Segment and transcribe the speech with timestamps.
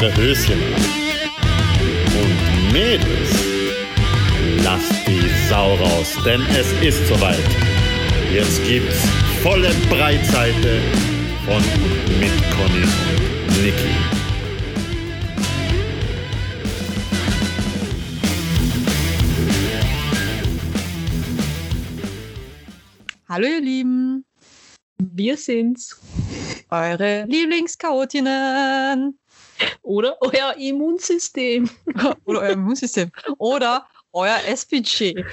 [0.00, 0.82] Eure Höschen an.
[2.20, 3.30] Und Mädels,
[4.62, 7.36] lasst die Sau raus, denn es ist soweit.
[8.32, 9.00] Jetzt gibt's
[9.42, 10.80] volle Breitseite
[11.44, 13.94] von und mit Conny und Niki.
[23.28, 24.24] Hallo ihr Lieben,
[24.98, 26.00] Wir sind's.
[26.70, 29.18] eure Lieblingschaotinnen
[29.82, 31.68] Oder euer Immunsystem.
[32.24, 35.24] oder euer Immunsystem oder euer SPG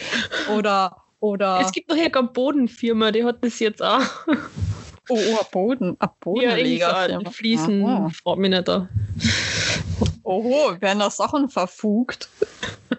[0.53, 4.01] oder oder Es gibt noch eine Bodenfirma, die hat das jetzt auch.
[5.09, 7.09] oh, oh, ein Boden, ein Bodenleger.
[7.09, 8.09] ja, Fliesen, Aha.
[8.09, 8.88] fragt mich nicht da.
[10.23, 12.29] Oho, werden da Sachen verfugt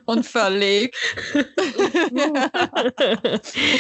[0.06, 0.96] und verlegt.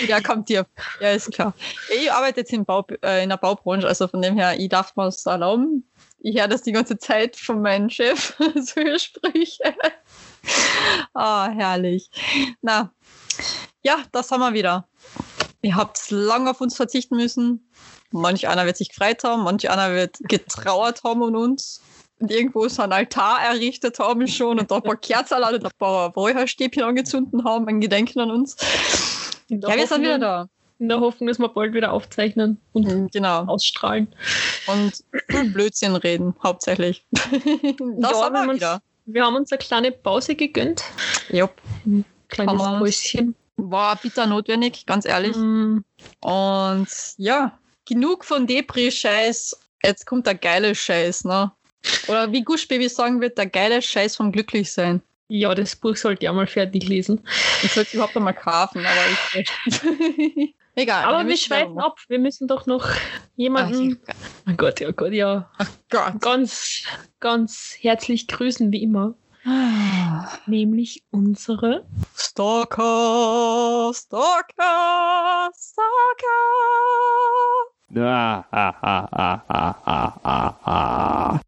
[0.08, 0.66] ja, kommt dir.
[1.00, 1.54] Ja, ist klar.
[1.96, 4.96] Ich arbeite jetzt im Bau, äh, in der Baubranche, also von dem her, ich darf
[4.96, 5.88] mir es erlauben.
[6.26, 9.76] Ich höre das die ganze Zeit von meinem Chef, so Sprüche.
[11.14, 12.10] ah, herrlich.
[12.60, 12.92] Na,
[13.84, 14.88] ja, das haben wir wieder.
[15.62, 17.70] Ihr habt lange auf uns verzichten müssen.
[18.10, 21.80] Manch einer wird sich gefreut haben, manch einer wird getrauert haben um uns.
[22.18, 25.70] Und irgendwo so ein Altar errichtet haben schon und da ein paar Kerzen und ein
[25.78, 28.56] paar Räucherstäbchen angezündet haben, ein Gedenken an uns.
[29.46, 30.48] Ja, wir sind wieder da.
[30.78, 33.44] In der Hoffnung, dass wir bald wieder aufzeichnen und Mhm, Genau.
[33.46, 34.08] ausstrahlen.
[34.66, 34.92] Und
[35.54, 37.04] Blödsinn reden, hauptsächlich.
[37.12, 38.82] das Ja, haben wir wieder.
[39.06, 40.82] Wir haben uns eine kleine Pause gegönnt.
[41.30, 41.52] Jupp.
[42.28, 42.78] Kleines Hammer.
[42.80, 43.34] Päuschen.
[43.56, 45.34] War bitter notwendig, ganz ehrlich.
[45.36, 45.78] Mm,
[46.20, 49.58] Und ja, genug von Depri-Scheiß.
[49.82, 51.52] Jetzt kommt der geile Scheiß, ne?
[52.08, 55.00] Oder wie Gush Baby sagen wird, der geile Scheiß vom Glücklichsein.
[55.28, 57.20] Ja, das Buch sollte ich auch mal fertig lesen.
[57.62, 60.54] Ich sollte es überhaupt einmal kaufen, aber ich.
[60.76, 61.04] Egal.
[61.04, 61.98] Aber wir schweifen ab.
[62.08, 62.86] Wir müssen doch noch
[63.34, 63.98] jemanden.
[64.06, 64.14] Ach,
[64.44, 65.50] Mein Gott, ja Gott, ja.
[65.90, 66.20] Gott.
[66.20, 66.84] Ganz,
[67.18, 69.14] ganz herzlich grüßen wie immer.
[69.46, 70.28] Ah.
[70.46, 76.36] Nämlich unsere Stalker, Stalker, Stalker.
[77.96, 81.40] Ah, ah, ah, ah, ah, ah, ah,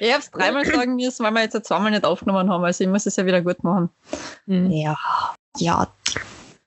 [0.00, 2.64] ich hab's dreimal sagen müssen, weil wir jetzt zweimal nicht aufgenommen haben.
[2.64, 3.88] Also ich muss es ja wieder gut machen.
[4.46, 4.70] Hm.
[4.70, 4.96] Ja,
[5.56, 5.88] ja.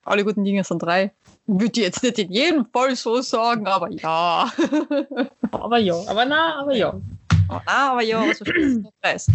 [0.04, 1.12] Alle guten Dinge sind drei.
[1.46, 4.52] Würde ich jetzt nicht in jedem Fall so sagen, aber ja.
[5.52, 6.90] Aber ja, aber na, aber ja.
[7.48, 9.28] aber, na, aber ja, aber so der Preis.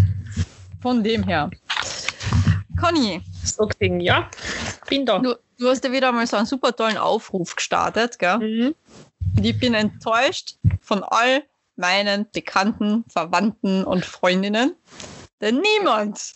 [0.82, 1.50] Von dem her.
[2.80, 4.28] Conny, So Ding, ja.
[4.88, 5.18] Bin da.
[5.18, 8.38] du, du hast ja wieder mal so einen super tollen Aufruf gestartet, gell?
[8.38, 8.74] Mhm.
[9.36, 11.42] Und ich bin enttäuscht von all
[11.76, 14.74] meinen Bekannten, Verwandten und Freundinnen,
[15.40, 16.34] denn niemand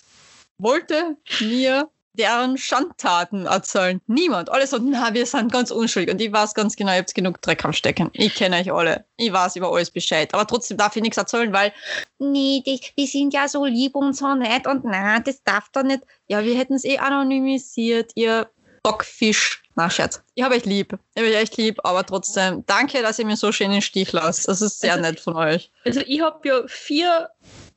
[0.59, 4.01] wollte mir deren Schandtaten erzählen.
[4.07, 4.51] Niemand.
[4.51, 6.13] Alle so, na, wir sind ganz unschuldig.
[6.13, 8.11] Und ich weiß ganz genau, ihr habt genug Dreck am Stecken.
[8.13, 9.05] Ich kenne euch alle.
[9.17, 10.33] Ich weiß über alles Bescheid.
[10.35, 11.73] Aber trotzdem darf ich nichts erzählen, weil,
[12.19, 15.83] nee, die, die sind ja so lieb und so nett und na, das darf doch
[15.83, 16.01] nicht.
[16.29, 18.51] Ja, wir hätten es eh anonymisiert, ihr
[18.83, 19.63] Bockfisch.
[19.77, 20.23] Na, Scherz.
[20.35, 20.99] Ich habe euch lieb.
[21.15, 23.83] Ich habe euch echt lieb, aber trotzdem, danke, dass ihr mir so schön in den
[23.83, 24.49] Stich lasst.
[24.49, 25.71] Das ist sehr Also- nett von euch.
[25.85, 27.29] Also ich habe ja vier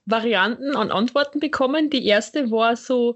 [0.06, 1.90] Varianten an Antworten bekommen.
[1.90, 3.16] Die erste war so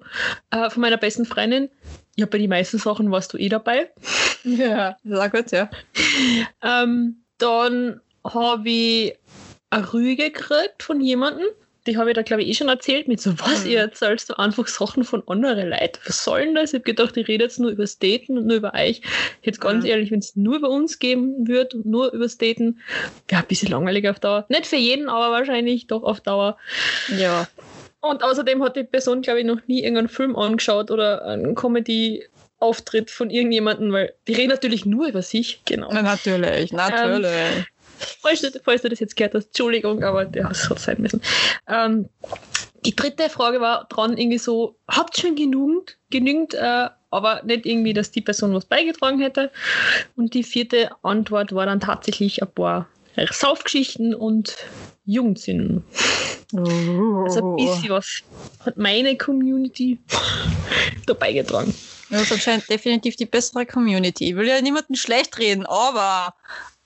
[0.51, 1.69] äh, von meiner besten Freundin.
[2.15, 3.91] Ja, bei den meisten Sachen warst du eh dabei.
[4.43, 5.69] Ja, sehr gut, ja.
[6.61, 9.17] Ähm, dann habe ich
[9.71, 11.47] eine Rüge gekriegt von jemandem.
[11.87, 13.07] Die habe ich da, glaube ich, eh schon erzählt.
[13.07, 13.71] Mit so, was, Mhm.
[13.71, 15.99] ihr erzählst du einfach Sachen von anderen Leuten.
[16.05, 16.71] Was soll denn das?
[16.73, 19.01] Ich habe gedacht, ich rede jetzt nur übers Daten und nur über euch.
[19.41, 19.89] Jetzt ganz Mhm.
[19.89, 22.79] ehrlich, wenn es nur über uns geben würde und nur übers Daten,
[23.27, 24.45] wäre ein bisschen langweilig auf Dauer.
[24.49, 26.57] Nicht für jeden, aber wahrscheinlich doch auf Dauer.
[27.17, 27.47] Ja.
[28.01, 33.09] Und außerdem hat die Person, glaube ich, noch nie irgendeinen Film angeschaut oder einen Comedy-Auftritt
[33.11, 35.61] von irgendjemandem, weil die reden natürlich nur über sich.
[35.65, 35.89] Genau.
[35.91, 37.31] Na, natürlich, natürlich.
[38.21, 41.21] Falls du, falls du das jetzt gehört hast, Entschuldigung, aber das hat sein müssen.
[41.67, 42.09] Ähm,
[42.85, 47.93] die dritte Frage war dran irgendwie so, habt schon genügend, genügend, äh, aber nicht irgendwie,
[47.93, 49.51] dass die Person was beigetragen hätte.
[50.15, 52.87] Und die vierte Antwort war dann tatsächlich ein paar
[53.31, 54.55] Saufgeschichten und
[55.05, 55.83] Jugendsinn.
[56.53, 58.23] Also ein bisschen was
[58.65, 59.99] hat meine Community
[61.05, 61.73] da beigetragen.
[62.09, 64.29] Das ist anscheinend definitiv die bessere Community.
[64.29, 66.33] Ich will ja niemanden schlecht reden, aber.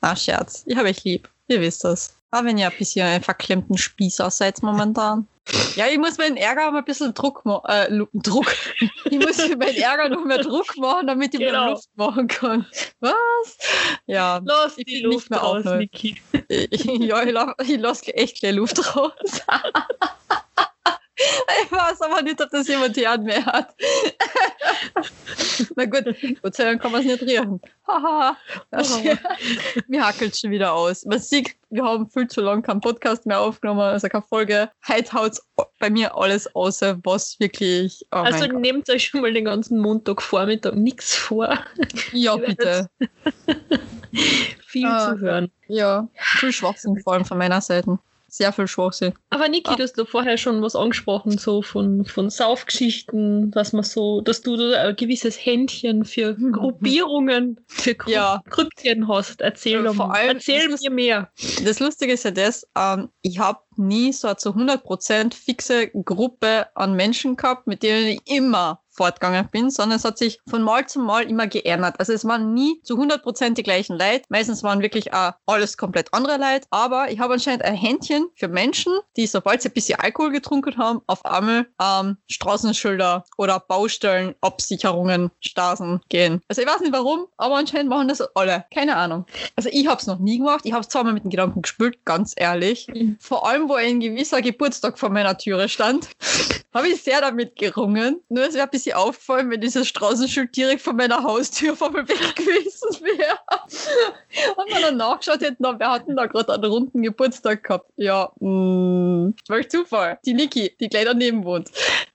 [0.01, 0.63] Na, Scherz.
[0.65, 1.29] Ich habe euch lieb.
[1.47, 2.15] Ihr wisst das.
[2.31, 5.27] Aber wenn ihr ein bisschen einen verklemmten Spießer seid momentan.
[5.75, 7.65] Ja, ich muss meinen Ärger mal ein bisschen Druck machen.
[7.67, 8.45] Äh, Druck.
[9.05, 11.71] Ich muss meinen Ärger noch mehr Druck machen, damit ich mehr Genau.
[11.71, 12.65] Luft machen kann.
[13.01, 13.13] Was?
[14.05, 14.39] Ja.
[14.45, 15.65] Lass Ich die bin nicht Luft mehr raus.
[15.65, 16.21] Niki.
[16.47, 17.35] Ich, ja, ich,
[17.69, 19.11] ich lasse echt gleich Luft raus.
[21.15, 23.75] Ich weiß aber nicht, ob das jemand hier mehr hat.
[25.75, 27.61] Na gut, Gott sei Dank kann man es nicht riechen.
[27.87, 28.37] Haha.
[29.87, 31.05] Mir hackelt schon wieder aus.
[31.05, 34.69] Man sieht, wir haben viel zu lange keinen Podcast mehr aufgenommen, also keine Folge.
[34.87, 35.39] Heute haut
[35.79, 38.05] bei mir alles aus, was wirklich.
[38.11, 41.59] Oh also nehmt euch schon mal den ganzen Montagvormittag nichts vor.
[42.13, 42.89] Ja, bitte.
[44.65, 45.51] viel ah, zu hören.
[45.67, 47.99] Ja, viel Schwachsinn vor allem von meiner Seite
[48.31, 49.13] sehr viel Schwachsinn.
[49.29, 49.75] Aber Niki, ah.
[49.75, 54.41] du hast da vorher schon was angesprochen, so von, von Saufgeschichten, dass man so, dass
[54.41, 58.41] du da ein gewisses Händchen für Gruppierungen, für Gru ja.
[58.49, 59.41] Kryptien hast.
[59.41, 61.29] Erzähl, ja, vor allem, erzähl mir mehr.
[61.65, 66.95] Das Lustige ist ja das, ähm, ich habe nie so zu 100% fixe Gruppe an
[66.95, 70.99] Menschen gehabt, mit denen ich immer fortgegangen bin, sondern es hat sich von Mal zu
[70.99, 71.95] Mal immer geändert.
[71.99, 74.23] Also es waren nie zu 100% die gleichen Leute.
[74.29, 76.67] Meistens waren wirklich auch alles komplett andere Leute.
[76.69, 80.77] Aber ich habe anscheinend ein Händchen für Menschen, die, sobald sie ein bisschen Alkohol getrunken
[80.77, 86.41] haben, auf einmal ähm, Straßenschilder oder Baustellen, Absicherungen, Straßen gehen.
[86.47, 88.65] Also ich weiß nicht warum, aber anscheinend machen das alle.
[88.73, 89.25] Keine Ahnung.
[89.55, 90.61] Also ich habe es noch nie gemacht.
[90.65, 92.87] Ich habe es zwar mal mit den Gedanken gespielt, ganz ehrlich.
[92.87, 93.17] Mhm.
[93.19, 96.09] Vor allem, wo ein gewisser Geburtstag vor meiner Türe stand,
[96.73, 98.21] habe ich sehr damit gerungen.
[98.29, 102.07] Nur es wäre ein bisschen auffallen, wenn dieses Straßenschild direkt vor meiner Haustür vor mir
[102.07, 103.37] weg gewesen wäre.
[104.57, 107.91] Und man dann nachgeschaut hätte, na, wer hat denn da gerade einen runden Geburtstag gehabt?
[107.97, 110.19] Ja, mh, mm, welch Zufall.
[110.25, 111.69] Die Niki, die gleich daneben wohnt.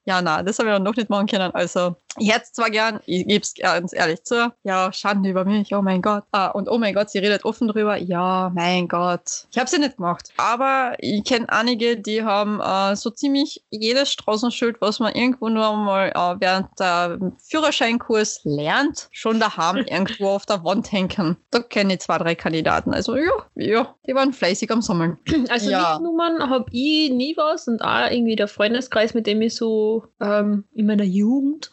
[0.04, 1.52] Ja, na, das habe ich dann noch nicht machen können.
[1.54, 4.52] Also, ich hätte es zwar gern, ich gebe es ganz ehrlich zu.
[4.62, 6.24] Ja, Schande über mich, oh mein Gott.
[6.32, 7.96] Ah, und oh mein Gott, sie redet offen drüber.
[7.96, 9.46] Ja, mein Gott.
[9.50, 10.30] Ich habe sie nicht gemacht.
[10.36, 15.76] Aber ich kenne einige, die haben äh, so ziemlich jedes Straßenschild, was man irgendwo nur
[15.76, 17.18] mal äh, während der
[17.48, 21.36] Führerscheinkurs lernt, schon daheim irgendwo auf der Wand hängen.
[21.50, 22.94] Da kenne ich zwei, drei Kandidaten.
[22.94, 25.18] Also ja, ja, die waren fleißig am Sammeln.
[25.48, 25.92] Also ja.
[25.92, 30.64] Nichtnummern habe ich nie was und auch irgendwie der Freundeskreis, mit dem ich so ähm,
[30.74, 31.70] in meiner Jugend,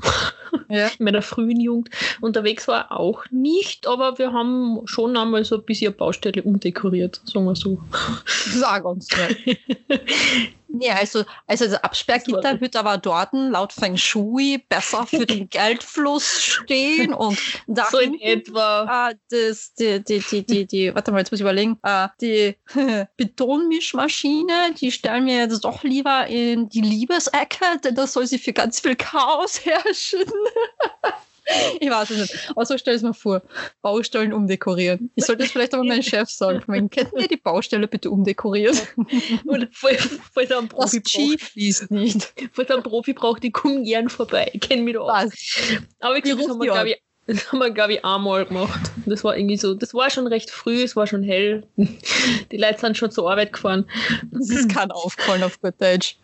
[0.69, 0.88] ja.
[1.00, 1.89] in meiner frühen Jugend
[2.21, 7.45] unterwegs war, auch nicht, aber wir haben schon einmal so ein bisschen Baustelle umdekoriert, sagen
[7.45, 7.81] wir so.
[8.25, 9.35] Sag uns mal.
[10.75, 16.42] Nee, also, also das Absperrgitter wird aber dort laut Feng Shui besser für den Geldfluss
[16.42, 17.38] stehen und
[17.68, 21.40] da so in etwa äh, das, die, die, die, die, die, warte mal, jetzt muss
[21.40, 22.56] ich überlegen, äh, die
[23.18, 28.54] Betonmischmaschine, die stellen wir jetzt doch lieber in die Liebesecke, denn das soll sie für
[28.54, 30.26] ganz viel Chaos herrschen.
[31.80, 32.50] Ich weiß es nicht.
[32.52, 33.42] Aber so stell es mir vor.
[33.82, 35.12] Baustellen umdekorieren.
[35.16, 36.62] Ich sollte das vielleicht aber meinem Chef sagen.
[36.62, 38.78] Von könnten wir die Baustelle bitte umdekorieren?
[39.46, 42.34] Und falls er einen Profi das fließt nicht.
[42.54, 44.50] Falls einen Profi braucht, die kommen gern vorbei.
[44.54, 45.32] Ich kenne mich da aus.
[46.00, 48.92] Aber ich glaube, das haben wir, glaube ich, das haben wir, glaube ich, einmal gemacht.
[49.06, 51.66] Das war irgendwie so, das war schon recht früh, es war schon hell.
[51.78, 53.90] Die Leute sind schon zur Arbeit gefahren.
[54.32, 56.18] Das ist kein Aufgefallen auf gut Deutsch.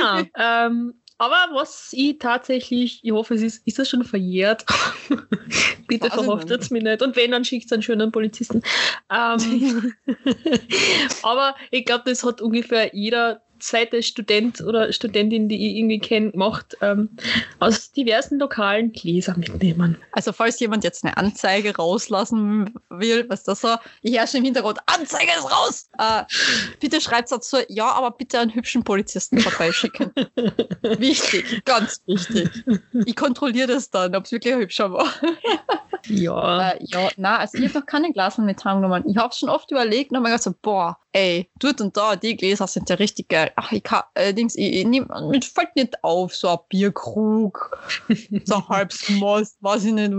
[0.00, 0.24] Ja,
[0.66, 4.66] ähm, aber was ich tatsächlich, ich hoffe, es ist, ist das schon verjährt.
[5.86, 7.00] Bitte verhaftet es mich nicht.
[7.00, 8.62] Und wenn, dann schickt es einen schönen Polizisten.
[9.10, 9.94] Ähm,
[11.22, 16.32] aber ich glaube, das hat ungefähr jeder zweite Student oder Studentin, die ich irgendwie kenne,
[16.34, 17.10] macht, ähm,
[17.60, 19.98] aus diversen lokalen Gläser mitnehmen.
[20.12, 24.78] Also falls jemand jetzt eine Anzeige rauslassen will, was das so, ich herrsche im Hintergrund,
[24.86, 25.88] Anzeige ist raus!
[25.98, 26.24] Äh,
[26.80, 30.12] bitte schreibt dazu, ja, aber bitte einen hübschen Polizisten vorbeischicken.
[30.82, 32.48] wichtig, ganz wichtig.
[33.04, 35.06] Ich kontrolliere das dann, ob es wirklich ein hübscher war.
[36.06, 36.70] ja.
[36.70, 39.04] Äh, ja, na, also ich habe noch keine Gläser mit heimgenommen.
[39.08, 42.14] Ich habe schon oft überlegt und habe mir gedacht, so, boah, ey, dort und da,
[42.14, 43.50] die Gläser sind ja richtig geil.
[43.56, 47.78] Ach, ich kann, äh, Dings, ich, ich nehm, mir fällt nicht auf, so ein Bierkrug,
[48.44, 50.12] so ein halbes Most, weiß ich nicht,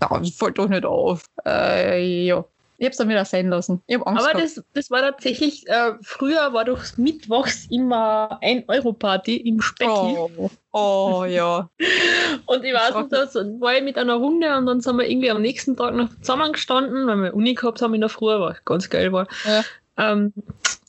[0.00, 1.26] na, fällt doch nicht auf.
[1.44, 2.44] Äh, ja.
[2.78, 3.82] Ich hab's dann wieder sein lassen.
[3.86, 8.64] Ich hab Angst Aber das, das war tatsächlich, äh, früher war doch mittwochs immer ein
[8.68, 9.90] Euro-Party im Specki.
[9.90, 11.68] Oh, oh ja.
[12.46, 13.26] und ich weiß nicht, da
[13.60, 17.06] war ich mit einer Runde und dann sind wir irgendwie am nächsten Tag noch zusammengestanden,
[17.06, 19.28] weil wir Uni gehabt haben in der Früh, was ganz geil war.
[19.44, 19.62] Ja.
[20.00, 20.32] Ähm,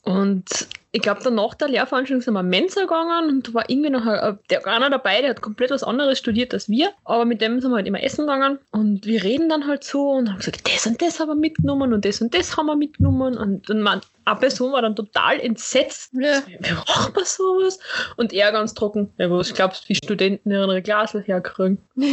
[0.04, 3.88] und ich glaube, dann nach der Lehrveranstaltung sind wir Mensa gegangen und da war irgendwie
[3.88, 4.04] noch
[4.50, 7.70] der, einer dabei, der hat komplett was anderes studiert als wir, aber mit dem sind
[7.70, 8.58] wir halt immer essen gegangen.
[8.72, 11.94] Und wir reden dann halt so und haben gesagt, das und das haben wir mitgenommen
[11.94, 13.38] und das und das haben wir mitgenommen.
[13.38, 16.12] Und, und man, eine Person war dann total entsetzt.
[16.14, 16.42] Ja.
[16.46, 17.78] Wie macht man sowas?
[18.16, 21.78] Und er ganz trocken, ja, was glaubst du, wie Studenten ihre Glasel herkriegen?
[21.96, 22.08] ich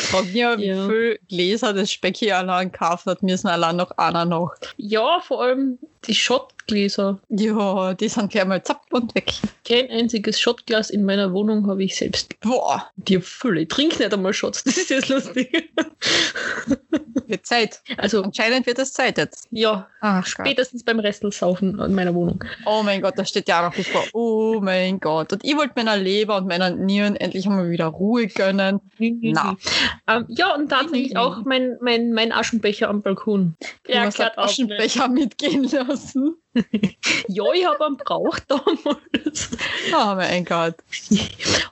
[0.00, 4.24] frage mich ja, wie viele Gläser das Specki allein gekauft hat, müssen allein noch einer
[4.24, 4.54] noch.
[4.76, 7.18] Ja, vor allem die Schottgläser.
[7.28, 9.32] Ja, die sind gleich mal zapp und weg.
[9.66, 12.38] Kein einziges Schottglas in meiner Wohnung habe ich selbst.
[12.40, 12.90] Boah.
[12.96, 13.62] Die Fülle.
[13.62, 15.70] Ich trinke nicht einmal Shots, das ist jetzt lustig.
[17.26, 17.80] Wird Zeit.
[17.96, 19.48] Also, Anscheinend wird es Zeit jetzt.
[19.50, 20.28] ja, Ach, Gott.
[20.46, 22.44] spätestens beim Restlaufen in meiner Wohnung.
[22.66, 24.04] Oh mein Gott, das steht ja auch noch bevor.
[24.12, 25.32] Oh mein Gott.
[25.32, 28.80] Und ich wollte meiner Leber und meiner Nieren endlich einmal wieder Ruhe gönnen.
[28.98, 29.56] Na.
[30.06, 31.16] Ähm, ja, und tatsächlich Mhm.
[31.16, 33.56] auch mein, mein, mein Aschenbecher am Balkon.
[33.84, 35.93] Du hast einen Aschenbecher mitgehen lassen.
[37.28, 39.50] Ja, ich habe einen braucht damals.
[39.92, 40.76] Oh mein Gott.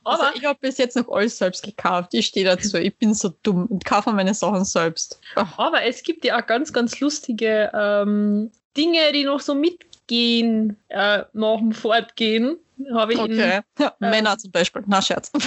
[0.04, 2.14] Also Aber ich habe bis jetzt noch alles selbst gekauft.
[2.14, 2.76] Ich stehe dazu.
[2.78, 5.20] Ich bin so dumm und kaufe meine Sachen selbst.
[5.36, 10.76] Ach, Aber es gibt ja auch ganz, ganz lustige ähm, Dinge, die noch so mitgehen
[10.88, 12.56] äh, nach dem Fortgehen.
[12.92, 13.60] Habe ich in, okay.
[13.78, 14.82] Ja, Männer zum Beispiel.
[14.86, 15.30] Na, Scherz.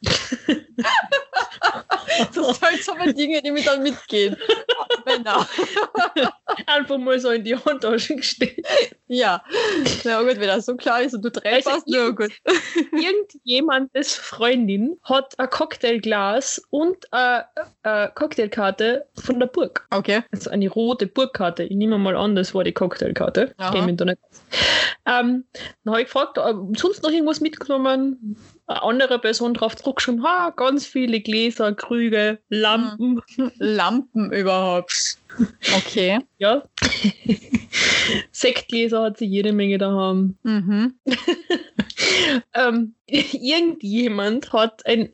[2.34, 4.36] das sind halt so mal Dinge, die mir dann mitgehen.
[5.04, 5.46] Männer.
[6.66, 8.66] einfach mal so in die Handtasche gestellt.
[9.06, 9.42] Ja.
[10.04, 12.32] Na gut, wenn das so klar ist und du drei Also passt, na gut.
[12.92, 17.46] Irgendjemandes Freundin hat ein Cocktailglas und eine,
[17.82, 19.86] eine Cocktailkarte von der Burg.
[19.90, 20.22] Okay.
[20.32, 21.64] Also eine rote Burgkarte.
[21.64, 23.54] Ich nehme mal an, das war die Cocktailkarte.
[23.58, 23.86] Aha.
[23.86, 24.02] Nicht.
[24.02, 24.42] aus.
[25.06, 25.44] Ähm,
[25.84, 28.36] dann habe ich gefragt, ob sonst noch irgendwas mitgenommen.
[28.68, 33.20] Eine andere Person drauf zurückgeschrieben, ha, ganz viele Gläser, Krüge, Lampen.
[33.56, 35.18] Lampen überhaupt.
[35.74, 36.18] Okay.
[36.40, 36.62] Ja.
[38.30, 40.36] Sektgläser hat sie jede Menge daheim.
[40.42, 40.94] Mhm.
[42.54, 45.12] Ähm, irgendjemand hat ein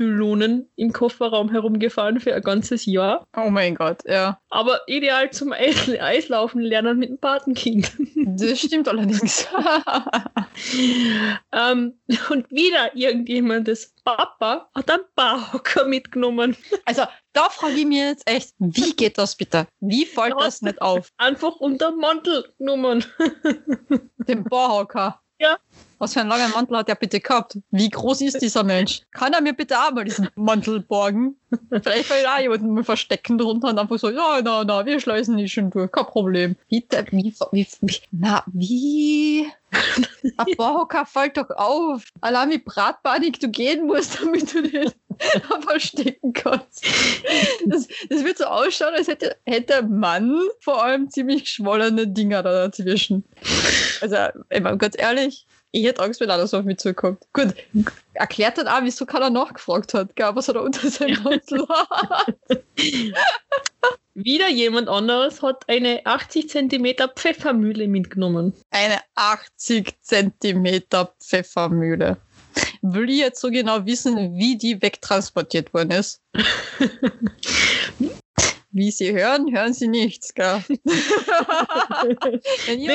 [0.00, 3.26] Baustellenpylonen im Kofferraum herumgefahren für ein ganzes Jahr.
[3.36, 4.40] Oh mein Gott, ja.
[4.50, 7.92] Aber ideal zum Eis Eislaufen lernen mit dem Patenkind.
[8.32, 9.46] Das stimmt allerdings.
[11.52, 11.98] ähm,
[12.30, 16.56] und wieder irgendjemandes Papa hat einen Barhocker mitgenommen.
[16.84, 19.66] Also, da frage ich mich jetzt echt, wie geht das bitte?
[19.80, 21.10] Wie fällt das nicht auf?
[21.16, 23.04] Einfach unter den Mantel genommen.
[24.28, 25.20] Den Barhocker.
[25.38, 25.58] Ja.
[26.00, 27.58] Was für einen langen Mantel hat er bitte gehabt?
[27.70, 29.02] Wie groß ist dieser Mensch?
[29.12, 31.36] Kann er mir bitte auch mal diesen Mantel borgen?
[31.82, 35.36] Vielleicht will auch jemanden mal verstecken drunter und einfach so, ja, na, na, wir schleißen
[35.36, 36.56] die schon durch, kein Problem.
[36.68, 39.46] Wie, der- wie, wie, wie na, wie?
[40.38, 42.04] Ein Barhocker fällt doch auf.
[42.22, 44.90] Allein wie bratbahnig du gehen musst, damit du den
[45.68, 46.82] verstecken kannst.
[47.66, 52.42] Das, das wird so ausschauen, als hätte, hätte der Mann vor allem ziemlich geschwollene Dinger
[52.42, 53.24] da dazwischen.
[54.00, 54.16] Also,
[54.48, 57.22] ey, ganz ehrlich, ich hätte Angst, wenn einer so auf mich zukommt.
[57.32, 57.54] Gut,
[58.14, 62.34] erklärt dann auch, wieso keiner nachgefragt hat, gell, was er da unter seinem Mantel hat.
[64.14, 68.52] Wieder jemand anderes hat eine 80 Zentimeter Pfeffermühle mitgenommen.
[68.70, 72.16] Eine 80 Zentimeter Pfeffermühle.
[72.82, 76.20] Will ich jetzt so genau wissen, wie die wegtransportiert worden ist?
[78.72, 80.62] Wie Sie hören, hören Sie nichts, gell?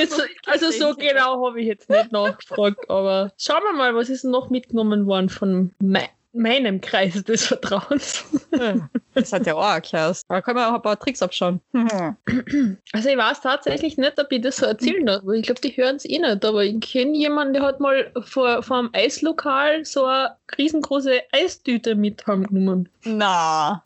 [0.10, 4.24] So, also so genau habe ich jetzt nicht nachgefragt, aber schauen wir mal, was ist
[4.24, 8.26] noch mitgenommen worden von mei meinem Kreis des Vertrauens.
[9.14, 10.22] Das hat ja auch erklärt.
[10.28, 11.62] Da kann man auch ein paar Tricks abschauen.
[12.92, 15.76] Also ich weiß tatsächlich nicht, ob ich das so erzählen darf, weil ich glaube, die
[15.76, 19.86] hören es eh nicht, aber ich kenne jemanden, der hat mal vor, vor einem Eislokal
[19.86, 22.90] so eine riesengroße Eistüte mit heimgenommen.
[23.04, 23.84] Na,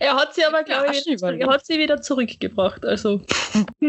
[0.00, 2.84] Er hat sie aber, glaube ich, er hat sie wieder zurückgebracht.
[2.84, 3.20] Also,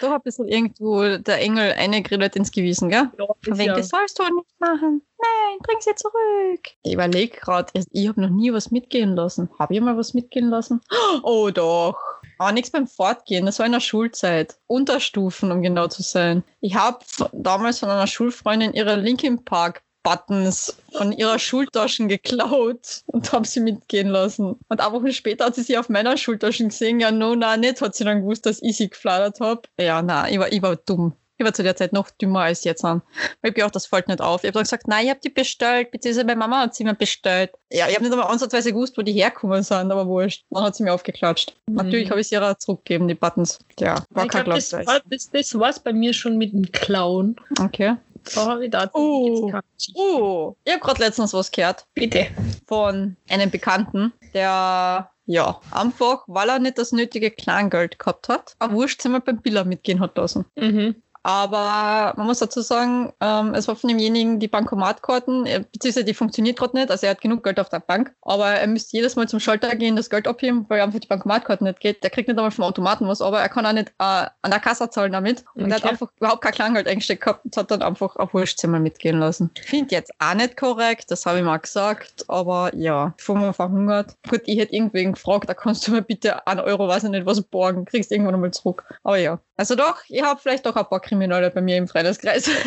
[0.00, 3.10] doch ein bisschen irgendwo der Engel eingegrillt ins Gewissen, gell?
[3.18, 5.02] ja, Von wegen, ja, das sollst du nicht machen.
[5.18, 6.68] Nein, bring sie zurück.
[6.82, 9.50] Ich überlege gerade, ich habe noch nie was mitgehen lassen.
[9.58, 10.80] Habe ich mal was mitgehen lassen?
[11.22, 11.96] Oh doch.
[12.38, 14.56] Aber nichts beim Fortgehen, das war in der Schulzeit.
[14.66, 16.44] Unterstufen, um genau zu sein.
[16.60, 16.98] Ich habe
[17.32, 23.58] damals von einer Schulfreundin ihre Linkin Park Buttons von ihrer Schultaschen geklaut und habe sie
[23.58, 24.54] mitgehen lassen.
[24.68, 27.00] Und ein Wochen später hat sie sie auf meiner Schultaschen gesehen.
[27.00, 29.62] Ja, no, na, nicht, hat sie dann gewusst, dass ich sie gefladert habe.
[29.80, 31.14] Ja, na, ich war, ich war dumm.
[31.38, 33.02] Ich war zu der Zeit noch dümmer als jetzt an.
[33.42, 34.44] Weil ich gedacht, das fällt nicht auf.
[34.44, 36.94] Ich habe dann gesagt, nein, ich habe die bestellt, beziehungsweise meine Mama hat sie mir
[36.94, 37.50] bestellt.
[37.72, 40.44] Ja, ich habe nicht einmal ansatzweise gewusst, wo die herkommen sind, aber wurscht.
[40.50, 41.52] Dann hat sie mir aufgeklatscht.
[41.66, 41.74] Mhm.
[41.74, 43.58] Natürlich habe ich sie ihr zurückgegeben, die Buttons.
[43.80, 46.70] Ja, war ich kein glaube, das, war, das, das war's bei mir schon mit dem
[46.70, 47.34] Clown.
[47.60, 47.96] Okay.
[48.34, 49.52] Da habe ich da Oh.
[49.94, 52.26] Oh, ich habe gerade letztens was gehört Bitte.
[52.66, 58.72] von einem Bekannten, der ja einfach, weil er nicht das nötige Kleingeld gehabt hat, ein
[58.72, 60.44] Wurstzimmer beim Biller mitgehen hat lassen.
[60.56, 61.02] Mhm.
[61.26, 66.14] Aber man muss dazu sagen, ähm, es war von demjenigen die Bankomatkarten, äh, beziehungsweise die
[66.14, 69.16] funktioniert gerade nicht, also er hat genug Geld auf der Bank, aber er müsste jedes
[69.16, 72.04] Mal zum Schalter gehen, das Geld abheben, weil einfach die Bankomatkarte nicht geht.
[72.04, 74.60] Der kriegt nicht einmal vom Automaten was, aber er kann auch nicht äh, an der
[74.60, 75.44] Kasse zahlen damit.
[75.54, 75.88] Und er hat Okay.
[75.88, 79.50] einfach überhaupt kein Kleingeld eingesteckt gehabt und hat dann einfach auf Wurstzimmer mitgehen lassen.
[79.60, 84.14] Finde jetzt auch nicht korrekt, das habe ich mal gesagt, aber ja, schon mal verhungert.
[84.30, 87.26] Gut, ich hätte irgendwen gefragt, da kannst du mir bitte einen Euro, weiß ich nicht,
[87.26, 88.84] was borgen, kriegst irgendwann einmal zurück.
[89.02, 92.50] Aber ja, Also doch, ich habe vielleicht doch ein paar Kriminelle bei mir im Freundeskreis.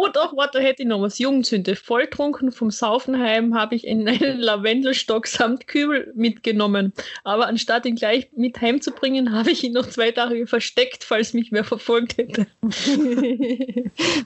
[0.00, 1.18] Oh doch, warte, hätte ich noch was.
[1.18, 1.74] Jugendsünde.
[1.74, 6.92] Volltrunken vom Saufenheim habe ich in einen Lavendelstock samt Kübel mitgenommen.
[7.24, 11.50] Aber anstatt ihn gleich mit heimzubringen, habe ich ihn noch zwei Tage versteckt, falls mich
[11.50, 12.46] wer verfolgt hätte.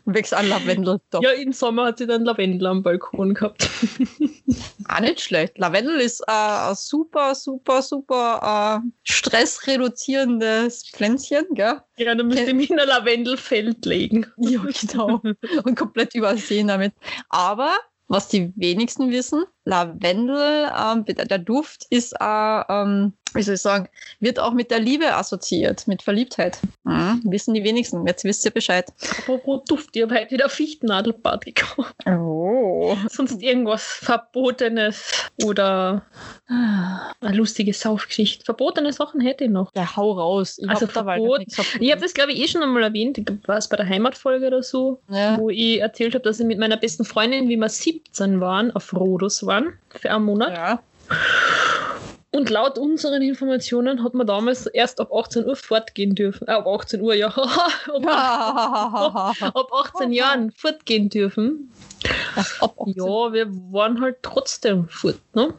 [0.04, 1.00] Wächst an Lavendel.
[1.10, 1.22] Doch.
[1.22, 3.70] Ja, im Sommer hat sie dann Lavendel am Balkon gehabt.
[4.88, 5.56] Auch nicht schlecht.
[5.56, 11.80] Lavendel ist äh, ein super, super, super äh, stressreduzierendes Pflänzchen, gell?
[11.96, 14.26] Ja, dann müsste ich mich in ein Lavendelfeld legen.
[14.36, 15.20] Ja, genau.
[15.64, 16.92] Und komplett übersehen damit.
[17.28, 17.76] Aber
[18.08, 23.88] was die wenigsten wissen, Lavendel, ähm, der Duft ist, äh, ähm, wie soll ich sagen,
[24.20, 26.58] wird auch mit der Liebe assoziiert, mit Verliebtheit.
[26.84, 28.06] Mhm, wissen die wenigsten.
[28.06, 28.92] Jetzt wisst ihr Bescheid.
[29.18, 31.94] Apropos Duft, ich habe heute wieder Fichtennadelparty gehabt.
[32.06, 32.96] Oh.
[33.08, 36.02] Sonst irgendwas Verbotenes oder
[36.48, 38.44] eine lustige Saufgeschichte.
[38.44, 39.70] Verbotene Sachen hätte ich noch.
[39.74, 40.58] Ja, hau raus.
[40.58, 41.46] Ich Also verboten.
[41.80, 43.20] Ich habe das, glaube ich, eh schon einmal erwähnt.
[43.46, 45.38] War es bei der Heimatfolge oder so, ja.
[45.38, 48.92] wo ich erzählt habe, dass ich mit meiner besten Freundin, wie wir 17 waren, auf
[48.92, 50.52] Rhodos waren für einen Monat.
[50.52, 50.82] ja.
[52.34, 56.48] Und laut unseren Informationen hat man damals erst ab 18 Uhr fortgehen dürfen.
[56.48, 57.26] Äh, ab 18 Uhr, ja.
[57.36, 61.70] ab, ab 18 Jahren fortgehen dürfen.
[62.60, 63.04] Ob, Ja,
[63.34, 65.20] wir waren halt trotzdem fort.
[65.34, 65.52] Ne?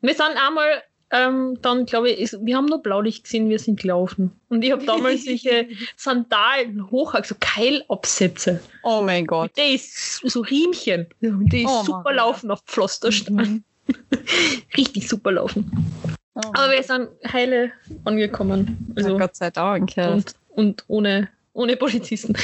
[0.00, 0.82] Wir sind einmal
[1.14, 4.32] ähm, dann, glaube ich, ist, wir haben nur Blaulicht gesehen, wir sind gelaufen.
[4.48, 8.60] Und ich habe damals solche Sandalen hoch, also Keilabsätze.
[8.82, 9.52] Oh mein Gott.
[9.56, 11.06] Die ist so Riemchen.
[11.20, 13.62] Die ist Oh, super laufen auf Pflasterstein.
[14.76, 15.70] Richtig super laufen.
[16.34, 17.70] Oh Aber wir sind heile
[18.04, 18.92] angekommen.
[18.96, 19.94] Also, Gott sei Dank.
[19.94, 20.10] Ja.
[20.14, 22.36] und, und ohne, ohne Polizisten.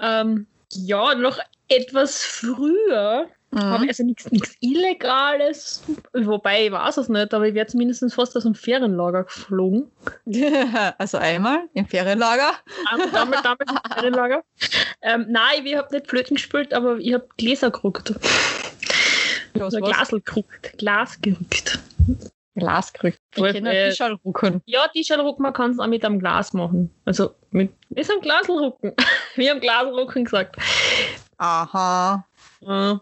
[0.00, 3.88] Ähm, ja, noch etwas früher Mhm.
[3.88, 4.28] also nichts
[4.60, 5.82] Illegales,
[6.12, 9.90] wobei ich weiß es nicht, aber ich wäre zumindest fast aus dem Ferienlager geflogen.
[10.98, 12.52] Also einmal im Ferienlager.
[12.90, 14.44] Einmal Damals, damals im Ferienlager.
[15.00, 18.12] Ähm, nein, ich habe nicht Flöten gespielt, aber ich habe Gläser gerückt.
[19.54, 19.74] Oder was?
[19.74, 20.78] Glasel gerückt.
[20.78, 21.18] Glas
[22.92, 23.20] gerückt.
[23.36, 24.62] Ich kenne äh, die Schallrucken.
[24.66, 26.90] Ja, die Schallruck, man kann es auch mit einem Glas machen.
[27.04, 28.94] Also mit, mit einem Glaselrucken.
[29.34, 30.56] Wir haben Glaselrucken gesagt.
[31.38, 32.26] Aha.
[32.62, 32.94] Äh,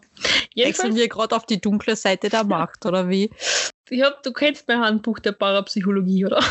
[0.55, 3.29] Wechseln wir gerade auf die dunkle Seite der Macht, oder wie?
[3.89, 6.43] ich hab, du kennst mein Handbuch der Parapsychologie, oder?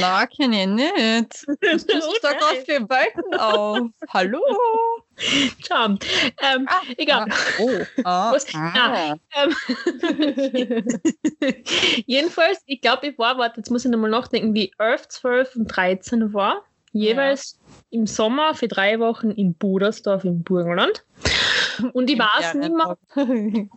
[0.00, 1.46] Na, kenne ich nicht.
[1.72, 3.88] Was tust du da gerade für Balken auf?
[4.08, 4.40] Hallo?
[5.66, 5.98] Charme.
[6.42, 7.28] Ähm, egal.
[7.30, 7.70] Ah, oh.
[8.04, 8.32] Ah.
[8.32, 8.46] Was?
[8.54, 9.14] Ah.
[9.36, 9.54] Ähm,
[12.06, 15.66] Jedenfalls, ich glaube, ich war, warte, jetzt muss ich nochmal nachdenken, wie 11, 12 und
[15.66, 16.64] 13 war.
[16.92, 17.58] Jeweils
[17.90, 21.04] im Sommer für drei Wochen in Budersdorf im Burgenland.
[21.92, 22.96] Und ich weiß nicht mehr.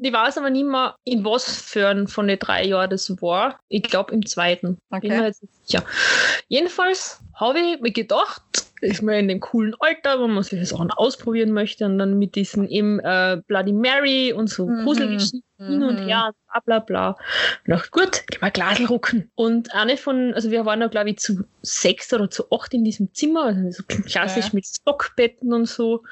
[0.00, 3.58] Ich weiß aber nicht mehr, in was für ein von den drei Jahren das war.
[3.68, 4.78] Ich glaube im zweiten.
[4.90, 5.24] Bin mir Okay.
[5.26, 5.84] jetzt sicher.
[6.48, 8.42] Jedenfalls habe ich mir gedacht,
[8.80, 12.34] ist mir in dem coolen Alter, wo man solche Sachen ausprobieren möchte und dann mit
[12.34, 14.86] diesen eben äh, Bloody Mary und so Mhm.
[15.56, 16.06] Hin und Mhm.
[16.06, 17.08] her, bla bla bla.
[17.10, 19.30] Und dachte, gut, geh mal Glasel rucken.
[19.34, 22.83] Und eine von, also wir waren da glaube ich zu sechs oder zu acht in
[22.84, 24.50] diesem Zimmer, also so klassisch Ja.
[24.52, 26.02] mit Stockbetten und so.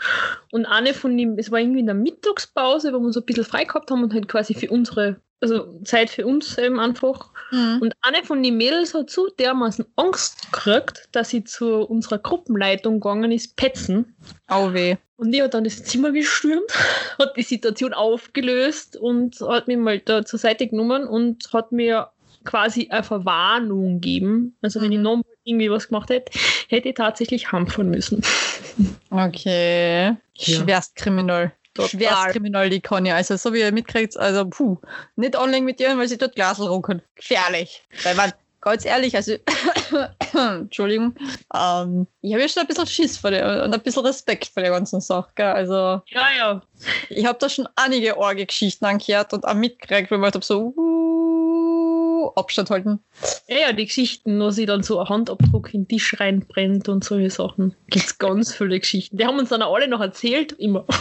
[0.50, 3.44] Und eine von dem, es war irgendwie in der Mittagspause, wo wir so ein bisschen
[3.44, 7.30] frei gehabt haben und halt quasi für unsere, also Zeit für uns eben einfach.
[7.50, 7.78] Mhm.
[7.82, 13.00] Und eine von den Mädels hat so dermaßen Angst gekriegt, dass sie zu unserer Gruppenleitung
[13.00, 14.14] gegangen ist, petzen.
[14.48, 14.96] Au weh.
[15.16, 16.70] Und die hat dann das Zimmer gestürmt,
[17.18, 22.08] hat die Situation aufgelöst und hat mich mal da zur Seite genommen und hat mir
[22.44, 24.56] quasi eine Verwarnung gegeben.
[24.62, 25.04] Also wenn ich Mhm.
[25.04, 26.32] nochmal irgendwie was gemacht hätte,
[26.72, 28.22] hätte ich tatsächlich hampfen müssen.
[29.10, 30.04] Okay.
[30.06, 30.16] Ja.
[30.34, 31.52] Schwerstkriminal.
[31.74, 31.90] Total.
[31.90, 33.12] Schwerstkriminal, die Conny.
[33.12, 34.78] Also, so wie ihr mitkriegt, also, puh,
[35.16, 37.02] nicht online mit ihr, weil sie dort Glasel rucken.
[37.14, 37.82] Gefährlich.
[38.02, 38.32] Weil man,
[38.62, 39.34] ganz ehrlich, also,
[40.34, 41.14] Entschuldigung,
[41.54, 44.62] ähm, ich habe ja schon ein bisschen Schiss vor der und ein bisschen Respekt vor
[44.62, 45.52] der ganzen Sache, gell?
[45.52, 45.74] Also,
[46.08, 46.62] Ja, ja.
[47.10, 51.91] ich habe da schon einige Orge-Geschichten angehört und auch mitgekriegt, weil man halt so, uh,
[52.30, 53.00] Abstand halten.
[53.48, 57.04] Ja, ja, die Geschichten, wo sie dann so ein Handabdruck in den Tisch reinbrennt und
[57.04, 57.74] solche Sachen.
[57.88, 59.16] Gibt's ganz viele Geschichten.
[59.16, 60.86] Die haben uns dann auch alle noch erzählt, immer.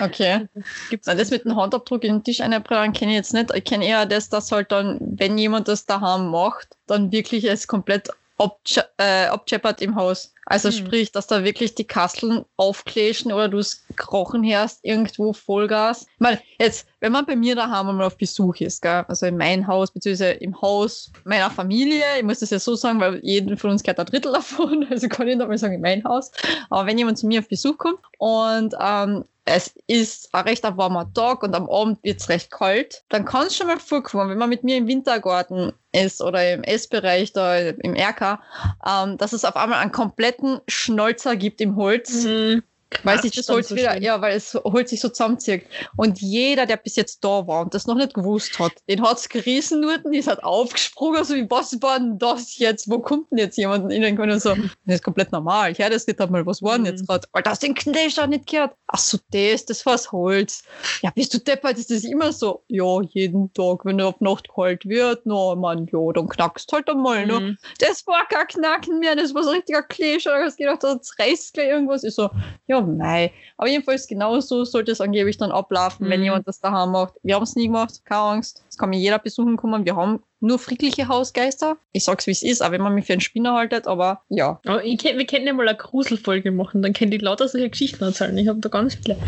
[0.00, 0.48] Okay.
[0.90, 3.54] Gibt's Na, das mit dem Handabdruck in den Tisch einbrennen kenne ich jetzt nicht.
[3.54, 7.66] Ich kenne eher das, dass halt dann, wenn jemand das daheim macht, dann wirklich es
[7.66, 10.32] komplett abche äh, abscheppert im Haus.
[10.46, 10.74] Also Hm.
[10.74, 16.06] sprich, dass da wirklich die Kasteln aufkläschen oder du es krochen hörst, irgendwo Vollgas.
[16.14, 19.04] Ich meine, jetzt, wenn man bei mir daheim einmal auf Besuch ist, gell?
[19.06, 22.98] also in mein Haus, beziehungsweise im Haus meiner Familie, ich muss das ja so sagen,
[22.98, 25.82] weil jeden von uns gehört ein Drittel davon, also kann ich nicht mal sagen, in
[25.82, 26.32] mein Haus.
[26.70, 31.12] Aber wenn jemand zu mir auf Besuch kommt und ähm, es ist ein recht warmer
[31.12, 34.38] Tag und am Abend wird es recht kalt, dann kann es schon mal vorkommen, wenn
[34.38, 38.40] man mit mir im Wintergarten ist oder im Essbereich da im RK,
[38.86, 42.24] ähm, dass es auf einmal einen kompletten Schnolzer gibt im Holz.
[42.24, 42.62] Mhm.
[43.04, 44.02] Weil sich das Holz so wieder, schön.
[44.02, 45.64] ja, weil es Holz sich so zusammenzieht.
[45.96, 49.28] Und jeder, der bis jetzt da war und das noch nicht gewusst hat, den hat's
[49.28, 52.90] gerissen worden, ist halt aufgesprungen, so wie, was war denn das jetzt?
[52.90, 53.84] Wo kommt denn jetzt jemand?
[53.84, 55.72] Und ihnen können so, das ist komplett normal.
[55.72, 57.06] Ich höre das nicht einmal, was war denn jetzt Mhm.
[57.06, 57.28] gerade?
[57.32, 58.74] Alter, hast du den Knecht nicht gehört?
[58.88, 60.62] Ach so, das, das war's Holz.
[61.02, 62.64] Ja, bist du deppert, ist das immer so?
[62.68, 66.88] Ja, jeden Tag, wenn er auf Nacht kalt wird, na, man, ja, dann knackst halt
[66.90, 67.40] einmal, ne?
[67.40, 67.58] Mhm.
[67.78, 70.26] das war kein Knacken mehr, das war so ein richtiger Klisch.
[70.26, 72.02] Ich gedacht, das reißt gleich irgendwas.
[72.04, 72.30] Ich so,
[72.66, 73.32] ja, mei.
[73.56, 76.24] Aber jedenfalls genauso sollte es angeblich dann ablaufen, wenn Mhm.
[76.24, 77.14] jemand das daheim macht.
[77.22, 78.64] Wir haben es nie gemacht, keine Angst.
[78.68, 79.84] Es kann mir jeder besuchen kommen.
[79.84, 81.76] Wir haben nur friedliche Hausgeister.
[81.92, 84.58] Ich sag's, wie es ist, auch wenn man mich für einen Spinner haltet, aber ja.
[84.66, 87.68] Aber ich kenn, wir können ja mal eine Gruselfolge machen, dann können die lauter solche
[87.68, 88.36] Geschichten erzählen.
[88.38, 89.18] Ich habe da ganz viele.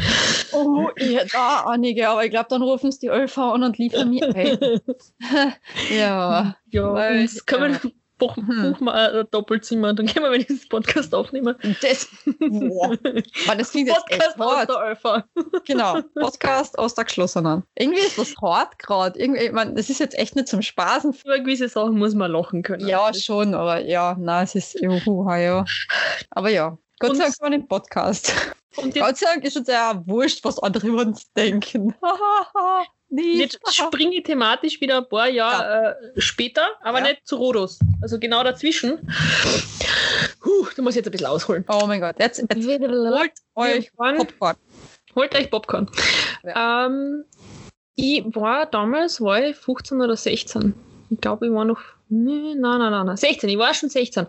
[0.52, 3.76] Oh, ich hätte da einige, aber ich glaube, dann rufen es die Ölfer an und
[3.76, 4.58] liefern mir ein.
[5.94, 6.56] ja.
[6.70, 7.92] Ja, Weil- und können wir
[8.26, 8.72] buchen, Hm.
[8.72, 11.56] buchen wir ein Doppelzimmer, dann können wir wenigstens Podcast aufnehmen.
[11.80, 12.08] Das,
[12.38, 12.96] boah.
[13.46, 15.24] Mann, das klingt jetzt echt Podcast aus hart.
[15.66, 17.62] Genau, Podcast aus der Geschlossenen.
[17.74, 19.18] Irgendwie ist das hart gerade.
[19.18, 21.14] Irgendwie, das ist jetzt echt nicht zum Spaßen.
[21.24, 22.86] Über gewisse Sachen muss man lachen können.
[22.86, 25.64] Ja, schon, aber ja, na, es ist juhu, ja.
[26.30, 28.32] Aber ja, Gott sei Dank war ein Podcast.
[28.76, 31.94] Und Gott sei Dank ist uns ja wurscht, was andere über uns denken.
[33.14, 37.08] Jetzt springe ich thematisch wieder ein paar Jahre äh, später, aber Ja.
[37.08, 37.78] nicht zu Rodos.
[38.00, 39.06] Also genau dazwischen.
[40.40, 41.62] Puh, da muss ich jetzt ein bisschen ausholen.
[41.68, 44.56] Oh mein Gott, jetzt, jetzt holt euch Popcorn.
[45.14, 45.90] Holt euch Popcorn.
[46.42, 47.24] Ähm,
[47.96, 50.72] ich war damals, war ich 15 oder 16.
[51.10, 51.80] Ich glaube, ich war noch.
[52.08, 53.16] Nein, nein, nein, nein.
[53.16, 54.26] 16, ich war schon 16.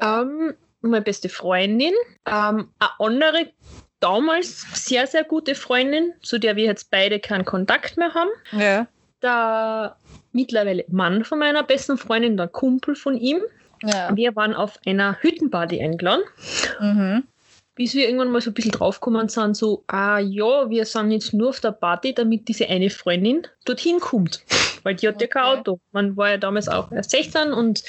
[0.00, 0.54] Ähm,
[0.90, 1.92] meine beste Freundin,
[2.26, 3.52] ähm, eine andere,
[4.00, 8.30] damals sehr, sehr gute Freundin, zu der wir jetzt beide keinen Kontakt mehr haben.
[8.52, 8.86] Ja.
[9.22, 9.96] Der
[10.32, 13.40] mittlerweile Mann von meiner besten Freundin, der Kumpel von ihm.
[13.84, 14.10] ja.
[14.14, 16.22] Wir waren auf einer Hüttenparty eingeladen
[16.80, 17.24] Mhm.
[17.74, 21.32] bis wir irgendwann mal so ein bisschen draufgekommen sind, so, ah ja, wir sind jetzt
[21.32, 24.42] nur auf der Party, damit diese eine Freundin dorthin kommt.
[24.84, 25.58] Weil die hat ja kein Okay.
[25.60, 25.80] Auto.
[25.92, 27.82] Man war ja damals auch erst 16 und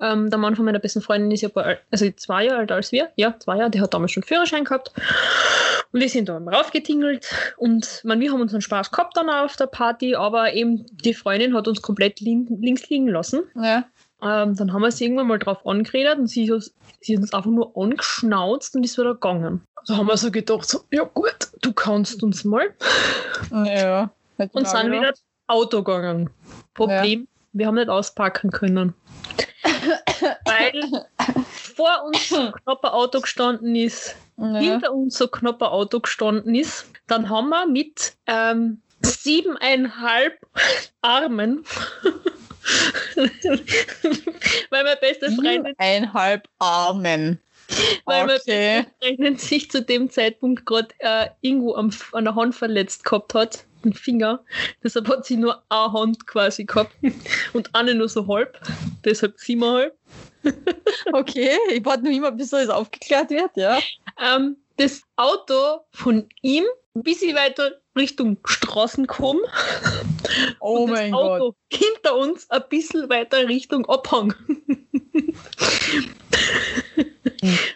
[0.00, 2.92] ähm, der Mann von meiner besten Freundin ist ja paar, also zwei Jahre älter als
[2.92, 3.08] wir.
[3.16, 4.92] Ja, zwei Jahre, der hat damals schon Führerschein gehabt.
[5.92, 9.56] Und wir sind da raufgetingelt und man, wir haben unseren Spaß gehabt dann auch auf
[9.56, 13.42] der Party, aber eben die Freundin hat uns komplett lin links liegen lassen.
[13.56, 13.84] Ja.
[14.22, 17.32] Ähm, dann haben wir sie irgendwann mal drauf angeredet und sie, ist- sie hat uns
[17.32, 19.62] einfach nur angeschnauzt und ist wieder gegangen.
[19.76, 22.66] Also haben wir so gedacht, so, ja gut, du kannst uns mal.
[23.50, 24.10] Ja.
[24.52, 25.12] Und sind wieder
[25.50, 26.30] Auto gegangen.
[26.74, 28.94] Problem, wir haben nicht auspacken können.
[30.44, 31.06] Weil
[31.42, 34.58] vor uns so ein Auto gestanden ist, Ja.
[34.58, 36.86] hinter uns so ein Auto gestanden ist.
[37.06, 40.38] Dann haben wir mit ähm, siebeneinhalb
[41.02, 41.64] Armen,
[44.70, 47.40] weil meine beste Freundin Eineinhalb Armen.
[48.04, 48.82] Weil Okay.
[48.82, 53.34] beste Freundin sich zu dem Zeitpunkt gerade äh, irgendwo am, an der Hand verletzt gehabt
[53.34, 54.44] hat, den Finger.
[54.82, 56.94] Deshalb hat sie nur eine Hand quasi gehabt
[57.52, 58.58] und eine nur so halb.
[59.04, 59.96] Deshalb siebeneinhalb.
[61.12, 63.78] Okay, ich warte noch immer, bis das aufgeklärt wird, ja.
[64.18, 66.64] Ähm, das Auto von ihm
[66.94, 69.40] ein bisschen weiter Richtung Straßen gekommen.
[70.60, 71.40] Oh und mein das Gott.
[71.40, 74.34] Auto hinter uns ein bisschen weiter Richtung Abhang.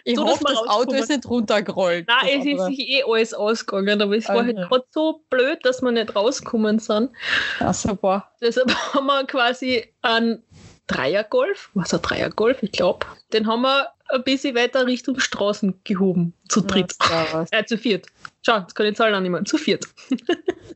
[0.03, 2.07] Ich so, hoffe, das Auto ist nicht runtergerollt.
[2.07, 4.55] Nein, es ist sich eh alles ausgegangen, aber es war Okay.
[4.57, 7.11] halt gerade so blöd, dass wir nicht rausgekommen sind.
[7.59, 8.31] Ja, super.
[8.41, 10.43] Deshalb haben wir quasi einen
[10.87, 16.33] Dreiergolf, was ein Dreiergolf, ich glaube, den haben wir ein bisschen weiter Richtung Straßen gehoben,
[16.47, 16.93] zu dritt.
[17.09, 17.45] Ja.
[17.51, 18.05] Äh, zu viert.
[18.45, 19.45] Schau, jetzt kann ich die Zahlen annehmen.
[19.45, 19.85] Zu viert.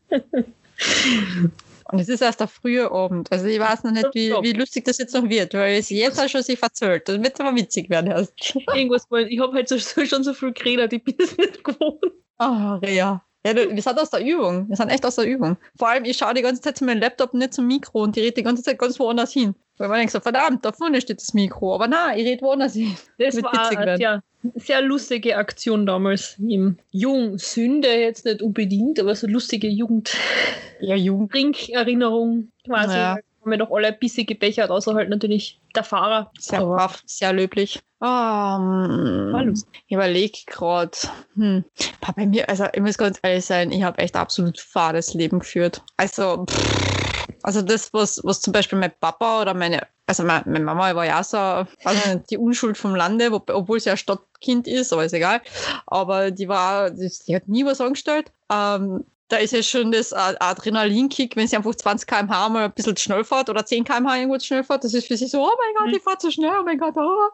[1.91, 3.31] Und es ist erst der frühe Abend.
[3.31, 6.19] Also ich weiß noch nicht, wie, wie lustig das jetzt noch wird, weil es jetzt
[6.19, 7.09] auch schon sich verzögert.
[7.09, 8.33] Das wird aber witzig werden erst.
[8.75, 9.27] Irgendwas wollen.
[9.29, 12.03] Ich habe halt so, schon so viel geredet, ich bin es nicht gewohnt.
[12.37, 13.23] Ah, Rea.
[13.45, 14.69] Ja, du, wir sind aus der Übung.
[14.69, 15.57] Wir sind echt aus der Übung.
[15.77, 18.21] Vor allem, ich schaue die ganze Zeit zu meinem Laptop nicht zum Mikro und die
[18.21, 19.55] redet die ganze Zeit ganz woanders hin.
[19.79, 21.73] Weil man denkt so, verdammt, da vorne steht das Mikro.
[21.73, 22.95] Aber nein, ich rede woanders hin.
[23.17, 24.23] Das war witzig eine sehr,
[24.55, 30.15] sehr lustige Aktion damals im Jung-Sünde, jetzt nicht unbedingt, aber so lustige Jugend.
[30.81, 31.31] Ja, Jugend.
[31.31, 32.95] Trinkerinnerung quasi.
[32.95, 33.17] Ja.
[33.41, 36.29] Haben wir doch alle ein bisschen gebechert, außer halt natürlich der Fahrer.
[36.37, 37.79] Sehr Aber brav, sehr löblich.
[38.01, 39.81] Um, War lustig.
[39.87, 40.97] ich überlege gerade.
[41.35, 41.63] Hm.
[42.15, 45.81] Bei mir, also ich muss ganz ehrlich sein, ich habe echt absolut fades Leben geführt.
[45.95, 46.98] Also, pff,
[47.43, 51.05] also das, was, was zum Beispiel mein Papa oder meine, also meine, meine Mama war
[51.05, 55.05] ja auch so, also die Unschuld vom Lande, wo, obwohl sie ein Stadtkind ist, aber
[55.05, 55.41] ist egal.
[55.85, 58.31] Aber die war, die, die hat nie was angestellt.
[58.51, 62.95] ähm, da ist ja schon das Adrenalinkick, wenn sie einfach 20 km/h mal ein bisschen
[62.95, 64.83] zu schnell fährt oder 10 km/h irgendwo schnell fährt.
[64.83, 65.93] Das ist für sie so, oh mein Gott, Mhm.
[65.97, 66.95] ich fahre zu schnell, oh mein Gott.
[66.97, 67.29] Oh.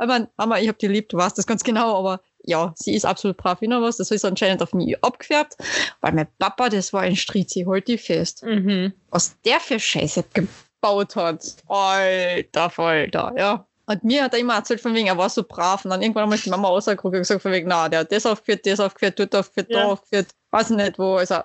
[0.00, 2.94] Ich mein, Mama, ich hab die lieb, du weißt das ganz genau, aber ja, sie
[2.94, 3.96] ist absolut brav wie noch was.
[3.96, 5.56] Das ist anscheinend auf mich abgefärbt,
[6.00, 8.42] weil mein Papa, das war ein Strizi, halt die fest.
[8.44, 8.92] Mhm.
[9.10, 11.56] Was der für Scheiße gebaut hat.
[11.68, 13.66] Alter Falter, ja.
[13.86, 15.84] Und mir hat er immer erzählt, von wegen, er war so brav.
[15.84, 18.12] Und dann irgendwann einmal ist die Mama rausgeguckt und gesagt, von wegen, na, der hat
[18.12, 19.84] das aufgeführt, das aufgeführt, dort aufgeführt, da Ja.
[19.84, 21.16] aufgeführt, weiß ich nicht wo.
[21.16, 21.36] Also,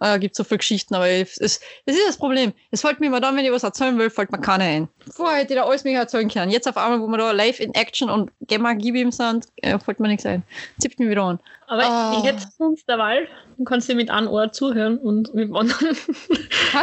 [0.00, 2.52] äh, gibt so viele Geschichten, aber es, es, es ist das Problem.
[2.70, 4.88] Es fällt mir immer dann, wenn ich was erzählen will, fällt mir keiner ein.
[5.10, 6.50] Vorher hätte ich da alles mega erzählen können.
[6.50, 9.78] Jetzt auf einmal, wo wir da live in Action und Gemma gib ihm sind, äh,
[9.78, 10.42] fällt mir nichts ein.
[10.80, 11.40] Zippt mich wieder an.
[11.66, 12.12] Aber Ah.
[12.16, 15.56] ich hätte sonst der Wahl, du kannst dir mit einem Ohr zuhören und mit dem
[15.56, 15.96] anderen.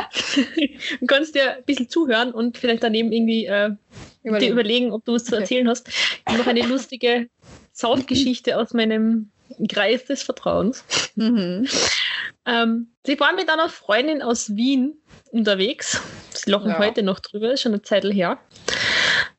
[1.00, 3.78] du kannst dir ein bisschen zuhören und vielleicht daneben irgendwie äh, dir
[4.30, 4.52] Überlegen.
[4.54, 5.42] überlegen, ob du was zu Okay.
[5.42, 5.88] erzählen hast.
[5.88, 7.30] Ich noch eine lustige
[7.72, 9.32] Saufgeschichte aus meinem
[9.70, 10.84] Kreis des Vertrauens.
[11.16, 11.68] Mhm.
[12.46, 14.98] Ähm, sie waren mit einer Freundin aus Wien
[15.32, 16.02] unterwegs.
[16.34, 16.80] Sie lachen Ja.
[16.80, 18.38] heute noch drüber, ist schon eine Zeit her.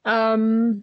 [0.05, 0.83] Ähm,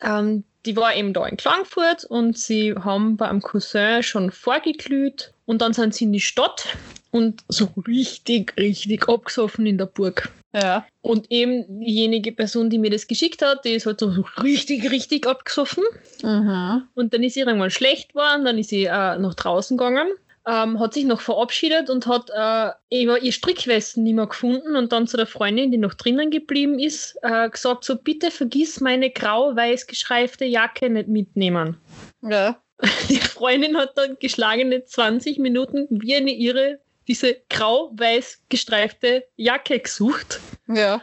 [0.00, 5.32] ähm, die war eben da in Klagenfurt und sie haben bei einem Cousin schon vorgeglüht
[5.46, 6.68] und dann sind sie in die Stadt
[7.10, 10.30] und so richtig, richtig abgesoffen in der Burg.
[10.54, 10.86] Ja.
[11.00, 15.26] Und eben diejenige Person, die mir das geschickt hat, die ist halt so richtig, richtig
[15.26, 15.84] abgesoffen.
[16.22, 16.84] Mhm.
[16.94, 20.08] Und dann ist ihr irgendwann schlecht geworden, dann ist sie äh, nach draußen gegangen,
[20.46, 24.92] ähm, hat sich noch verabschiedet und hat äh, eben ihr Strickwesten nicht mehr gefunden und
[24.92, 29.10] dann zu der Freundin, die noch drinnen geblieben ist, äh, gesagt, so bitte vergiss meine
[29.10, 31.78] grau-weiß gestreifte Jacke nicht mitnehmen.
[32.22, 32.60] Ja.
[33.08, 40.40] Die Freundin hat dann geschlagene 20 Minuten wie eine ihre diese grau-weiß gestreifte Jacke gesucht,
[40.68, 41.02] Ja.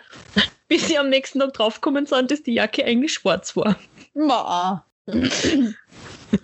[0.68, 3.78] bis sie am nächsten Tag draufgekommen sind, dass die Jacke eigentlich schwarz war.
[4.14, 4.86] Ma.
[5.08, 5.16] ja,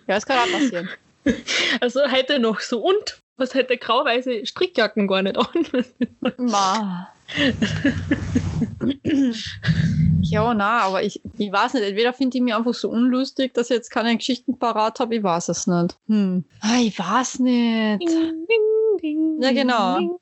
[0.08, 0.90] das kann auch passieren.
[1.82, 2.80] Also heute noch so.
[2.80, 5.48] Und was hätte grau-weiße Strickjacken gar nicht an?
[6.38, 7.10] Ma.
[10.22, 11.84] ja, na, aber ich, ich weiß nicht.
[11.84, 15.16] Entweder finde ich mich einfach so unlustig, dass ich jetzt keine Geschichten parat habe.
[15.16, 15.98] Ich weiß es nicht.
[16.08, 16.46] Hm.
[16.62, 18.10] Ah, ich weiß nicht.
[19.40, 20.20] Ja, genau.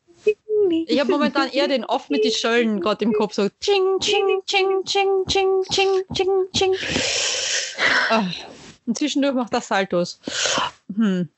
[0.88, 3.34] Ich habe momentan eher den Off mit den Schöllen gerade im Kopf.
[3.36, 6.74] So ching, ching, ching, ching, ching, ching, ching, ching.
[8.10, 8.26] Ah.
[8.88, 10.20] Und zwischendurch macht das Saltos.
[10.96, 11.30] Hm.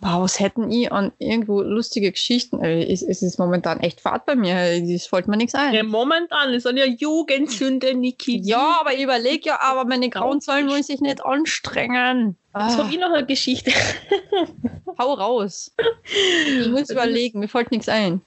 [0.00, 2.62] Wow, was hätten ich an irgendwo lustige Geschichten?
[2.62, 4.54] Äh, Es, es ist momentan echt Fahrt bei mir.
[4.54, 5.72] Es fällt mir nichts ein.
[5.72, 8.38] Ja, momentan ist eine Jugendsünde, Niki.
[8.44, 12.36] Ja, aber ich überlege ja, aber meine grauen Zahlen wollen sich nicht anstrengen.
[12.54, 13.70] Jetzt Ah, habe ich noch eine Geschichte.
[14.98, 15.72] hau raus.
[16.60, 18.20] Ich muss überlegen, mir fällt nichts ein.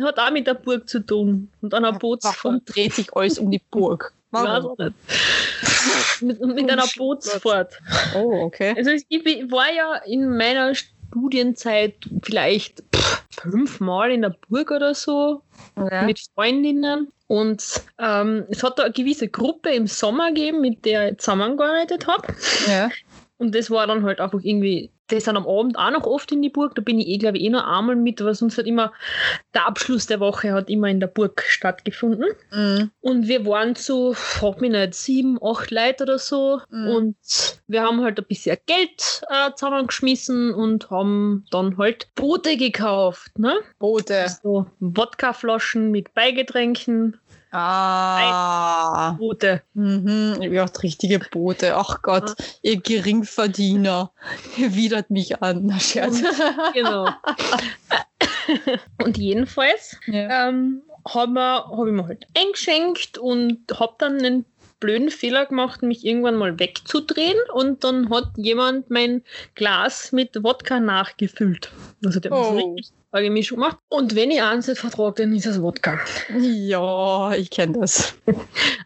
[0.00, 1.50] Hat auch mit der Burg zu tun.
[1.60, 2.62] Und einer Warum Bootsfahrt.
[2.66, 4.12] dreht sich alles um die Burg?
[4.30, 4.76] Warum?
[4.78, 4.92] nicht.
[6.20, 7.74] mit, mit einer Bootsfahrt.
[8.16, 8.74] Oh, okay.
[8.76, 10.72] Also ich war ja in meiner
[11.16, 15.42] Studienzeit vielleicht pff, fünfmal in der Burg oder so.
[15.76, 16.02] Ja.
[16.02, 17.08] mit Freundinnen.
[17.28, 17.64] Und
[17.98, 22.34] ähm, es hat da eine gewisse Gruppe im Sommer gegeben, mit der ich zusammengearbeitet habe.
[22.68, 22.90] ja.
[23.38, 26.42] Und das war dann halt einfach irgendwie, die sind am Abend auch noch oft in
[26.42, 26.74] die Burg.
[26.74, 28.92] Da bin ich eh, glaube ich, eh noch einmal mit, aber sonst hat immer,
[29.54, 32.26] der Abschluss der Woche hat immer in der Burg stattgefunden.
[32.52, 32.90] Mhm.
[33.00, 36.60] Und wir waren so, frag mich nicht, sieben, acht Leute oder so.
[36.70, 36.88] Mhm.
[36.88, 37.16] Und
[37.66, 43.38] wir haben halt ein bisschen Geld äh, zusammengeschmissen und haben dann halt Boote gekauft.
[43.38, 43.54] Ne?
[43.78, 44.26] Boote.
[44.42, 47.18] So Wodkaflaschen mit Beigetränken,
[47.52, 49.16] Ah.
[49.18, 49.62] Boote.
[49.74, 50.38] Mhm.
[50.40, 51.76] Ja, richtige Boote.
[51.76, 54.10] Ach Gott, ihr Geringverdiener.
[54.56, 55.66] Ihr widert mich an.
[55.66, 56.22] Na, Scherz.
[56.74, 57.08] Genau.
[59.04, 60.48] und jedenfalls ja.
[60.48, 64.44] ähm, habe hab ich mir halt eingeschenkt und habe dann einen
[64.80, 69.22] blöden Fehler gemacht, mich irgendwann mal wegzudrehen und dann hat jemand mein
[69.54, 71.70] Glas mit Wodka nachgefüllt.
[72.04, 72.74] Also der hat Oh.
[72.74, 73.78] richtig arge Mischung gemacht.
[73.88, 75.98] Und wenn ich eins nicht vertrage, dann ist es Wodka.
[76.38, 78.14] ja, ich kenne das.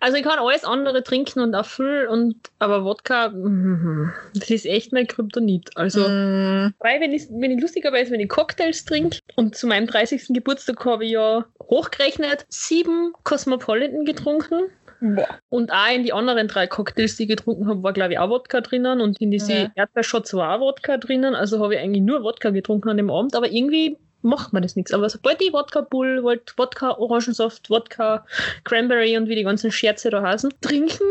[0.02, 4.64] Also ich kann alles andere trinken und auch viel, und, aber Wodka, mm, das ist
[4.64, 5.76] echt mein Kryptonit.
[5.76, 6.72] Also Mm.
[6.78, 10.28] Weil, wenn ich, wenn ich lustigerweise, wenn ich Cocktails trinke und zu meinem 30.
[10.28, 15.26] Geburtstag habe ich ja hochgerechnet sieben Cosmopolitan getrunken Boah.
[15.48, 18.28] und auch in die anderen drei Cocktails, die ich getrunken habe, war glaube ich auch
[18.30, 19.72] Wodka drinnen und in diese Ja.
[19.74, 23.34] Erdbeershots war auch Wodka drinnen, also habe ich eigentlich nur Wodka getrunken an dem Abend,
[23.34, 24.92] aber irgendwie macht man das nichts.
[24.92, 28.26] Aber sobald ich Wodka Bull, wollt Wodka Orangensaft, Wodka
[28.64, 31.04] Cranberry und wie die ganzen Scherze da heißen, trinken,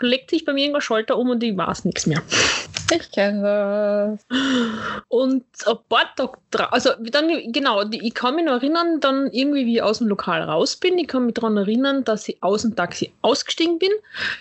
[0.00, 2.22] legt sich bei mir irgendein Schalter um und ich weiß nichts mehr.
[2.90, 4.38] Ich kenne das.
[5.08, 9.66] Und ein paar Tage drauf, also dann, genau, ich kann mich noch erinnern, dann irgendwie,
[9.66, 12.62] wie ich aus dem Lokal raus bin, ich kann mich daran erinnern, dass ich aus
[12.62, 13.90] dem Taxi ausgestiegen bin.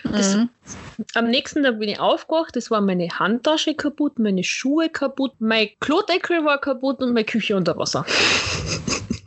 [0.04, 0.50] Das, Mhm.
[1.14, 5.70] Am nächsten Tag bin ich aufgewacht, es war meine Handtasche kaputt, meine Schuhe kaputt, mein
[5.80, 8.06] Klodeckel war kaputt und meine Küche unter Wasser.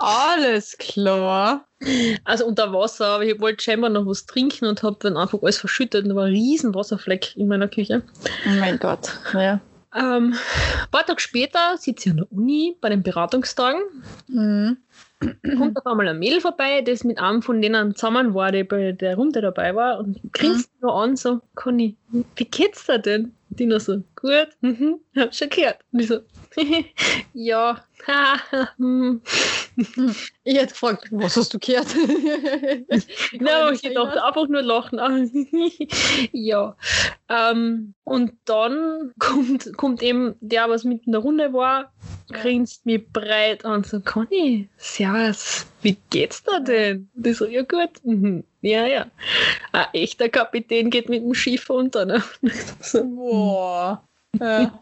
[0.01, 1.67] Alles klar.
[2.25, 5.59] Also unter Wasser, aber ich wollte scheinbar noch was trinken und habe dann einfach alles
[5.59, 8.03] verschüttet und da war ein riesen Wasserfleck in meiner Küche.
[8.47, 9.19] Oh mein Gott.
[9.33, 9.61] Ja.
[9.95, 13.81] Ähm, ein paar Tage später sitze ich an der Uni bei den Beratungstagen
[14.29, 14.77] Mhm.
[15.59, 18.93] kommt auf einmal ein Mädel vorbei, das mit einem von denen zusammen war, der bei
[18.93, 21.97] der Runde dabei war und grinst nur an, so, Conny,
[22.37, 23.35] wie geht's dir denn?
[23.51, 25.81] Und die nur so, gut, mhm, hab schon gehört.
[25.93, 26.21] Und ich so,
[27.35, 27.83] ja.
[30.45, 31.95] Ich hätte gefragt, was hast du gehört?
[32.89, 34.99] Mich ich dachte einfach nur lachen.
[36.33, 36.77] Ja.
[37.29, 41.93] Ähm, und dann kommt, kommt eben der, was mit in der Runde war,
[42.33, 47.09] grinst mich breit an und so, Conny, servus, wie geht's da denn?
[47.15, 48.45] Und ich so, ja gut, mhm.
[48.63, 49.07] ja, ja.
[49.73, 52.23] Ein echter Kapitän geht mit dem Schiff unter, ne?
[52.81, 54.03] so, Boah.
[54.39, 54.81] Ja.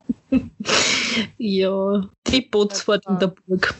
[1.38, 3.74] ja, die Bootsfahrt in der Burg.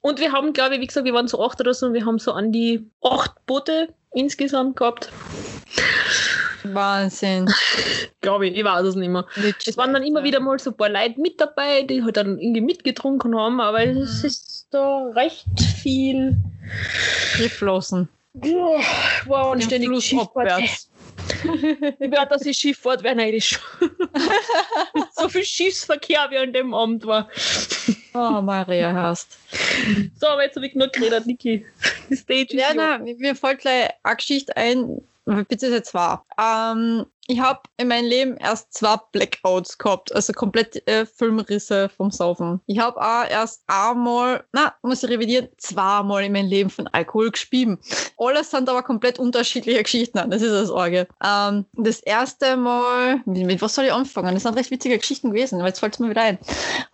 [0.00, 2.06] Und wir haben, glaube ich, wie gesagt, wir waren so acht oder so, und wir
[2.06, 5.10] haben so an die acht Boote insgesamt gehabt.
[6.62, 7.48] Wahnsinn.
[8.20, 9.26] Glaube ich, ich weiß es nicht mehr.
[9.66, 12.38] Es waren dann immer wieder mal so ein paar Leute mit dabei, die halt dann
[12.38, 15.46] irgendwie mitgetrunken haben, aber es ist da recht
[15.82, 16.36] viel.
[17.38, 18.08] geflossen.
[18.34, 19.82] Wow, und Den
[22.00, 23.58] Ich werde, dass ich Schifffahrt wäre neidisch.
[25.16, 27.28] so viel Schiffsverkehr wie an dem Abend war.
[28.14, 29.38] Oh, Maria Herst.
[30.18, 31.64] So, aber jetzt habe ich genug geredet, Niki.
[32.08, 36.18] Die Stage Ja, nein, mir- mir fällt gleich eine Geschichte ein, beziehungsweise zwei.
[36.40, 42.10] Ähm, ich habe in meinem Leben erst zwei Blackouts gehabt, also komplett äh, Filmrisse vom
[42.10, 42.60] Saufen.
[42.66, 47.30] Ich habe auch erst einmal, na, muss ich revidieren, zweimal in meinem Leben von Alkohol
[47.30, 47.78] gespieben.
[48.16, 50.30] Alles sind aber komplett unterschiedliche Geschichten.
[50.30, 51.06] Das ist das Orge.
[51.22, 54.32] Ähm, das erste Mal, mit, mit was soll ich anfangen?
[54.32, 56.38] Das sind recht witzige Geschichten gewesen, aber jetzt fällt es mir wieder ein.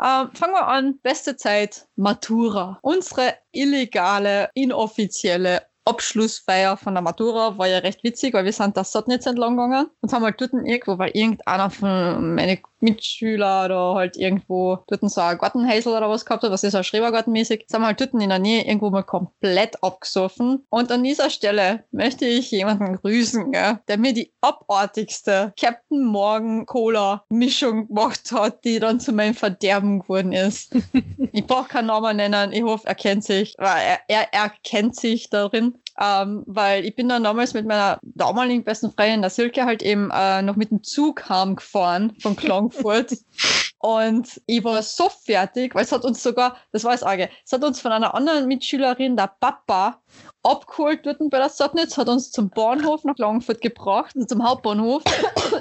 [0.02, 0.98] Ähm, fangen wir an.
[1.04, 2.80] Beste Zeit, Matura.
[2.82, 8.84] Unsere illegale, inoffizielle Abschlussfeier von der Matura war ja recht witzig, weil wir sind da
[8.84, 14.16] Sotnitz entlang gegangen und haben halt dort irgendwo, weil irgendeiner von meinen Mitschüler oder halt
[14.16, 17.86] irgendwo dort so ein Gartenhäusl oder was gehabt hat, was ist so Schrebergartenmäßig, sind wir
[17.86, 20.64] halt dort in der Nähe irgendwo mal komplett abgesoffen.
[20.68, 26.66] Und an dieser Stelle möchte ich jemanden grüßen, gell, der mir die abartigste Captain Morgan
[26.66, 30.74] Cola Mischung gemacht hat, die dann zu meinem Verderben geworden ist.
[31.32, 35.30] ich brauche keinen Namen nennen, ich hoffe, er kennt sich, er, er, er kennt sich
[35.30, 35.78] darin.
[36.00, 40.10] Ähm, weil ich bin dann damals mit meiner damaligen besten Freundin, der Silke, halt eben
[40.10, 43.16] äh, noch mit dem Zug heimgefahren von Klagenfurt.
[43.78, 47.52] Und ich war so fertig, weil es hat uns sogar, das war das Arge, es
[47.52, 50.00] hat uns von einer anderen Mitschülerin, der Papa,
[50.42, 55.02] abgeholt dort bei der Sattnitz, hat uns zum Bahnhof nach Klagenfurt gebracht, also zum Hauptbahnhof,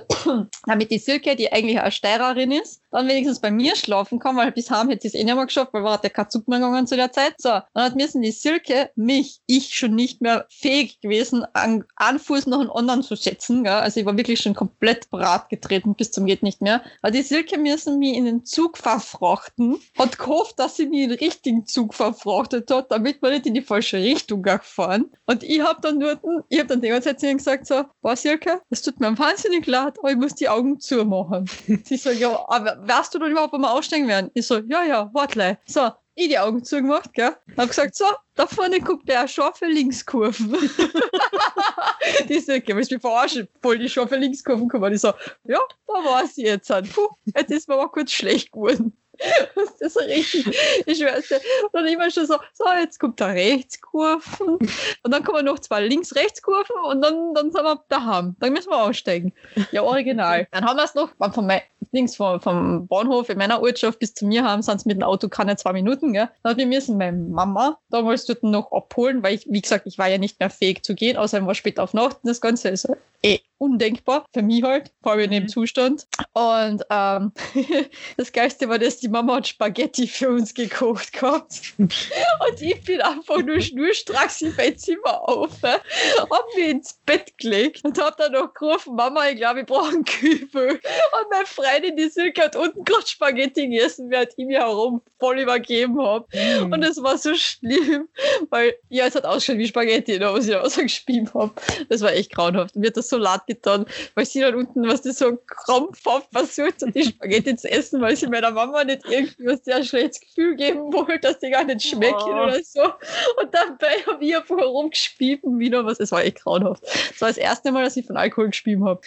[0.66, 4.52] damit die Silke, die eigentlich eine Steirerin ist, dann wenigstens bei mir schlafen kann, weil
[4.52, 6.60] bis heim hätte sie es eh nicht mehr geschafft, weil war der kein Zug mehr
[6.60, 7.34] gegangen zu der Zeit.
[7.38, 12.20] So, dann hat müssen die Silke mich, ich schon nicht mehr fähig gewesen, an einen
[12.20, 13.64] Fuß nach den anderen zu setzen.
[13.64, 13.74] Gell?
[13.74, 16.82] Also ich war wirklich schon komplett brat getreten bis zum geht nicht mehr.
[17.02, 21.10] Aber die Silke müssen mich in den Zug verfrachten, hat gehofft, dass sie mich in
[21.10, 25.12] den richtigen Zug verfrachtet hat, damit wir nicht in die falsche Richtung gefahren.
[25.26, 27.86] Und ich habe dann nur, ich habe dann die ganze Zeit zu ihr gesagt so,
[28.02, 31.50] boah Silke, es tut mir wahnsinnig leid, aber ich muss die Augen zumachen.
[31.86, 34.32] Sie so, ja, aber weißt du denn überhaupt, wenn wir aussteigen werden?
[34.34, 35.58] Ich so, ja, ja, warte.
[35.66, 37.36] So, ich die Augen zugemacht, gell?
[37.58, 40.52] Hab gesagt, so, da vorne guckt der scharfe Linkskurven.
[42.30, 43.48] die Silke, willst du mich verarschen?
[43.62, 44.94] Voll die scharfe Linkskurven kommen.
[44.94, 45.14] Ich so,
[45.46, 46.94] ja, da war sie jetzt halt.
[46.94, 48.96] Puh, jetzt ist mir aber kurz schlecht geworden.
[49.80, 51.42] Das ist richtig, ich schwör's dir.
[51.64, 54.58] Und dann immer schon so, so, jetzt kommt der Rechtskurven.
[54.58, 58.36] Und dann kommen noch zwei Links-Rechtskurven und dann, dann sind wir daheim.
[58.40, 59.34] Dann müssen wir aussteigen.
[59.72, 60.48] Ja, original.
[60.52, 61.52] Dann haben wir es noch, von
[61.92, 65.04] links vom, vom Bahnhof in meiner Ortschaft bis zu mir haben, sind es mit dem
[65.04, 66.14] Auto keine zwei Minuten.
[66.14, 66.30] Gell?
[66.42, 70.10] Dann wir müssen meine Mama damals dort noch abholen, weil ich, wie gesagt, ich war
[70.10, 72.18] ja nicht mehr fähig zu gehen, außerdem war spät auf Nacht.
[72.24, 72.88] Das Ganze ist
[73.24, 75.48] eh undenkbar, für mich halt, vor allem in dem Mhm.
[75.48, 76.06] Zustand.
[76.34, 77.32] Und ähm,
[78.18, 81.62] das Geilste war, dass die Mama hat Spaghetti für uns gekocht gehabt.
[81.78, 85.80] Und ich bin einfach nur schnurstracks in mein Zimmer auf, äh,
[86.20, 89.94] hab mich ins Bett gelegt und hab dann noch gerufen, Mama, ich glaube, ich brauche
[89.94, 90.72] einen Kübel.
[90.72, 95.40] Und meine Freundin, die Silke, hat unten gerade Spaghetti gegessen, während ich mir herum voll
[95.40, 96.26] übergeben habe.
[96.34, 96.74] Mhm.
[96.74, 98.10] Und es war so schlimm,
[98.50, 101.54] weil ja, es hat ausgeschaut wie Spaghetti, da was ich ausgespielt habe.
[101.88, 102.76] Das war echt grauenhaft.
[102.76, 103.86] Mir hat das so leid getan,
[104.16, 108.16] weil sie dann unten, was das so krampfhaft versucht, und die Spaghetti zu essen, weil
[108.16, 111.84] sie meiner Mama nicht irgendwie was sehr schlechtes Gefühl geben wollte, dass die gar nicht
[111.84, 112.44] schmecken Oh.
[112.44, 112.82] oder so.
[112.84, 116.84] Und dabei habe ich einfach herumgespieben wieder, was es war echt grauenhaft.
[116.84, 119.02] Das war das erste Mal, dass ich von Alkohol gespieben habe.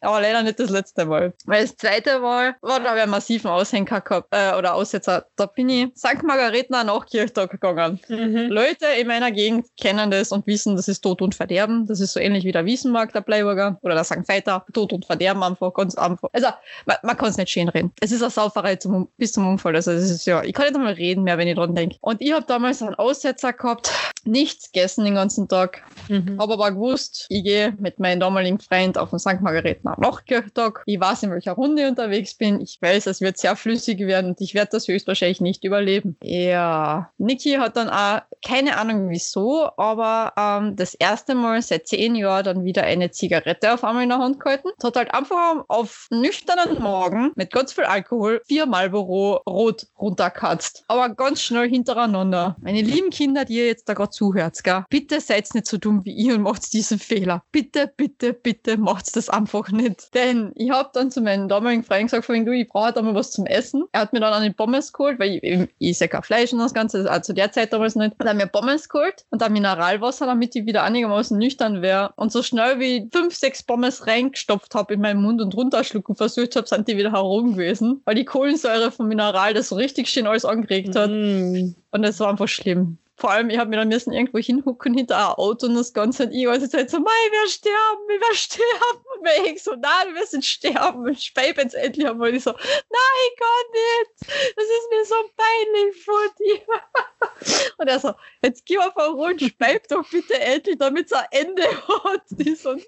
[0.00, 1.32] Aber leider nicht das letzte Mal.
[1.46, 5.26] Weil das zweite Mal war, da habe ich einen massiven Aushänger gehabt, äh, oder Aussetzer.
[5.36, 6.22] Da bin ich St.
[6.22, 8.00] Margaretha nach Kirchtag gegangen.
[8.08, 8.48] Mhm.
[8.50, 11.86] Leute in meiner Gegend kennen das und wissen, das ist Tod und Verderben.
[11.86, 13.20] Das ist so ähnlich wie der Wiesenmarkt, der
[13.52, 14.28] Bleiburger oder der St.
[14.28, 14.64] Veiter.
[14.72, 16.28] Tod und Verderben einfach ganz einfach.
[16.32, 16.48] Also,
[16.86, 17.92] man, man kann es nicht schön reden.
[18.00, 19.74] Es ist eine Sauferei zum, bis zum Unfall.
[19.74, 21.96] Also, das ist ja, ich kann nicht einmal reden mehr, wenn ich dran denke.
[22.00, 23.90] Und ich habe damals einen Aussetzer gehabt,
[24.24, 25.82] nichts gegessen den ganzen Tag.
[26.08, 26.38] Mhm.
[26.40, 29.40] Habe aber gewusst, ich gehe mit meinem damaligen Freund auf den St.
[29.40, 30.82] Margaretha Nachkirchtag.
[30.86, 32.60] Ich weiß, in welcher Runde ich unterwegs bin.
[32.60, 36.16] Ich weiß, es wird sehr flüssig werden und ich werde das höchstwahrscheinlich nicht überleben.
[36.22, 42.14] Ja, Niki hat dann auch, keine Ahnung wieso, aber ähm, das erste Mal seit zehn
[42.14, 44.68] Jahren dann wieder eine Zigarette auf einmal in der Hand gehalten.
[44.76, 50.84] Es hat halt einfach auf nüchternen Morgen mit ganz viel Alkohol vier Marlboro rot runterkatzt.
[50.88, 52.56] Aber ganz schnell hintereinander.
[52.60, 54.84] Meine lieben Kinder, die ihr jetzt da gerade zuhört, gell?
[54.90, 57.42] bitte seid nicht so dumm wie ich und macht diesen Fehler.
[57.52, 60.14] Bitte, bitte, bitte macht das einfach nicht.
[60.14, 63.14] Denn ich habe dann zu meinem damaligen Freund gesagt, wegen, du, ich brauche da mal
[63.14, 63.84] was zum Essen.
[63.92, 66.58] Er hat mir dann eine Pommes geholt, weil ich, ich, ich ja kein Fleisch und
[66.58, 68.14] das Ganze, also zu der Zeit damals nicht.
[68.18, 72.12] Und hat mir Pommes geholt und dann Mineralwasser, damit ich wieder einigermaßen nüchtern wäre.
[72.16, 76.56] Und so schnell wie fünf, sechs Pommes reingestopft habe in meinen Mund und runterschlucken versucht
[76.56, 80.26] habe, sind die wieder herum gewesen, weil die Kohlensäure vom Mineral das so richtig schön
[80.26, 81.10] alles angeregt hat.
[81.10, 81.76] Mhm.
[81.92, 82.98] Und es war einfach schlimm.
[83.16, 86.24] Vor allem, ich habe mir dann müssen irgendwo hinhucken hinter ein Auto und das Ganze
[86.24, 89.04] und ich ganze Zeit so, mei, wir sterben, wir sterben.
[89.14, 91.04] Und mir ich so, nein, wir müssen sterben.
[91.04, 92.34] Und ich peip jetzt endlich einmal.
[92.34, 94.56] Ich so, nein, gar nicht.
[94.56, 97.72] Das ist mir so peinlich vor dir.
[97.78, 98.12] Und er so,
[98.42, 102.22] jetzt geh einfach rund, speib doch bitte endlich, damit es ein Ende hat.
[102.38, 102.82] Ich so, nein,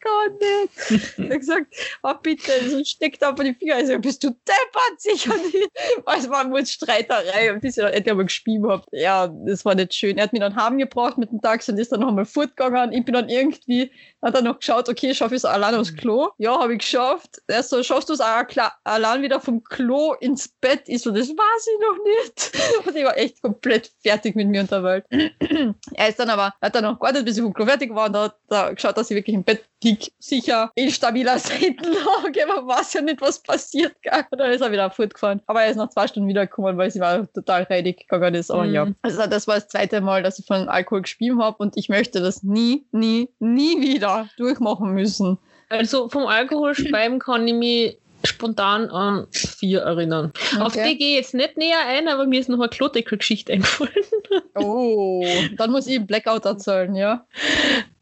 [0.00, 1.30] gar nicht.
[1.30, 3.80] Hat gesagt, oh bitte, so steckt einfach die Finger.
[3.80, 5.70] Ich so, bist du deppert, sicher nicht.
[6.16, 8.84] Es war nur Streiterei und bis ich dann endlich einmal gespielt habe.
[8.92, 10.16] Ja, das war nicht schön.
[10.16, 12.92] Er hat mich dann heimgebracht mit dem Taxi und ist dann noch einmal fortgegangen.
[12.92, 13.90] Ich bin dann irgendwie,
[14.22, 16.28] hat dann noch geschaut, okay, schaffe ich es allein aufs Klo?
[16.38, 17.42] Ja, habe ich geschafft.
[17.46, 20.82] Er so, schaffst du es allein wieder vom Klo ins Bett?
[20.86, 22.86] Ich so, das weiß ich noch nicht.
[22.86, 25.04] Und ich war echt komplett fertig mit mir und der Welt.
[25.94, 28.12] er ist dann aber, hat dann noch gewartet, bis ich vom Klo fertig war und
[28.12, 31.38] da hat er geschaut, dass ich wirklich im Bett lieg, sicher in stabiler
[31.86, 33.94] Seitenlage, man weiß ja nicht, was passiert.
[34.30, 35.40] Und dann ist er wieder fortgefahren.
[35.46, 38.50] Aber er ist nach zwei Stunden wiedergekommen, weil sie war total reidig gegangen ist.
[38.50, 38.72] Aber Mhm.
[38.74, 41.88] ja, also das war das zweite Mal, dass ich von Alkohol gespielt habe und ich
[41.88, 45.38] möchte das nie, nie, nie wieder durchmachen müssen.
[45.68, 50.32] Also vom Alkoholspeiben kann ich mich spontan an vier erinnern.
[50.60, 50.90] Auf Okay.
[50.90, 53.92] die gehe ich jetzt nicht näher ein, aber mir ist noch eine Klodeckel-Geschichte eingefallen.
[54.58, 55.26] Oh,
[55.58, 57.26] dann muss ich Blackout erzählen, ja?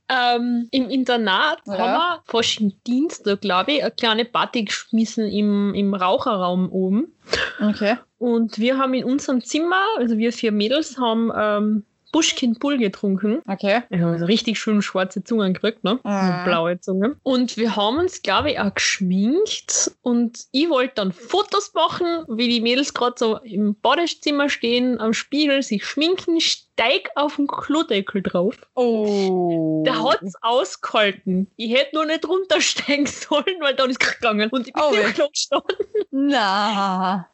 [0.09, 1.79] Ähm, Im Internat Ja.
[1.79, 7.13] haben wir fast Dienstag, glaube ich, eine kleine Party geschmissen im, im Raucherraum oben.
[7.61, 7.97] Okay.
[8.19, 11.85] Und wir haben in unserem Zimmer, also wir vier Mädels, haben ähm,
[12.15, 13.43] Buschkind Bull getrunken.
[13.49, 13.83] Okay.
[13.89, 15.99] Wir haben so richtig schön schwarze Zungen gekriegt, ne?
[16.05, 17.17] So blaue Zungen.
[17.25, 19.91] Und wir haben uns, glaube ich, auch geschminkt.
[20.03, 25.13] Und ich wollte dann Fotos machen, wie die Mädels gerade so im Badezimmer stehen, am
[25.13, 26.41] Spiegel, sich schminken,
[26.75, 28.57] steig auf den Klodeckel drauf.
[28.75, 29.83] Oh.
[29.87, 31.51] Der hat's ausgehalten.
[31.57, 34.51] Ich hätte nur nicht runtersteigen sollen, weil dann ist es gegangen.
[34.51, 35.13] Und ich bin Oh, im.
[35.15, 35.77] Klo gestanden.
[36.11, 37.29] Na.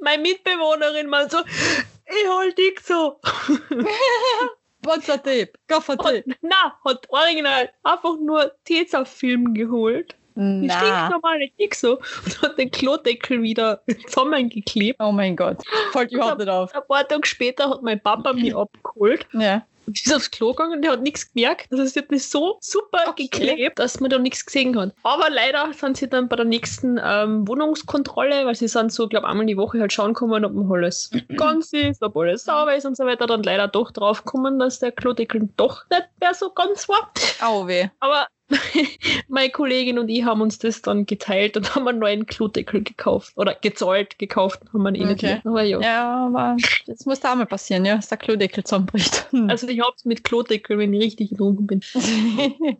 [0.00, 3.18] Meine Mitbewohnerin mal so, ich hol dich so.
[4.82, 5.52] Panzertape.
[5.66, 6.24] Gaffertape.
[6.42, 10.14] Na, hat original einfach nur Tesafilm geholt.
[10.36, 15.00] Die stinknormale Dixo und hat den Klodeckel wieder zusammengeklebt.
[15.00, 15.58] Oh mein Gott.
[15.92, 16.74] Fällt überhaupt nicht auf.
[16.74, 19.26] Ein paar Tage später hat mein Papa mich abgeholt.
[19.32, 19.64] Ja.
[19.86, 21.68] Und ist aufs Klo gegangen, der hat nichts gemerkt.
[21.70, 23.28] Also sie hat mich so super Okay.
[23.28, 24.92] geklebt, dass man da nichts gesehen hat.
[25.04, 29.28] Aber leider sind sie dann bei der nächsten ähm, Wohnungskontrolle, weil sie sind so, glaube
[29.28, 32.84] einmal die Woche halt schauen kommen, ob man alles ganz ist, ob alles sauber ist
[32.84, 36.50] und so weiter, dann leider doch drauf kommen, dass der Klodeckel doch nicht mehr so
[36.50, 37.12] ganz war.
[37.40, 37.86] Au weh.
[38.00, 38.26] Aber
[39.28, 43.32] meine Kollegin und ich haben uns das dann geteilt und haben einen neuen Klodeckel gekauft.
[43.36, 45.40] Oder gezahlt, gekauft, haben wir ihn nicht Okay.
[45.44, 45.80] Aber ja.
[45.80, 49.26] Ja, aber das muss da auch mal passieren, ja, dass der Klodeckel zusammenbricht.
[49.48, 51.80] Also ich hab's mit Klodeckel, wenn ich richtig betrunken bin.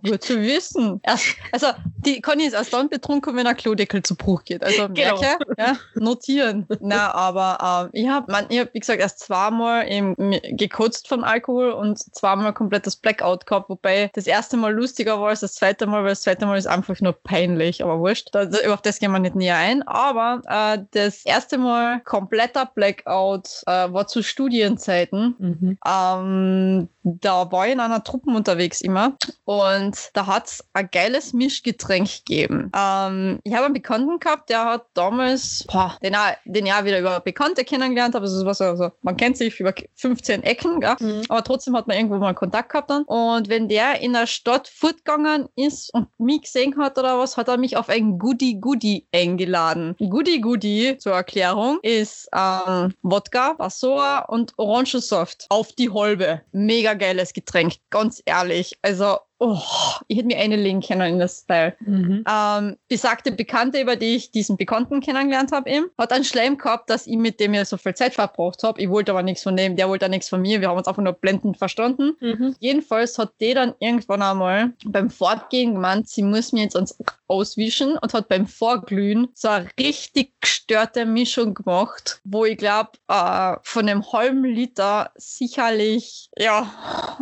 [0.03, 1.01] Gut zu wissen.
[1.03, 4.65] Erst, also, die Conny ist erst dann betrunken, wenn der Klodeckel zu Bruch geht.
[4.65, 5.21] Also, Genau.
[5.21, 6.67] merke, ja, notieren.
[6.81, 10.15] Na, aber ähm, ich habe, ich hab, wie gesagt, erst zweimal eben
[10.57, 15.41] gekotzt von Alkohol und zweimal komplettes Blackout gehabt, wobei das erste Mal lustiger war als
[15.41, 18.29] das zweite Mal, weil das zweite Mal ist einfach nur peinlich, aber wurscht.
[18.33, 19.83] Da, da, auf das gehen wir nicht näher ein.
[19.83, 25.35] Aber äh, das erste Mal kompletter Blackout äh, war zu Studienzeiten.
[25.39, 25.79] Mhm.
[25.87, 31.33] Ähm, da war ich in einer Truppe unterwegs immer und da hat es ein geiles
[31.33, 32.71] Mischgetränk gegeben.
[32.77, 37.21] Ähm, ich habe einen Bekannten gehabt, der hat damals, boah, den, den auch wieder über
[37.21, 38.25] Bekannte kennengelernt habe.
[38.25, 40.97] Also, was, also man kennt sich über 15 Ecken, gell?
[40.99, 41.23] Mhm.
[41.29, 43.05] aber trotzdem hat man irgendwo mal Kontakt gehabt dann.
[43.05, 47.49] Und wenn der in der Stadt fortgegangen ist und mich gesehen hat oder was, hat
[47.49, 49.95] er mich auf ein Goodie Goodie eingeladen.
[49.99, 56.43] Goodie Goodie, zur Erklärung, ist ähm, Wodka, Wasser und Orangensaft auf die Holbe.
[56.53, 58.79] Mega geiles Getränk, ganz ehrlich.
[58.83, 59.61] Also Oh,
[60.09, 61.75] ich hätte mir eine legen können in das Style.
[61.81, 62.25] Mhm.
[62.27, 66.89] Ähm, besagte Bekannte, über die ich diesen Bekannten kennengelernt habe, eben, hat einen Schleim gehabt,
[66.89, 68.81] dass ich mit dem ja so viel Zeit verbraucht habe.
[68.81, 70.63] Ich wollte aber nichts von dem, der wollte auch nichts von mir.
[70.63, 72.17] Wir haben uns einfach nur blendend verstanden.
[72.21, 72.57] Mhm.
[72.61, 76.97] Jedenfalls hat die dann irgendwann einmal beim Fortgehen gemeint, sie muss mir jetzt ans
[77.29, 83.57] auswischen und hat beim Vorglühen so eine richtig gestörte Mischung gemacht, wo ich glaube, äh,
[83.63, 86.71] von einem halben Liter sicherlich, ja,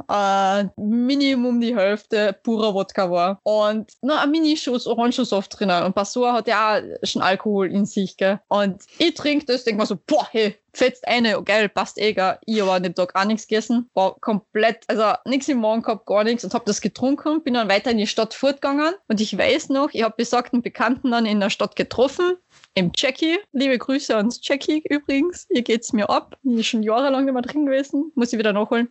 [0.08, 2.03] äh, Minimum die Hälfte
[2.42, 3.40] purer Wodka war.
[3.42, 5.82] Und nur ein Mini-Schuss Orangensaft drinnen.
[5.84, 8.40] Und Passor hat ja auch schon Alkohol in sich, gell.
[8.48, 12.12] Und ich trinke das, denke mir so, boah, hey, fetzt eine, oh, geil, passt eh,
[12.12, 12.38] gell.
[12.44, 13.90] Ich aber an dem Tag auch nichts gegessen.
[13.94, 17.68] War komplett, also nichts im Magen gehabt, gar nichts und hab das getrunken, bin dann
[17.68, 18.94] weiter in die Stadt fortgegangen.
[19.08, 22.36] Und ich weiß noch, ich habe besagten Bekannten dann in der Stadt getroffen,
[22.74, 23.38] im Jackie.
[23.52, 25.46] Liebe Grüße ans Jackie übrigens.
[25.50, 26.36] Hier geht's mir ab.
[26.42, 28.10] Ich bin schon jahrelang nicht mehr drin gewesen.
[28.14, 28.88] Muss ich wieder nachholen.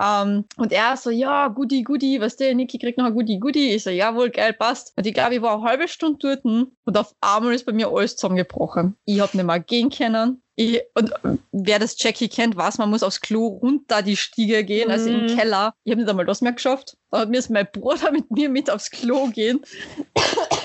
[0.00, 3.74] Ähm, und er so, ja, Goodie, Goodie, was der Niki kriegt noch ein Goodie, Goodie.
[3.74, 4.92] Ich so, jawohl, geil, passt.
[4.96, 7.88] Und ich glaube, ich war eine halbe Stunde dort und auf einmal ist bei mir
[7.88, 8.96] alles zusammengebrochen.
[9.04, 10.42] Ich hab nicht mehr gehen können.
[10.56, 11.12] Ich, und
[11.52, 15.22] wer das Jackie kennt, weiß, man muss aufs Klo runter die Stiege gehen, also im
[15.22, 15.36] Mhm.
[15.38, 15.72] Keller.
[15.84, 16.98] Ich habe nicht einmal das mehr geschafft.
[17.10, 19.60] Da hat mir mein Bruder mit mir mit aufs Klo gehen,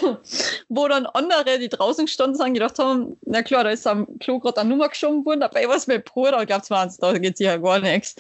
[0.69, 4.39] wo dann andere, die draußen gestanden sind, gedacht haben, na klar, da ist am Klo
[4.39, 6.63] gerade eine Nummer geschoben worden, dabei war es mein Bruder, ich glaube,
[6.99, 8.15] da geht sicher gar nichts.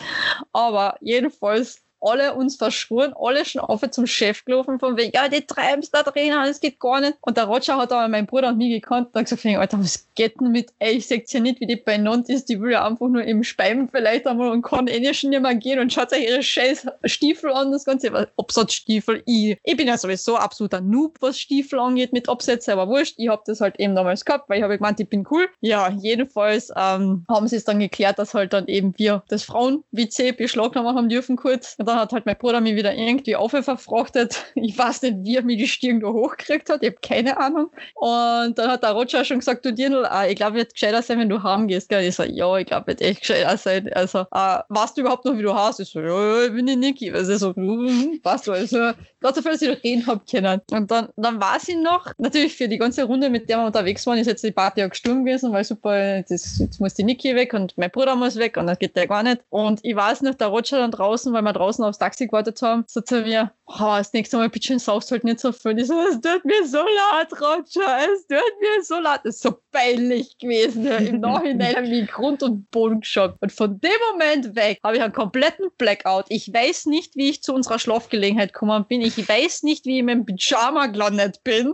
[0.53, 5.45] Aber jedenfalls alle uns verschworen, alle schon auf zum Chef gelaufen, von wegen, ja, die
[5.45, 7.17] treibst da drin, das geht gar nicht.
[7.21, 10.07] Und der Roger hat aber meinen Bruder und mich gekannt und hat gesagt, Alter, was
[10.15, 12.85] geht denn mit, ey, ich sag's ja nicht, wie die beieinander ist, die will ja
[12.85, 15.93] einfach nur im Speiben vielleicht einmal und kann eh nicht schon nicht mehr gehen und
[15.93, 19.23] schaut euch ihre scheiß Stiefel an, das ganze Absatzstiefel.
[19.25, 23.29] Ich, ich bin ja sowieso absoluter Noob, was Stiefel angeht mit Absätzen, aber wurscht, ich
[23.29, 25.47] hab das halt eben damals gehabt, weil ich habe gemeint, ich bin cool.
[25.61, 30.33] Ja, jedenfalls ähm, haben sie es dann geklärt, dass halt dann eben wir das Frauen-WC
[30.33, 31.75] beschlagnahmen haben dürfen kurz.
[31.85, 34.43] Und dann hat halt mein Bruder mich wieder irgendwie auf verfrachtet.
[34.55, 36.81] Ich weiß nicht, wie er mir die Stirn da hochgekriegt hat.
[36.81, 37.69] Ich habe keine Ahnung.
[37.93, 41.19] Und dann hat der Roger schon gesagt, du Dirndl, äh, ich glaube, wird gescheiter sein,
[41.19, 41.89] wenn du heim gehst.
[41.89, 42.03] Gell?
[42.03, 43.93] Ich so, ja, ich glaube, wird echt gescheiter sein.
[43.93, 45.79] Also, äh, weißt du überhaupt noch, wie du hast?
[45.79, 47.11] Ich so, ja, ich bin die Niki.
[47.11, 48.93] Also so, mhm, passt also.
[49.25, 50.61] Gott sei Dank, dass ich noch reden hab können.
[50.71, 54.05] Und dann, dann war sie noch, natürlich für die ganze Runde, mit der wir unterwegs
[54.05, 57.35] waren, ist jetzt die Party auch gestorben gewesen, weil super, das, jetzt muss die Niki
[57.35, 59.41] weg und mein Bruder muss weg und das geht ja gar nicht.
[59.49, 62.85] Und ich weiß noch, der Roger dann draußen, weil wir draußen aufs Taxi gewartet haben,
[62.87, 65.77] so zu mir, oh, das nächste Mal bitte saufst halt nicht so viel.
[65.79, 69.21] Ich so, es tut mir so leid, Roger, es tut mir so leid.
[69.23, 70.85] Das ist so peinlich gewesen.
[70.85, 70.97] Ja.
[70.97, 73.35] Im Nachhinein habe ich Grund und Boden geschaut.
[73.41, 76.25] Und von dem Moment weg habe ich einen kompletten Blackout.
[76.29, 79.01] Ich weiß nicht, wie ich zu unserer Schlafgelegenheit gekommen bin.
[79.01, 81.73] Ich weiß nicht, wie ich in meinem Pyjama gelandet bin.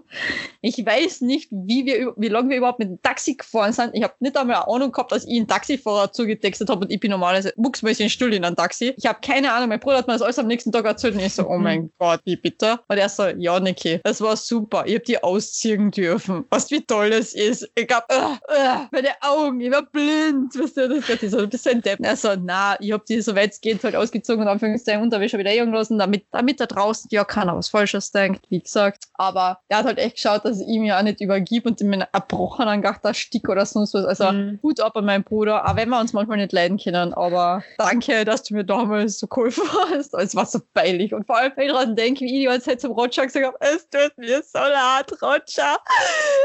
[0.61, 3.91] Ich weiß nicht, wie wir, wie lange wir überhaupt mit dem Taxi gefahren sind.
[3.93, 6.99] Ich habe nicht einmal eine Ahnung gehabt, dass ich einen Taxifahrer zugetextet habe und ich
[6.99, 8.93] bin normalerweise mucksmäßig still in einem Taxi.
[8.97, 9.69] Ich habe keine Ahnung.
[9.69, 11.91] Mein Bruder hat mir das alles am nächsten Tag erzählt und ich so, oh mein
[11.99, 12.79] Gott, wie bitte?
[12.87, 14.83] Und er so, ja, Niki, das war super.
[14.85, 16.45] Ich habe die ausziehen dürfen.
[16.49, 17.69] Was wie toll das ist.
[17.75, 20.57] Ich hab, äh, äh, meine Augen, ich war blind.
[20.57, 21.99] Weißt du, das ist so ein bisschen Depp.
[22.01, 25.51] Er so, na, ich habe die, soweit es geht, halt ausgezogen und Anführungszeichen Unterwäsche wieder
[25.51, 29.05] hängen lassen, damit, damit da draußen ja keiner was Falsches denkt, wie gesagt.
[29.15, 31.93] Aber er hat halt echt geschaut, dass ich ihm ja auch nicht übergib und ihm
[31.93, 34.05] einen erbrochenen Gachter Stick oder sonst was.
[34.05, 34.59] Also, Mhm.
[34.63, 37.13] Hut ab an meinen Bruder, auch wenn wir uns manchmal nicht leiden können.
[37.13, 39.80] Aber danke, dass du mir damals so geholfen hast.
[40.17, 41.13] Es war so peinlich.
[41.13, 43.45] Und vor allem, wenn ich daran denke, wie ich die ganze Zeit zum Roger gesagt
[43.45, 45.77] habe, es tut mir so leid, Roger.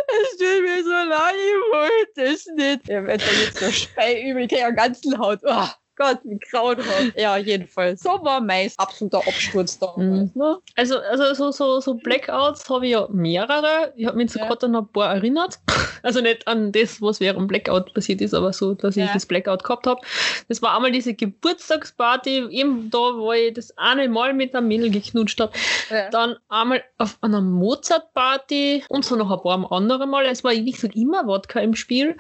[0.09, 2.89] Es tut mir so leid, ich wollte es nicht.
[2.89, 5.41] Wenn da jetzt so Speiübel, ich kriege ganzen Haut.
[5.43, 5.67] Oh.
[5.97, 6.87] Gott, wie grauenhaft.
[7.17, 8.03] Ja, jedenfalls.
[8.03, 10.35] So war mein absoluter Absturz damals.
[10.35, 10.59] Ne?
[10.77, 13.93] Also, also so, so, so Blackouts habe ich ja mehrere.
[13.97, 14.47] Ich habe mich jetzt Ja.
[14.47, 15.59] gerade an ein paar erinnert.
[16.03, 19.13] Also nicht an das, was während dem Blackout passiert ist, aber so, dass ich Ja.
[19.13, 20.01] das Blackout gehabt habe.
[20.49, 24.91] Das war einmal diese Geburtstagsparty, eben da, wo ich das eine Mal mit einem Mädel
[24.91, 25.53] geknutscht habe.
[25.91, 26.09] Ja.
[26.11, 30.27] Dann einmal auf einer Mozart-Party und so noch ein paar andere Mal.
[30.27, 32.17] Es war, wie gesagt, immer Wodka im Spiel.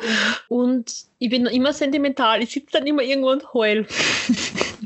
[0.48, 2.42] Und ich bin immer sentimental.
[2.42, 3.86] Ich sitze dann immer irgendwo und heul.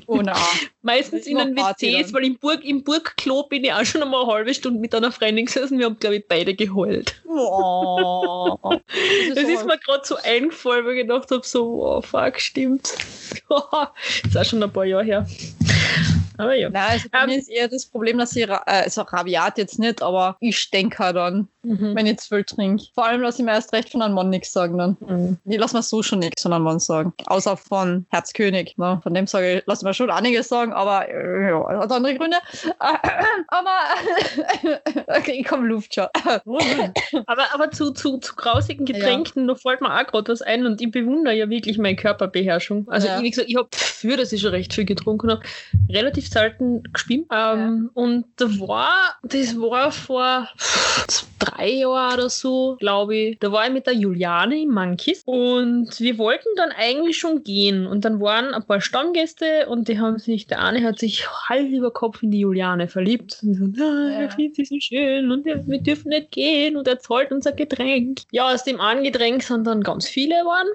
[0.06, 0.34] Oh na.
[0.82, 4.22] Meistens Das in den WCs, weil im, Burg, im Burgklo bin ich auch schon einmal
[4.22, 5.78] eine halbe Stunde mit einer Freundin gesessen.
[5.78, 7.20] Wir haben, glaube ich, beide geheult.
[7.26, 8.56] Oh.
[9.34, 12.88] Das ist mir gerade so eingefallen, weil ich gedacht habe, so, oh, fuck, stimmt.
[14.24, 15.26] ist auch schon ein paar Jahre her.
[16.40, 16.70] Aber ja.
[16.70, 19.78] Nein, also bei Ähm, mir ist eher das Problem, dass ich, äh, also rabiat jetzt
[19.78, 21.94] nicht, aber ich stänker dann, Mhm.
[21.94, 22.84] wenn ich zu viel trinke.
[22.94, 24.96] Vor allem lasse ich mir erst recht von einem Mann nichts sagen dann.
[25.00, 25.36] Mhm.
[25.44, 27.12] Ich lasse mir so schon nichts von einem Mann sagen.
[27.26, 28.78] Außer von Herzkönig.
[28.78, 28.98] Ne?
[29.02, 32.38] Von dem sage ich, lasse mir schon einiges sagen, aber äh, ja, hat andere Gründe.
[32.78, 33.76] aber
[35.18, 36.06] okay, ich komme Luft schon.
[37.26, 40.80] Aber, aber zu, zu, zu grausigen Getränken, da fällt mir auch gerade was ein und
[40.80, 42.88] ich bewundere ja wirklich meine Körperbeherrschung.
[42.88, 43.18] Also, Ja.
[43.18, 45.42] ich, wie gesagt, ich habe, für dass ich schon recht viel getrunken habe,
[45.90, 47.26] relativ selten gespielt.
[47.32, 50.48] Ähm, Und da war, das war vor
[51.38, 55.98] drei Jahren oder so, glaube ich, da war ich mit der Juliane im Monkeys und
[55.98, 60.18] wir wollten dann eigentlich schon gehen und dann waren ein paar Stammgäste und die haben
[60.18, 64.22] sich, der eine hat sich Hals über Kopf in die Juliane verliebt und so, ah,
[64.22, 64.28] Ja.
[64.28, 67.56] findet sie so schön und wir, wir dürfen nicht gehen und er zahlt uns ein
[67.56, 68.20] Getränk.
[68.30, 70.68] Ja, aus dem einen Getränk sind dann ganz viele geworden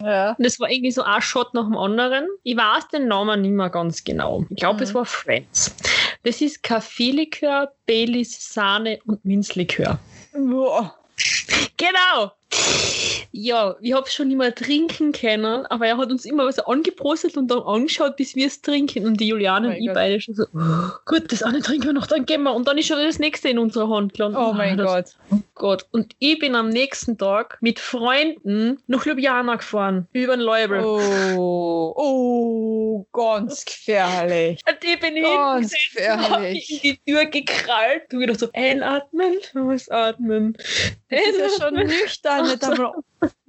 [0.00, 0.34] ja.
[0.38, 2.26] und es war irgendwie so ein Shot nach dem anderen.
[2.44, 4.44] Ich weiß den Namen nicht mehr ganz genau.
[4.50, 4.82] Ich glaube, Mhm.
[4.88, 5.74] Es war Friends.
[6.22, 9.98] Das ist Kaffeelikör, Baileys, Sahne und Minzlikör.
[10.32, 10.94] Boah.
[11.76, 12.32] Genau.
[13.38, 17.36] Ja, ich habe schon nicht mehr trinken können, aber er hat uns immer so angeprostet
[17.36, 19.04] und dann angeschaut, bis wir es trinken.
[19.04, 19.94] Und die Juliane Oh und ich Gott.
[19.94, 22.54] beide schon so, "Oh, gut, das eine trinken wir noch, dann gehen wir.
[22.54, 24.40] Und dann ist schon wieder das nächste in unserer Hand gelandet.
[24.42, 25.04] Oh mein das, Gott.
[25.30, 25.86] Oh Gott.
[25.92, 30.80] Und ich bin am nächsten Tag mit Freunden nach Ljubljana gefahren, über den Leubel.
[30.82, 34.60] Oh, oh, ganz gefährlich.
[34.66, 36.70] Und ich bin Ganz gefährlich.
[36.70, 38.04] in die Tür gekrallt.
[38.08, 40.56] Du gedacht so, einatmen, ausatmen.
[41.10, 42.92] Das ist ja schon nüchtern, nicht einmal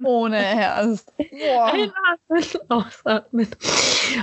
[0.02, 1.06] ohne Herz.
[1.16, 1.72] Boah.
[1.72, 3.48] Einatmen, ausatmen.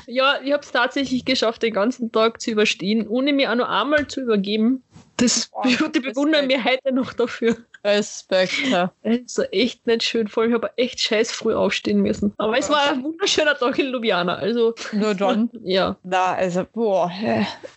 [0.08, 3.70] Ja, ich habe es tatsächlich geschafft, den ganzen Tag zu überstehen, ohne mir auch nur
[3.70, 4.84] einmal zu übergeben.
[5.18, 7.58] Das Boah, die bewundern mir heute noch dafür.
[7.86, 8.54] Respekt.
[8.68, 8.92] ja.
[9.04, 12.34] Also echt nicht schön, vor allem ich habe echt scheiß früh aufstehen müssen.
[12.38, 14.36] Aber es war ein wunderschöner Tag in Ljubljana.
[14.36, 15.50] Also, Nur dann.
[15.64, 15.96] ja.
[16.04, 17.12] Na, also, boah,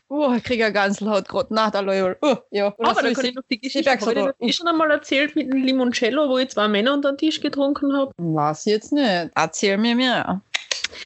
[0.09, 2.17] boah, ich kriege ja Gänsehaut gerade nach der Loyal.
[2.25, 2.75] Uh, ja.
[2.79, 5.37] Oder Aber da kann ich noch die Geschichte, habe ich das eh schon einmal erzählt
[5.37, 8.13] mit dem Limoncello, wo ich zwei Männer unter den Tisch getrunken habe.
[8.17, 9.31] Was jetzt nicht?
[9.35, 10.43] Erzähl mir mehr.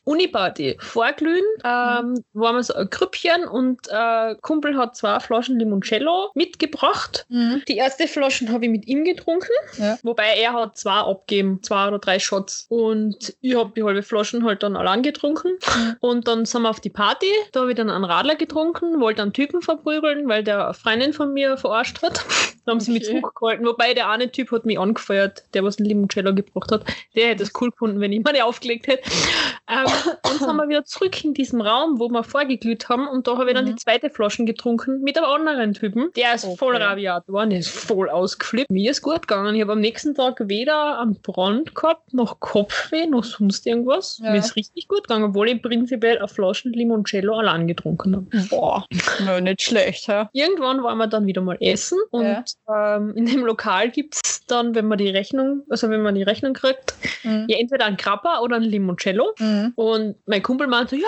[0.04, 0.76] Uniparty.
[0.80, 7.26] Vorglühen ähm, waren wir so ein Grüppchen und äh, Kumpel hat zwei Flaschen Limoncello mitgebracht.
[7.68, 9.98] Die erste Flasche habe ich mit ihm getrunken, Ja.
[10.02, 12.66] wobei er hat zwei abgegeben, zwei oder drei Shots.
[12.68, 15.58] Und ich habe die halbe Flaschen halt dann allein getrunken.
[16.00, 19.22] Und dann sind wir auf die Party, da habe ich dann einen Radler getrunken, wollte
[19.22, 22.24] einen Typen verprügeln, weil der Freundin von mir verarscht hat.
[22.64, 23.20] Da haben sie mich Okay.
[23.20, 26.84] zurückgehalten, wobei der eine Typ hat mich angefeuert, der was ein Limoncello gebracht hat.
[27.16, 29.02] Der hätte es cool gefunden, wenn ich meine aufgelegt hätte.
[29.68, 29.86] Ähm,
[30.22, 33.50] dann sind wir wieder zurück in diesem Raum, wo wir vorgeglüht haben und da habe
[33.50, 33.70] ich dann Mhm.
[33.70, 36.10] die zweite Flasche getrunken mit einem anderen Typen.
[36.16, 36.56] Der ist Okay.
[36.56, 38.70] voll rabiat geworden, der ist voll ausgeflippt.
[38.70, 39.54] Mir ist gut gegangen.
[39.54, 44.20] Ich habe am nächsten Tag weder einen Brand gehabt, noch Kopfweh, noch sonst irgendwas.
[44.22, 44.30] Ja.
[44.32, 48.26] Mir ist richtig gut gegangen, obwohl ich prinzipiell eine Flasche Limoncello allein getrunken habe.
[48.50, 48.86] Boah,
[49.24, 50.26] no, nicht schlecht, hä?
[50.32, 52.44] Irgendwann waren wir dann wieder mal essen und Ja.
[52.68, 56.22] Ähm, in dem Lokal gibt es dann, wenn man die Rechnung, also wenn man die
[56.22, 56.94] Rechnung kriegt,
[57.24, 57.46] Mhm.
[57.48, 59.34] ja entweder ein Grappa oder ein Limoncello.
[59.38, 59.72] Mhm.
[59.76, 61.06] Und mein Kumpel meinte ja,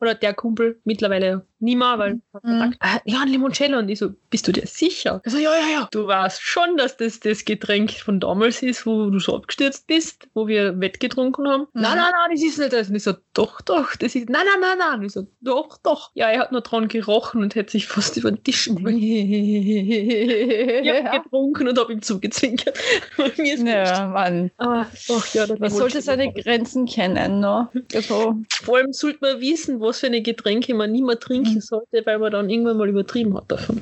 [0.00, 2.20] oder der Kumpel, mittlerweile nie mehr, weil Mhm.
[2.42, 3.78] gesagt, "Ah, ja, ein Limoncello.
[3.78, 5.20] Und ich so, bist du dir sicher?
[5.24, 5.88] Er so, ja, ja, ja.
[5.92, 10.26] Du weißt schon, dass das das Getränk von damals ist, wo du so abgestürzt bist,
[10.32, 11.62] wo wir Wett getrunken haben.
[11.74, 11.82] Mhm.
[11.82, 12.88] Nein, nein, nein, das ist nicht das.
[12.88, 15.00] Und ich so, doch, doch, das ist, nein, nein, nein, nein.
[15.00, 16.10] Und ich so, doch, doch.
[16.14, 21.18] Ja, er hat nur dran gerochen und hätte sich fast über den Tisch ich ja.
[21.18, 22.78] getrunken und habe ihm zugezwinkert.
[23.36, 24.50] Mir ist ja, Mann.
[24.56, 27.68] Aber, ach ja, das Man sollte seine Grenzen kennen, ne?
[27.94, 31.60] Also, Vor allem sollte man wissen, was für eine Getränke man nie mehr trinken Mhm.
[31.60, 33.80] sollte, weil man dann irgendwann mal übertrieben hat davon.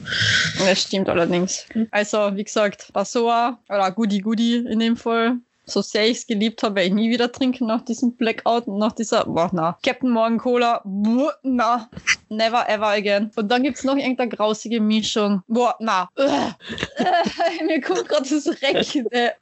[0.59, 1.67] das stimmt allerdings.
[1.75, 1.87] Mhm.
[1.91, 5.37] Also, wie gesagt, Passoa oder Goody Goody in dem Fall.
[5.71, 8.79] So sehr ich es geliebt habe, werde ich nie wieder trinken nach diesem Blackout und
[8.79, 11.91] nach dieser, boah, na, Captain Morgan Cola, boah, na,
[12.31, 13.31] never ever again.
[13.37, 15.43] Und dann gibt's noch irgendeine grausige Mischung.
[15.47, 16.27] Boah, na, Ugh.
[17.61, 19.07] Äh, mir kommt gerade das Recken.
[19.11, 19.33] Äh,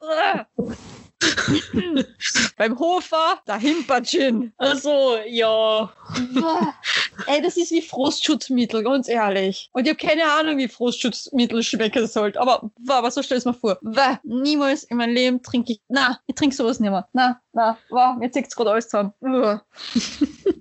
[0.58, 0.74] Ugh.
[2.56, 4.52] Beim Hofer, der Himpergin.
[4.58, 5.90] Also, ja.
[6.34, 6.74] Boah.
[7.26, 9.70] Ey, das ist wie Frostschutzmittel, ganz ehrlich.
[9.72, 12.36] Und ich habe keine Ahnung, wie Frostschutzmittel schmecken soll.
[12.36, 13.78] Aber, boah, was so stell es mir vor.
[13.82, 15.80] Boah, niemals in meinem Leben trinke ich.
[15.88, 17.08] Na, ich trinke sowas nicht mehr.
[17.12, 19.12] Na, na, wow, mir zieht's gerade alles zusammen.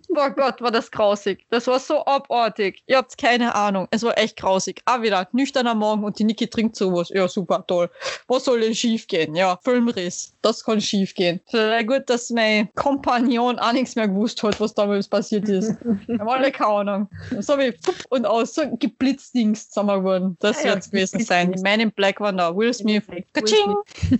[0.09, 1.45] Oh Gott, war das grausig.
[1.49, 2.83] Das war so abartig.
[2.87, 3.87] Ihr habt keine Ahnung.
[3.91, 4.81] Es war echt grausig.
[4.85, 7.09] Ah, wieder nüchterner Morgen und die Niki trinkt sowas.
[7.09, 7.89] Ja, super, toll.
[8.27, 9.35] Was soll denn schief gehen?
[9.35, 10.33] Ja, Filmriss.
[10.41, 11.41] Das kann schief gehen.
[11.47, 15.75] Sehr gut, dass mein Kompagnon auch nichts mehr gewusst hat, was damals passiert ist.
[16.07, 17.09] Wir haben alle keine Ahnung.
[17.39, 20.37] So ich fupp und aus, so geblitzdings zusammen geworden.
[20.39, 21.51] Das ja, wird es gewesen sein.
[21.51, 22.55] Die Man in Black waren da.
[22.55, 23.03] Will Smith.
[23.33, 23.75] Kaching.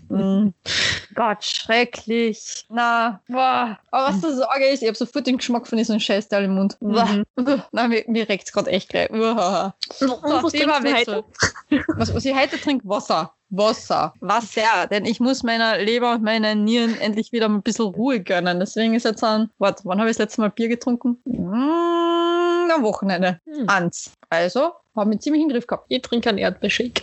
[0.09, 0.53] Mm.
[1.15, 2.65] Gott, schrecklich.
[2.69, 3.79] Na, boah.
[3.91, 6.77] Aber was das Sorge ist, ich habe sofort den Geschmack von diesem Scheißteil im Mund.
[6.81, 7.23] Mhm.
[7.71, 9.09] Na, mir, mir regt es gerade echt gleich.
[9.09, 9.73] Uah.
[10.01, 11.23] Und was du Themawechsel.
[11.95, 13.33] Was, was ich heute trinke, Wasser.
[13.49, 14.13] Wasser.
[14.19, 14.87] Wasser.
[14.91, 18.59] Denn ich muss meiner Leber und meinen Nieren endlich wieder ein bisschen Ruhe gönnen.
[18.59, 21.21] Deswegen ist jetzt ein, warte, wann habe ich das letzte Mal Bier getrunken?
[21.25, 23.39] Mm, am Wochenende.
[23.45, 23.69] Hm.
[23.69, 24.11] Eins.
[24.29, 25.85] Also, habe mich ziemlich im Griff gehabt.
[25.89, 27.01] Ich trinke einen Erdbeershake.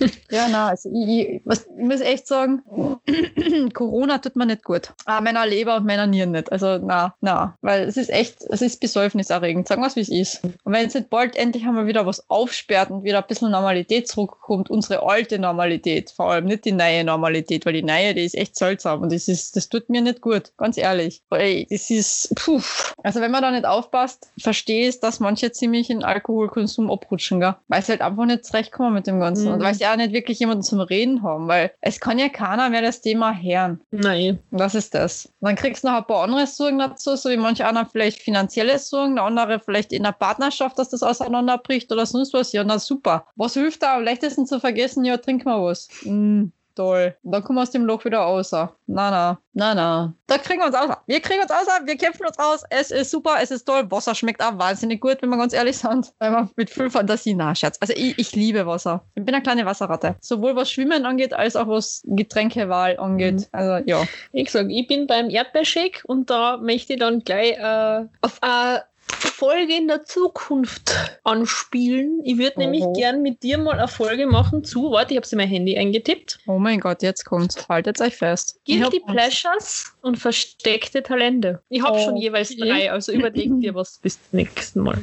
[0.30, 2.62] Ja, na, also ich, ich, was, ich muss echt sagen,
[3.74, 4.92] Corona tut mir nicht gut.
[5.04, 6.52] Ah, meiner Leber und meiner Nieren nicht.
[6.52, 9.66] Also na, na, weil es ist echt, es ist besäufniserregend.
[9.66, 10.44] Sagen wir es, wie es ist.
[10.44, 14.08] Und wenn jetzt nicht bald endlich einmal wieder was aufsperrt und wieder ein bisschen Normalität
[14.08, 18.36] zurückkommt, unsere alte Normalität, vor allem nicht die neue Normalität, weil die neue, die ist
[18.36, 21.22] echt seltsam und das ist, das tut mir nicht gut, ganz ehrlich.
[21.28, 22.60] Weil das ist, puh.
[23.02, 27.54] Also wenn man da nicht aufpasst, verstehe ich, dass manche ziemlich in Alkoholkonsum abrutschen, gell?
[27.68, 29.52] weil sie halt einfach nicht zurechtkommen mit dem Ganzen Mhm.
[29.54, 32.70] und weil sie auch nicht wirklich jemanden zum Reden haben, weil es kann ja keiner
[32.70, 33.80] mehr das Thema hören.
[33.92, 34.40] Nein.
[34.50, 35.26] Das ist das.
[35.40, 38.20] Und dann kriegst du noch ein paar andere Sorgen dazu, so wie manche anderen vielleicht
[38.20, 42.52] finanzielle Sorgen, der andere vielleicht in der Partnerschaft, dass das auseinanderbricht oder sonst was.
[42.52, 43.26] Ja, na super.
[43.36, 45.04] Was hilft da am leichtesten zu vergessen?
[45.04, 45.88] Ja, trink mal was.
[46.04, 46.46] Mm,
[46.80, 47.14] toll.
[47.22, 48.50] Und dann kommen wir aus dem Loch wieder raus.
[48.52, 50.14] Na, na, na, na.
[50.26, 50.96] Da kriegen wir uns aus.
[51.06, 52.62] Wir kriegen uns aus, wir kämpfen uns aus.
[52.70, 53.90] Es ist super, es ist toll.
[53.90, 56.12] Wasser schmeckt auch wahnsinnig gut, wenn wir ganz ehrlich sind.
[56.18, 57.76] Weil man mit viel Fantasie, na, Scherz.
[57.80, 59.04] Also ich, ich liebe Wasser.
[59.14, 60.16] Ich bin eine kleine Wasserratte.
[60.20, 63.48] Sowohl was Schwimmen angeht, als auch was Getränkewahl angeht.
[63.52, 64.04] Also ja.
[64.32, 68.84] Ich sag, ich bin beim Erdbeershake und da möchte ich dann gleich äh, auf eine
[69.12, 72.20] Folge in der Zukunft anspielen.
[72.24, 75.34] Ich würde nämlich gern mit dir mal eine Folge machen zu, warte, ich habe sie
[75.34, 76.38] in mein Handy eingetippt.
[76.46, 77.68] Oh mein Gott, jetzt kommt's.
[77.68, 78.60] Haltet euch fest.
[78.66, 79.00] Guilty.
[79.06, 81.62] Pleasures und versteckte Talente.
[81.70, 82.22] Ich habe schon Okay.
[82.22, 84.98] jeweils drei, also überleg dir was bis zum nächsten Mal.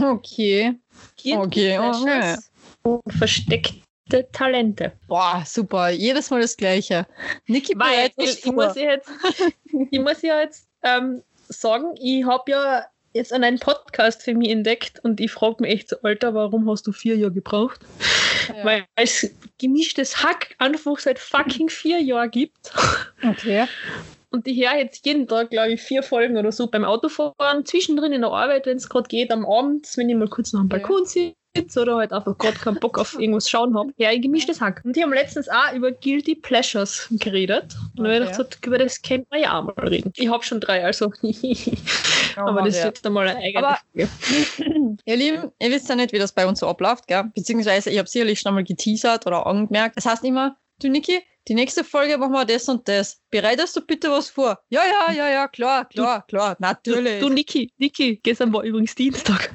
[0.00, 0.74] Okay.
[1.22, 2.50] Guilty Okay, Pleasures
[2.82, 3.82] und versteckte
[4.32, 4.92] Talente.
[5.06, 5.90] Boah, super.
[5.90, 7.06] Jedes Mal das Gleiche.
[7.46, 8.76] Niki Weil ich muss vor.
[8.76, 9.10] ja jetzt,
[9.90, 15.00] ich muss ja jetzt ähm, sagen, ich habe ja jetzt einen Podcast für mich entdeckt
[15.02, 17.80] und ich frage mich echt so, Alter, warum hast du vier Jahre gebraucht?
[18.48, 18.64] Ja.
[18.64, 22.72] Weil es gemischtes Hack einfach seit fucking vier Jahren gibt.
[23.22, 23.66] Okay.
[24.32, 28.12] Und ich höre jetzt jeden Tag, glaube ich, vier Folgen oder so beim Autofahren, zwischendrin
[28.12, 30.68] in der Arbeit, wenn es gerade geht, am Abend, wenn ich mal kurz noch am
[30.68, 33.92] Balkon sitze oder halt einfach gerade keinen Bock auf irgendwas schauen habe.
[33.98, 34.80] Ja, ich gemischtes Hack.
[34.84, 37.76] Und die haben letztens auch über Guilty Pleasures geredet.
[37.98, 38.22] Und okay.
[38.24, 40.12] ich gedacht, über das könnte man ja auch mal reden.
[40.16, 41.12] Ich habe schon drei, also.
[42.36, 44.08] Aber das ist jetzt einmal eine eigene Aber- Folge.
[45.04, 47.24] Ihr Lieben, ihr wisst ja nicht, wie das bei uns so abläuft, gell?
[47.34, 49.96] Beziehungsweise ich habe sicherlich schon mal geteasert oder angemerkt.
[49.96, 53.21] Das heißt immer, du Niki, die nächste Folge machen wir das und das.
[53.32, 54.58] Bereitest du bitte was vor?
[54.68, 57.18] Ja, ja, ja, ja, klar, klar, klar, natürlich.
[57.18, 59.50] Du, Niki, Niki, gestern war übrigens Dienstag.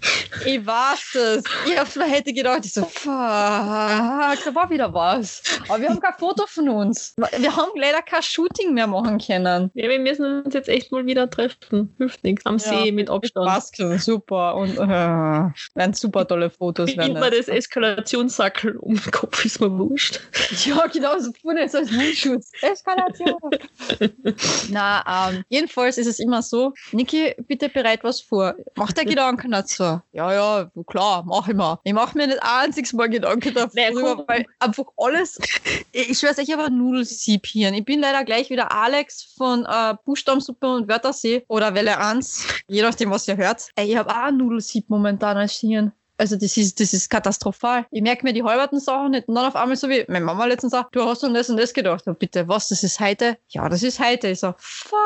[0.45, 1.43] Ich weiß es.
[1.67, 5.43] Ich hab's mir hätte gedacht, ich so, fuck, da war wieder was.
[5.67, 7.13] Aber wir haben kein Foto von uns.
[7.38, 9.69] Wir haben leider kein Shooting mehr machen können.
[9.75, 11.93] Ja, wir müssen uns jetzt echt mal wieder treffen.
[11.99, 12.47] Hilft nichts.
[12.47, 13.45] Am See mit Abstand.
[13.45, 14.55] Masken, super.
[14.55, 16.89] Und äh, werden super tolle Fotos.
[16.89, 17.45] Ich Werden immer das.
[17.45, 20.19] das Eskalationssackel um den Kopf, ist mir wurscht.
[20.65, 22.51] Ja, genau, so vorne ist als Mundschutz.
[22.61, 23.38] Eskalation.
[24.70, 28.55] Na, ähm, jedenfalls ist es immer so, Niki, bitte bereit was vor.
[28.76, 30.01] Mach dir Gedanken dazu.
[30.11, 31.80] Ja, ja, klar, mach ich mal.
[31.84, 35.39] Ich mache mir nicht ein einziges Mal Gedanken darüber, weil einfach alles,
[35.91, 37.74] ich schwör's, ich habe ein Nudelsiebhirn.
[37.74, 42.82] Ich bin leider gleich wieder Alex von äh, Buchstabensuppe und Wörtersee oder Welle 1, je
[42.82, 43.70] nachdem, was ihr hört.
[43.76, 45.91] Ey, ich habe auch ein Nudelsieb momentan als Hirn.
[46.18, 47.86] Also das ist, das ist katastrophal.
[47.91, 49.28] Ich merke mir die halberten Sachen nicht.
[49.28, 51.57] Und dann auf einmal so wie, meine Mama letztens sagt, du hast an das und
[51.57, 52.07] das gedacht.
[52.07, 53.38] Und bitte, was, das ist heute?
[53.49, 54.30] Ja, das ist heute.
[54.30, 54.97] Ich so, fuck.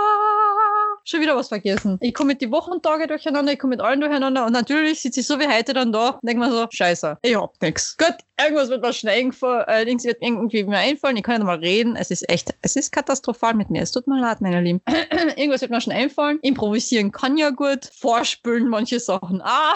[1.04, 1.97] Schon wieder was vergessen.
[2.02, 5.28] Ich komme mit die Wochentage durcheinander, ich komme mit allen durcheinander und natürlich sitze ich
[5.28, 7.97] so wie heute dann da und denke mir so, scheiße, ich hab nix.
[7.97, 11.45] Gut, irgendwas wird mir schnell eingefallen, äh, links wird irgendwie mir einfallen, ich kann nicht
[11.45, 11.95] mal reden.
[11.95, 13.82] Es ist echt, es ist katastrophal mit mir.
[13.82, 14.82] Es tut mir leid, meine Lieben.
[15.36, 16.39] irgendwas wird mir schon einfallen.
[16.41, 17.89] Improvisieren kann ja gut.
[17.99, 19.41] Vorspülen manche Sachen.
[19.43, 19.74] Ah.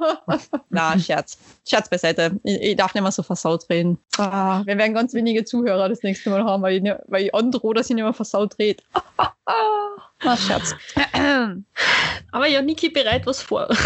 [0.70, 1.38] Na, Scherz.
[1.66, 2.40] Scherz beiseite.
[2.44, 3.98] Ich, ich darf nicht mehr so versaut reden.
[4.18, 7.74] Ah, wir werden ganz wenige Zuhörer das nächste Mal haben, weil ich, weil ich androhe,
[7.74, 8.82] dass ich nicht mehr versaut rede.
[10.24, 10.74] Ah, Scherz.
[12.32, 13.68] Aber ja, Niki bereit was vor.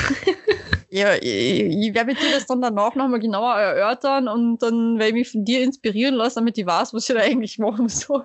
[0.89, 5.09] Ja, ich, ich werde mit dir das dann danach nochmal genauer erörtern und dann werde
[5.09, 8.23] ich mich von dir inspirieren lassen, damit ich weiß, was ich da eigentlich machen soll.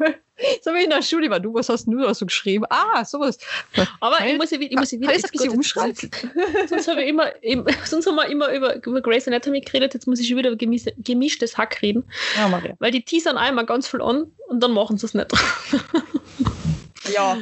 [0.62, 1.40] So wie in der Schule war.
[1.40, 2.66] Du, was hast du da so geschrieben?
[2.70, 3.40] Ah, sowas.
[4.00, 6.12] Aber ich muss, ja wi- ich muss ja wieder ein bisschen umschreiben?
[6.70, 7.32] sonst, habe ich immer,
[7.86, 10.60] sonst haben wir immer über, über Grey's Anatomy geredet, jetzt muss ich schon wieder über
[10.64, 12.04] gemis- gemischtes Hack reden,
[12.38, 12.76] Ja, Maria.
[12.78, 15.28] weil die teasern einmal ganz viel an und dann machen sie es nicht.
[17.14, 17.38] Ja.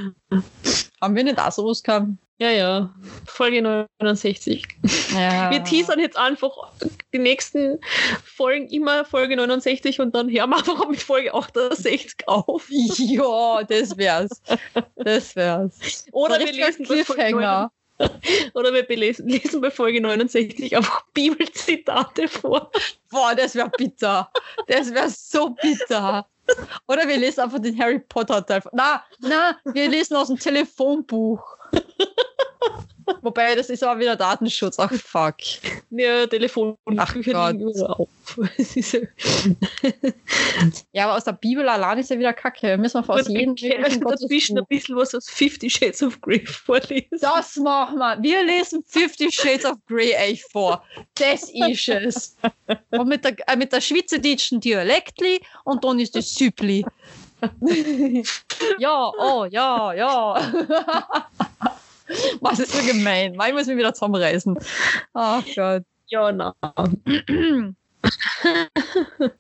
[1.02, 2.08] Haben wir nicht auch sowas gehabt?
[2.42, 2.96] Ja, ja.
[3.26, 4.66] Folge 69.
[5.14, 5.52] Ja.
[5.52, 6.52] Wir teasern jetzt einfach
[7.14, 7.80] die nächsten
[8.24, 12.68] Folgen immer Folge 69 und dann hören wir einfach mit Folge 68 auf.
[12.70, 14.42] Ja, das wär's.
[14.96, 16.06] Das wär's.
[16.14, 17.72] Oder wir lesen Cliffhanger.
[18.54, 22.72] Oder wir belesen, lesen bei Folge 69 einfach Bibelzitate vor.
[23.10, 24.32] Boah, das wäre bitter.
[24.68, 26.26] Das wäre so bitter.
[26.88, 28.62] Oder wir lesen einfach den Harry Potter Teil.
[28.72, 31.58] Na, na, wir lesen aus dem Telefonbuch.
[33.22, 34.78] Wobei, das ist aber wieder Datenschutz.
[34.80, 35.36] Ach, fuck.
[35.90, 38.10] Ja, Telefonbücher Ach liegen überall auf.
[40.92, 42.68] Ja- aber aus der Bibel allein ist ja wieder Kacke.
[42.68, 47.08] Wir müssen wir aus jedem dazwischen ein bisschen was aus Fifty Shades of Grey vorlesen.
[47.20, 48.18] Das machen wir.
[48.22, 50.84] Wir lesen Fifty Shades of Grey euch vor.
[51.16, 52.36] Das ist es.
[52.92, 56.86] Und mit der, äh, mit der schweizerdeutschen Dialektli und dann ist das Süppli.
[58.80, 60.52] ja, oh, ja, ja.
[62.42, 63.36] Was ist so gemein?
[63.36, 64.58] Mal muss mich wieder zusammenreißen.
[65.14, 65.84] Ach Gott.
[66.08, 66.54] Ja, na.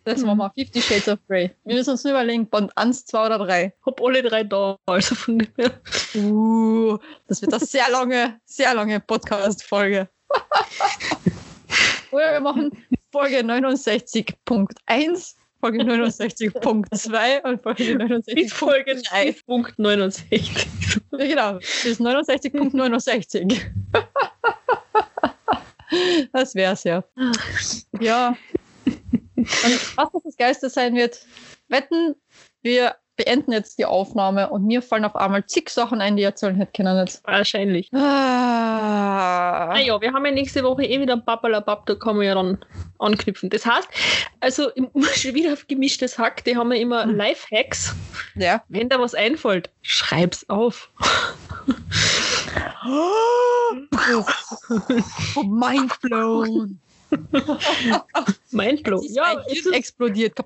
[0.04, 0.52] Das machen wir.
[0.54, 1.50] Fifty Shades of Grey.
[1.64, 3.74] Wir müssen uns überlegen, Band 1, 2 oder 3.
[3.86, 5.72] Hab alle drei da, also von dem her.
[6.16, 6.98] Uh,
[7.28, 10.10] das wird eine sehr lange, sehr lange Podcast-Folge.
[12.12, 12.72] Oder wir machen
[13.12, 17.98] Folge 69.1, Folge 69.2 und Folge
[18.34, 19.46] Bis Folge 69.3.
[19.46, 20.68] 3.69.
[21.12, 23.62] Ja, genau, bis 69.69.
[26.32, 27.04] Das wär's ja.
[28.00, 28.38] Ja.
[29.36, 31.26] Und was das Geiste sein wird,
[31.68, 32.16] wetten,
[32.62, 36.26] wir beenden jetzt die Aufnahme und mir fallen auf einmal zig Sachen ein, die ich
[36.26, 36.98] erzählen hätte können.
[36.98, 37.22] Jetzt.
[37.28, 37.94] Wahrscheinlich.
[37.94, 39.72] Ah.
[39.72, 42.58] Ah ja, wir haben ja nächste Woche eh wieder Babalabab, da kann man ja dann
[42.98, 43.50] anknüpfen.
[43.50, 43.90] Das heißt,
[44.40, 44.70] also
[45.16, 47.18] schon wieder auf gemischtes Hack, die haben ja immer Hm.
[47.18, 47.94] Lifehacks.
[48.36, 48.64] Ja.
[48.70, 50.90] Wenn da was einfällt, schreib's auf.
[52.88, 53.74] Oh,
[55.44, 56.80] mind blown.
[58.52, 59.02] Mindblow.
[59.10, 60.38] Ja, Ja, es ist explodiert.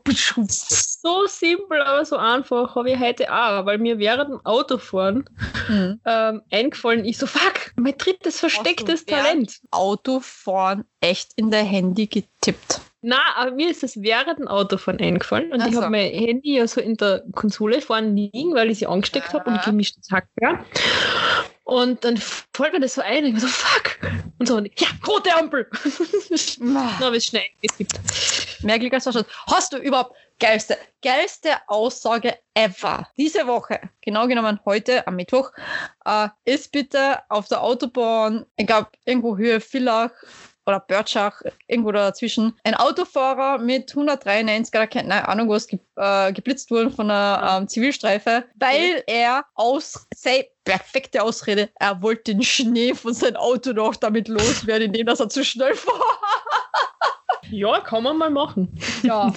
[0.48, 2.76] so simpel, aber so einfach.
[2.76, 5.26] Habe ich heute auch, weil mir während dem Autofahren
[5.68, 6.00] Hm.
[6.06, 9.60] ähm, eingefallen ist, so fuck, mein drittes verstecktes Talent.
[9.72, 12.82] Autofahren echt in der Handy getippt.
[13.06, 16.56] Na, aber mir ist das während dem Autofahren eingefallen und Ach ich habe mein Handy
[16.56, 19.70] ja so in der Konsole vorne liegen, weil ich sie angesteckt habe und Aha.
[19.70, 20.64] gemischtes Hack, ja.
[21.74, 23.98] Und dann fällt mir das so ein und ich so, fuck.
[24.38, 25.68] Und so, ja, rote Ampel.
[27.00, 28.00] Habe ich schnell getippt.
[28.62, 29.26] Mehr Glück als Verstand.
[29.48, 33.08] Hast du überhaupt geilste, geilste Aussage ever?
[33.18, 35.52] Diese Woche, genau genommen heute am Mittwoch,
[36.06, 40.12] äh, ist bitte auf der Autobahn, ich glaube irgendwo Höhe Villach
[40.66, 46.72] oder Börtschach, irgendwo dazwischen, ein Autofahrer mit 193 oder keine Ahnung was ge äh, geblitzt
[46.72, 52.94] worden von einer ähm, Zivilstreife, weil er aus, sei perfekte Ausrede, er wollte den Schnee
[52.94, 56.02] von seinem Auto noch damit loswerden, indem dass er zu schnell war.
[57.50, 58.70] Ja, kann man mal machen.
[59.04, 59.32] Ja.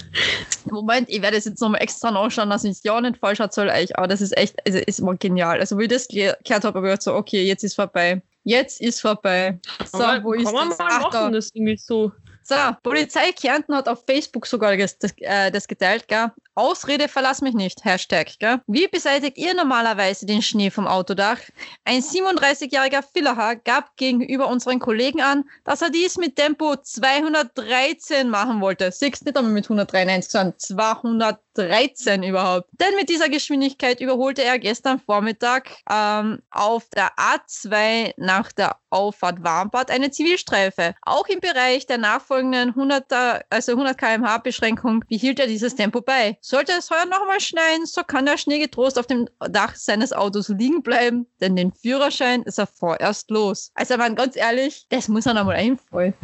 [0.70, 3.72] Moment, ich werde es jetzt nochmal extra nachschauen, dass ich es ja nicht falsch erzähle,
[3.72, 5.59] euch, aber das ist echt, also ist mal genial.
[5.61, 8.22] Also, wie ich das ge- gehört habe, habe ich gedacht so, okay, jetzt ist vorbei.
[8.47, 9.59] Jetzt ist vorbei.
[9.90, 10.53] So, Aber wo ist das?
[10.53, 11.30] mal Ach, machen, da.
[11.30, 12.12] das irgendwie so.
[12.44, 16.30] So, Polizei Kärnten hat auf Facebook sogar das, das, äh, das geteilt, gell?
[16.57, 18.62] Ausrede verlass mich nicht, Hashtag, gell?
[18.66, 21.38] Wie beseitigt ihr normalerweise den Schnee vom Autodach?
[21.84, 28.62] Ein 37-jähriger Villacher gab gegenüber unseren Kollegen an, dass er dies mit Tempo 213 machen
[28.62, 28.90] wollte.
[28.90, 32.70] Siehst nicht einmal mit 193, sondern 213 überhaupt.
[32.72, 39.42] Denn mit dieser Geschwindigkeit überholte er gestern Vormittag ähm, auf der A2 nach der Auffahrt
[39.44, 40.94] Warmbad eine Zivilstreife.
[41.02, 43.12] Auch im Bereich der nachfolgenden 100,
[43.50, 46.38] also 100 km/h Beschränkung behielt er dieses Tempo bei.
[46.49, 50.49] Sollte es heuer nochmal schneien, so kann der Schnee getrost auf dem Dach seines Autos
[50.49, 53.72] liegen bleiben, denn den Führerschein ist er vorerst los.
[53.74, 56.14] Also man, ganz ehrlich, das muss er nochmal einfallen.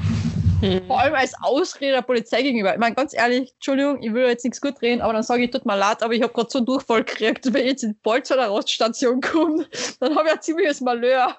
[0.87, 2.73] Vor allem als Ausrede der Polizei gegenüber.
[2.73, 5.51] Ich meine, ganz ehrlich, Entschuldigung, ich will jetzt nichts gut drehen, aber dann sage ich,
[5.51, 7.99] tut mir leid, aber ich habe gerade so einen Durchfall gekriegt, wenn ich jetzt in
[8.01, 9.67] Bolz oder Raststation komme,
[9.99, 11.37] dann habe ich ein ziemliches Malheur.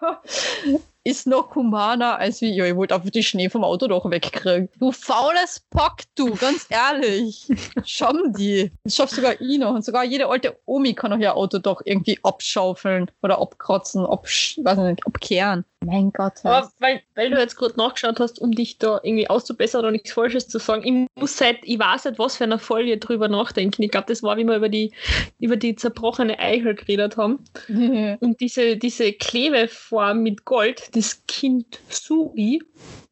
[1.03, 4.69] Ist noch humaner als wie, ja, ich wollte einfach die Schnee vom Auto doch wegkriegen.
[4.79, 7.47] Du faules Pack, du, ganz ehrlich.
[7.85, 8.71] Schauen die.
[8.83, 9.73] Das schafft sogar ich noch.
[9.73, 14.59] Und sogar jede alte Omi kann noch ihr Auto doch irgendwie abschaufeln oder abkratzen, absch
[14.63, 15.65] weiß ich nicht, abkehren.
[15.85, 16.33] Mein Gott.
[16.43, 20.11] Aber weil, weil du jetzt gerade nachgeschaut hast, um dich da irgendwie auszubessern oder nichts
[20.13, 23.83] Falsches zu sagen, ich muss seit, ich weiß nicht, was für eine Folge drüber nachdenken.
[23.83, 24.93] Ich glaube, das war, wie wir über die,
[25.39, 27.43] über die zerbrochene Eichel geredet haben.
[27.67, 32.61] Und diese, diese Klebeform mit Gold, das Kind Suri.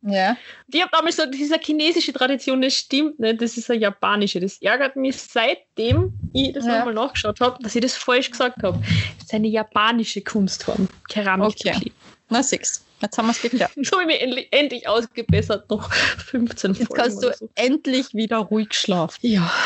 [0.02, 0.38] ja.
[0.74, 3.82] Ich habe damals gesagt, das ist eine chinesische Tradition, das stimmt nicht, das ist eine
[3.82, 4.40] japanische.
[4.40, 6.78] Das ärgert mich seitdem ich das Ja.
[6.78, 8.80] nochmal nachgeschaut habe, dass ich das falsch gesagt habe.
[9.18, 11.58] Das ist eine japanische Kunstform, Keramik.
[11.66, 11.92] Okay.
[12.32, 12.84] Na, six.
[13.02, 13.72] Jetzt haben wir es geklärt.
[13.82, 17.50] So habe ich mich endlich, endlich ausgebessert, noch 15 Jetzt Folgen kannst du so.
[17.56, 19.18] endlich wieder ruhig schlafen.
[19.22, 19.52] Ja.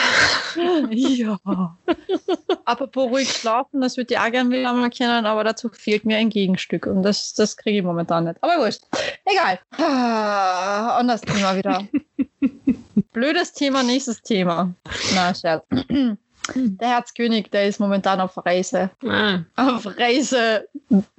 [0.89, 1.38] Ja.
[2.63, 6.16] Apropos ruhig schlafen, das würde ich auch gerne wieder mal kennen, aber dazu fehlt mir
[6.16, 8.38] ein Gegenstück und das, das kriege ich momentan nicht.
[8.41, 8.82] Aber wurscht.
[9.26, 9.59] Egal.
[9.78, 11.86] Ah, Anderes Thema wieder.
[13.11, 14.74] Blödes Thema, nächstes Thema.
[15.13, 15.66] Na, Scherz.
[16.55, 18.91] Der Herzkönig, der ist momentan auf Reise.
[19.05, 20.68] Ah, Auf Reise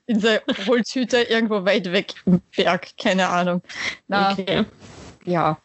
[0.07, 2.97] in der Holzhütte irgendwo weit weg im Berg.
[2.97, 3.63] Keine Ahnung.
[4.09, 4.65] Na, okay.
[5.25, 5.59] ja.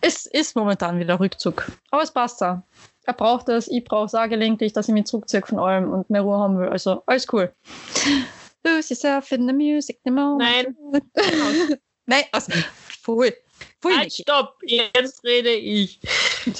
[0.00, 1.70] Es ist momentan wieder Rückzug.
[1.90, 2.62] Aber es passt da.
[3.04, 6.10] Er braucht das, ich brauche es auch gelegentlich, dass ich mich zurückziehe von allem und
[6.10, 6.68] mehr Ruhe haben will.
[6.68, 7.52] Also alles cool.
[8.64, 10.76] Lose yourself in the music, the moment.
[10.92, 11.02] Nein.
[12.06, 12.52] Nein, also,
[13.02, 13.32] voll.
[13.80, 16.00] Voll Halt, stopp, jetzt rede ich.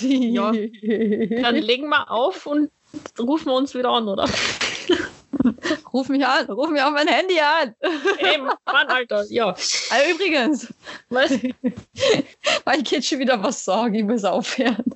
[0.01, 0.53] Ja.
[0.53, 2.71] Dann legen wir auf und
[3.19, 4.29] rufen wir uns wieder an, oder?
[5.99, 7.75] Ruf mich an, ruf mich auf mein Handy an.
[8.19, 9.49] Ey, Mann, Alter, ja.
[9.91, 10.73] Ah, übrigens,
[11.09, 11.33] Was?
[11.93, 14.95] ich jetzt schon wieder was sagen, ich muss aufhören.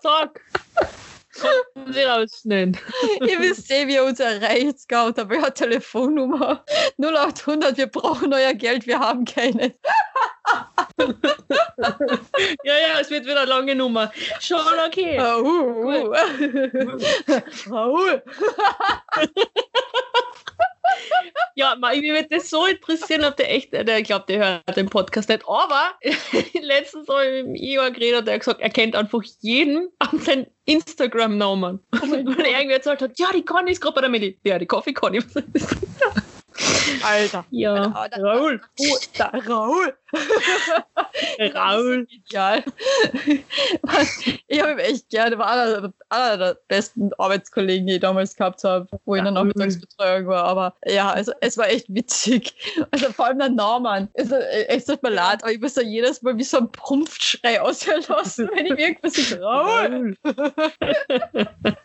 [0.00, 0.40] Sag.
[1.90, 2.76] Sie rausnehmen.
[3.20, 6.64] Ihr wisst eh, wie ihr uns erreicht, Scout, aber ja Telefonnummer
[6.98, 9.74] 0800, wir brauchen euer Geld, wir haben keine.
[12.64, 14.10] Ja, ja, es wird wieder eine lange Nummer.
[14.40, 15.18] Schon okay.
[15.20, 16.12] Uh.
[17.70, 18.22] Raoul.
[21.54, 24.88] Ja, mich würde das so interessieren, ob der echt, der, ich glaube, der hört den
[24.88, 25.42] Podcast nicht.
[25.48, 25.98] Aber
[26.60, 30.20] letztens habe ich mit dem Igor geredet, der hat gesagt, er kennt einfach jeden an
[30.20, 31.80] seinen Instagram-Namen.
[31.90, 34.38] Weil er irgendwie erzählt hat, ja, die Conny ist gerade bei der Milli.
[34.44, 35.20] Ja, die Coffee Conny.
[37.04, 37.44] Alter.
[37.50, 38.60] ja, da- Raul.
[38.80, 39.94] Oh, da, Raoul.
[41.54, 42.06] Raul.
[42.10, 42.64] Ideal.
[44.50, 48.34] Ich habe ihn echt gerne, war einer, der- einer der besten Arbeitskollegen, die ich damals
[48.34, 49.32] gehabt habe, wo ich in der.
[49.32, 50.44] Nachmittagsbetreuung war.
[50.44, 52.54] Aber ja, also es war echt witzig.
[52.90, 54.08] Also vor allem der Name.
[54.16, 56.72] Also, äh, es tut mir leid, aber ich muss da jedes Mal wie so ein
[56.72, 59.42] Prumpfschrei aushören lassen, wenn ich irgendwas sage.
[59.42, 60.16] Raoul.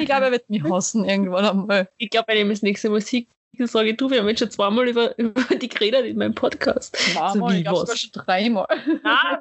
[0.00, 1.88] Ich glaube, er wird mich hassen irgendwann einmal.
[1.98, 3.28] Ich glaube, wenn ich mir das nächste Musik
[3.64, 6.96] sage, du, wir haben jetzt schon zweimal über, über die geredet in meinem Podcast.
[6.96, 8.66] So Mal, wie ich glaube schon dreimal.
[9.02, 9.38] Nein,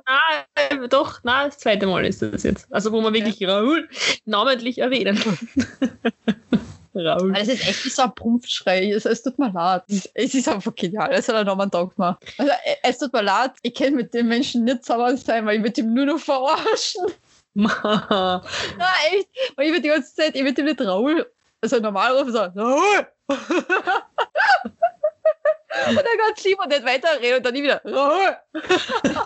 [0.69, 2.67] nein, doch, nein, das zweite Mal ist das jetzt.
[2.71, 3.89] Also, wo wir wirklich Raul
[4.25, 5.17] namentlich erwähnen.
[6.95, 7.31] Raul.
[7.31, 8.91] Aber das ist echt so ein Prumpfschrei.
[8.91, 9.83] Es, es tut mir leid.
[10.13, 11.11] Es, ist einfach genial.
[11.11, 12.23] Es hat er nochmal einen Tag gemacht.
[12.37, 13.51] Also, äh, es tut mir leid.
[13.63, 17.05] Ich kann mit dem Menschen nicht zusammen sein, weil ich würde ihm nur noch verarschen.
[17.55, 18.41] Nein,
[19.11, 19.29] echt.
[19.55, 21.25] Weil ich würde die ganze Zeit, ich würde ihm nicht Raul,
[21.73, 23.07] also normal rufen, so, Raul.
[25.87, 28.35] und dann ganz lieb und nicht weiterreden und dann nie wieder, nein,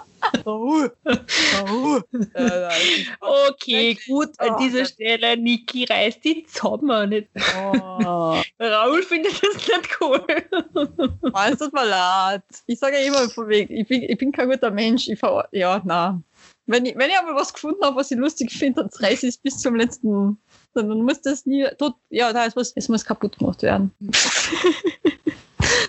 [3.20, 4.86] Okay, gut, an Oh, dieser.
[4.86, 7.10] Stelle, Niki reißt die zusammen.
[7.10, 7.30] Nicht.
[7.58, 8.42] oh.
[8.60, 10.26] Raul findet das nicht cool.
[11.34, 12.42] Ah, es tut mir leid.
[12.66, 15.08] Ich sage ja immer von wegen, ich bin, ich bin kein guter Mensch.
[15.08, 16.22] Ich ver ja, na.
[16.66, 19.36] Wenn ich, wenn ich aber was gefunden habe, was ich lustig finde, dann reiße ich
[19.36, 20.42] es bis zum letzten.
[20.88, 21.66] Dann muss das nie.
[21.78, 23.92] Tot, ja, da ist was, es muss kaputt gemacht werden.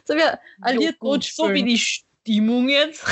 [0.04, 3.04] so Lied Jo, gut, so wie die Stimmung jetzt.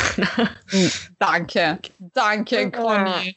[1.18, 1.78] Danke.
[1.98, 3.36] Danke, Conny.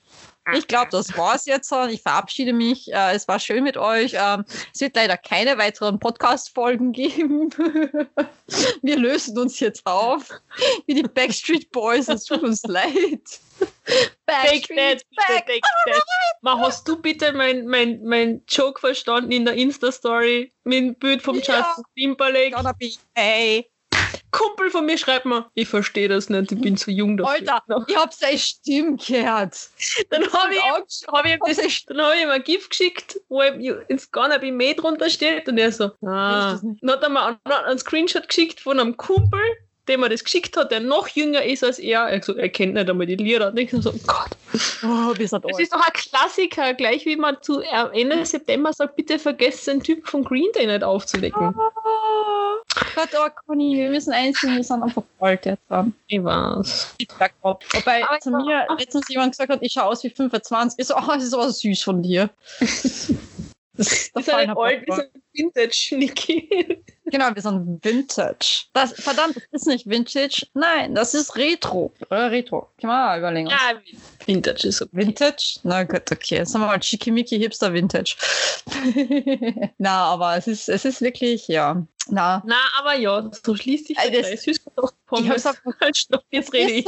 [0.55, 1.71] Ich glaube, das war's jetzt.
[1.91, 2.91] Ich verabschiede mich.
[2.91, 4.13] Äh, Es war schön mit euch.
[4.15, 7.49] Ähm, Es wird leider keine weiteren Podcast-Folgen geben.
[8.81, 10.29] Wir lösen uns jetzt auf.
[10.87, 12.07] Wie die Backstreet Boys.
[12.07, 13.21] Es tut uns leid.
[13.85, 16.01] Take that, bitte, take that.
[16.41, 21.21] Ma, hast du bitte mein, mein, mein Joke verstanden in der Insta-Story mit dem Bild
[21.21, 21.59] vom Ja.
[21.59, 22.51] Justin Timberlake?
[22.51, 23.67] Gonna be hey.
[24.31, 27.53] Kumpel von mir schreibt mir, ich verstehe das nicht, ich bin zu jung dafür.
[27.53, 29.69] Alter, ich hab seine Stimme gehört.
[30.09, 30.61] Dann habe ich,
[31.07, 34.37] hab ich, ihm das, dann hab ich ihm ein GIF geschickt, wo ihm It's gonna
[34.37, 36.57] be me drunter steht und er so, ah.
[36.61, 39.41] Dann hat er mir einen, einen Screenshot geschickt von einem Kumpel,
[39.87, 42.01] dem er das geschickt hat, der noch jünger ist als er.
[42.07, 43.49] Er gesagt, er kennt nicht einmal die Lieder.
[43.49, 44.29] Und ich so, oh Gott.
[44.83, 45.59] Oh, wir sind Das alt.
[45.61, 50.07] ist doch ein Klassiker, gleich wie man zu Ende September sagt, bitte vergesst den Typ
[50.07, 51.55] von Green Day nicht aufzuwecken.
[51.57, 52.55] Ah.
[52.95, 55.63] Gott, oh Conny, wir müssen einsehen, wir sind einfach alt jetzt.
[56.07, 56.95] Ich weiß.
[57.41, 60.79] Wobei Aber zu mir letztens jemand gesagt hat, ich schaue aus wie 25.
[60.79, 62.29] Ich so, oh, das ist aber süß von dir.
[63.77, 65.01] Das ist Fall nicht nach alt, wir Papa.
[65.13, 66.83] sind Vintage, Niki.
[67.11, 68.63] Genau, wir sind Vintage.
[68.73, 70.47] Das, verdammt, das ist nicht Vintage.
[70.53, 71.91] Nein, das ist Retro.
[72.09, 72.69] Oder Retro.
[72.79, 73.49] Kann man auch überlegen.
[73.49, 73.73] Ja,
[74.25, 74.91] Vintage ist okay.
[74.93, 75.59] Vintage?
[75.63, 76.37] Na gut, okay.
[76.37, 78.15] Jetzt haben wir mal Schickimicki Hipster Vintage.
[79.77, 81.85] Na, aber es ist, es ist wirklich, ja.
[82.11, 82.43] Na.
[82.45, 84.47] Na, aber ja, so schließt sich der das- Kreis.
[84.47, 85.47] Ich hab's Pommes.
[85.97, 86.85] stopp, jetzt rede ich.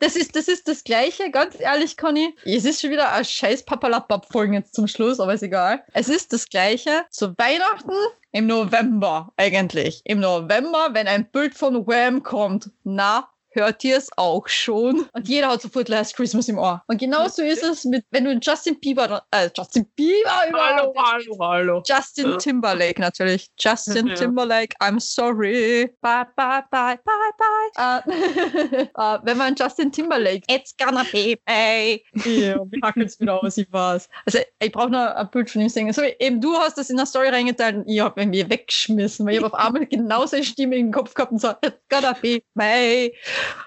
[0.00, 2.34] Das ist, das ist das Gleiche, ganz ehrlich, Conny.
[2.44, 5.84] Es ist schon wieder ein scheiß Papalapap-Folgen jetzt zum Schluss, aber ist egal.
[5.92, 7.92] Es ist das Gleiche zu Weihnachten
[8.32, 10.00] im November eigentlich.
[10.04, 12.70] Im November, wenn ein Bild von Wham kommt.
[12.84, 15.06] Na, hört ihr es auch schon?
[15.12, 16.82] Und jeder hat sofort Last Christmas im Ohr.
[16.86, 21.82] Und genauso ist es mit, wenn du Justin Bieber, äh, Justin Bieber Hallo, hallo, hallo.
[21.86, 23.48] Justin Timberlake natürlich.
[23.58, 24.14] Justin Ja.
[24.14, 25.90] Timberlake, I'm sorry.
[26.00, 28.04] Bye, bye, bye, bye, bye.
[28.06, 32.04] Äh, äh, wenn man Justin Timberlake, it's gonna be ey.
[32.14, 34.08] Ja, wir hacken es wieder aus, ich weiß.
[34.26, 35.92] Also ich brauche noch ein Bild von ihm singen.
[35.92, 39.34] So, eben du hast das in der Story reingeteilt und ich habe irgendwie weggeschmissen, weil
[39.34, 42.42] ich hab auf einmal genau seine Stimme im Kopf gehabt und so, it's gonna be
[42.54, 43.12] May.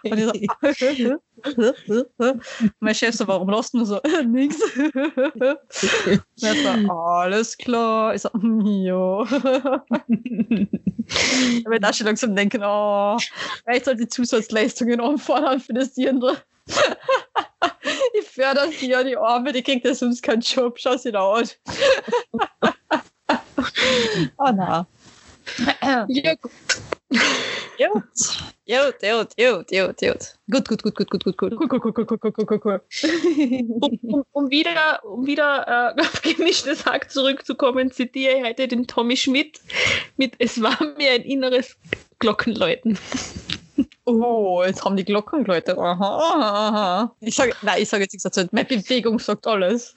[0.03, 0.47] Und ich
[1.88, 2.05] so,
[2.80, 4.57] mein Chef so, warum lasst du so, nix.
[4.78, 4.93] Und
[6.41, 8.13] er so, alles klar.
[8.13, 9.24] Ich so, ja.
[11.07, 13.17] Ich werde auch schon langsam denken, oh,
[13.63, 16.38] vielleicht soll die Zusatzleistungen anfordern für das Dirndl.
[18.19, 20.78] Ich fördere sie ja, die Arme, die kriegt ja sonst keinen Job.
[20.80, 21.57] Schau sie da aus.
[24.38, 24.86] Oh na.
[26.07, 26.51] Ja, gut.
[27.78, 28.53] Gut.
[28.74, 29.71] Gut, gut, gut, gut,
[30.07, 30.38] gut.
[30.49, 31.55] Gut, gut, gut, gut, gut, gut, gut.
[31.55, 32.82] Gut, gut, gut, gut, gut, gut, gut, gut, gut.
[34.32, 39.59] um, wieder, um wieder äh, auf gemischtes Hack zurückzukommen, zitiere ich heute den Tommy Schmidt
[40.17, 41.78] mit Es war mir ein inneres
[42.19, 42.97] Glockenläuten.
[44.05, 45.78] Oh, jetzt haben die Glocken geläutet.
[45.78, 47.15] Aha, aha, aha.
[47.21, 48.45] Ich sage, nein, ich sage jetzt nichts dazu.
[48.51, 49.95] Meine Bewegung sagt alles.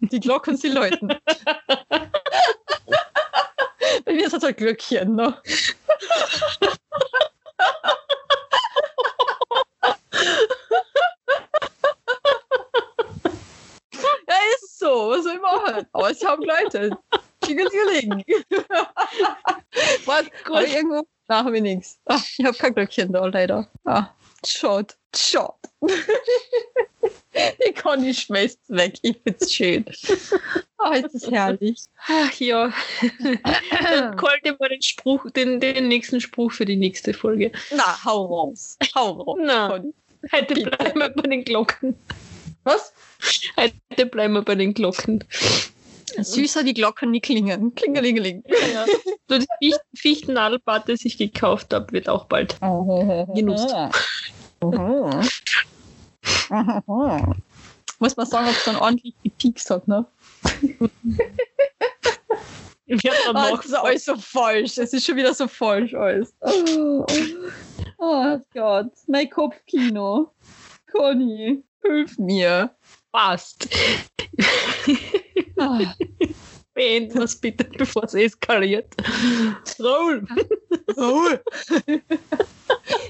[0.00, 1.08] Die Glocken, sie läuten.
[4.04, 5.36] Bei mir ist das halt Glöckchen, ne?
[14.28, 15.10] Ja, ist so.
[15.10, 15.86] Was soll ich machen?
[15.92, 16.94] Aber sie haben geläutet.
[17.40, 18.24] Klingelingeling.
[20.06, 20.24] Was?
[20.44, 20.62] Gut.
[20.64, 21.02] Ich irgendwo?
[21.28, 21.98] Habe ich nichts.
[22.06, 23.66] Ah, ich habe kein Glöckchen da, leider.
[23.84, 24.08] Ah,
[24.44, 24.94] schade.
[25.14, 25.54] Schade.
[27.34, 28.94] Die Conny schmeißt weg.
[29.02, 29.84] Ich find's schön.
[30.84, 31.78] Ah, es ist herrlich.
[32.08, 32.72] Ach ja.
[33.20, 37.52] Dann kolte mal den Spruch, den, den nächsten Spruch für die nächste Folge.
[37.70, 38.76] Na, hau raus.
[38.92, 39.38] Hau raus.
[39.40, 39.68] Na.
[39.68, 39.94] Conny.
[40.32, 40.70] Heute Bitte.
[40.70, 41.94] bleiben wir bei den Glocken.
[42.64, 42.92] Was?
[43.56, 45.22] Heute bleiben wir bei den Glocken.
[46.18, 47.74] Süßer die Glocken, die klingen.
[47.76, 48.42] Klingelingeling.
[48.72, 48.84] Ja.
[49.28, 52.56] So die Ficht Fichtennadelbad, das ich gekauft habe, wird auch bald.
[53.34, 53.72] Genutzt.
[57.98, 60.06] Muss man sagen, ob es dann ordentlich gepiekst hat, ne?
[62.86, 64.76] Wir haben Ah, noch es ist alles so falsch.
[64.78, 66.34] Es ist schon wieder so falsch alles.
[66.40, 67.06] Oh,
[67.98, 70.30] oh Gott, mein Kopfkino.
[70.90, 72.70] Conny, hilf mir.
[73.12, 73.68] fast.
[75.58, 75.80] Ah,
[76.74, 78.94] Beenden wir es bitte, bevor es eskaliert.
[79.78, 80.26] Raul!
[80.96, 81.42] Raoul.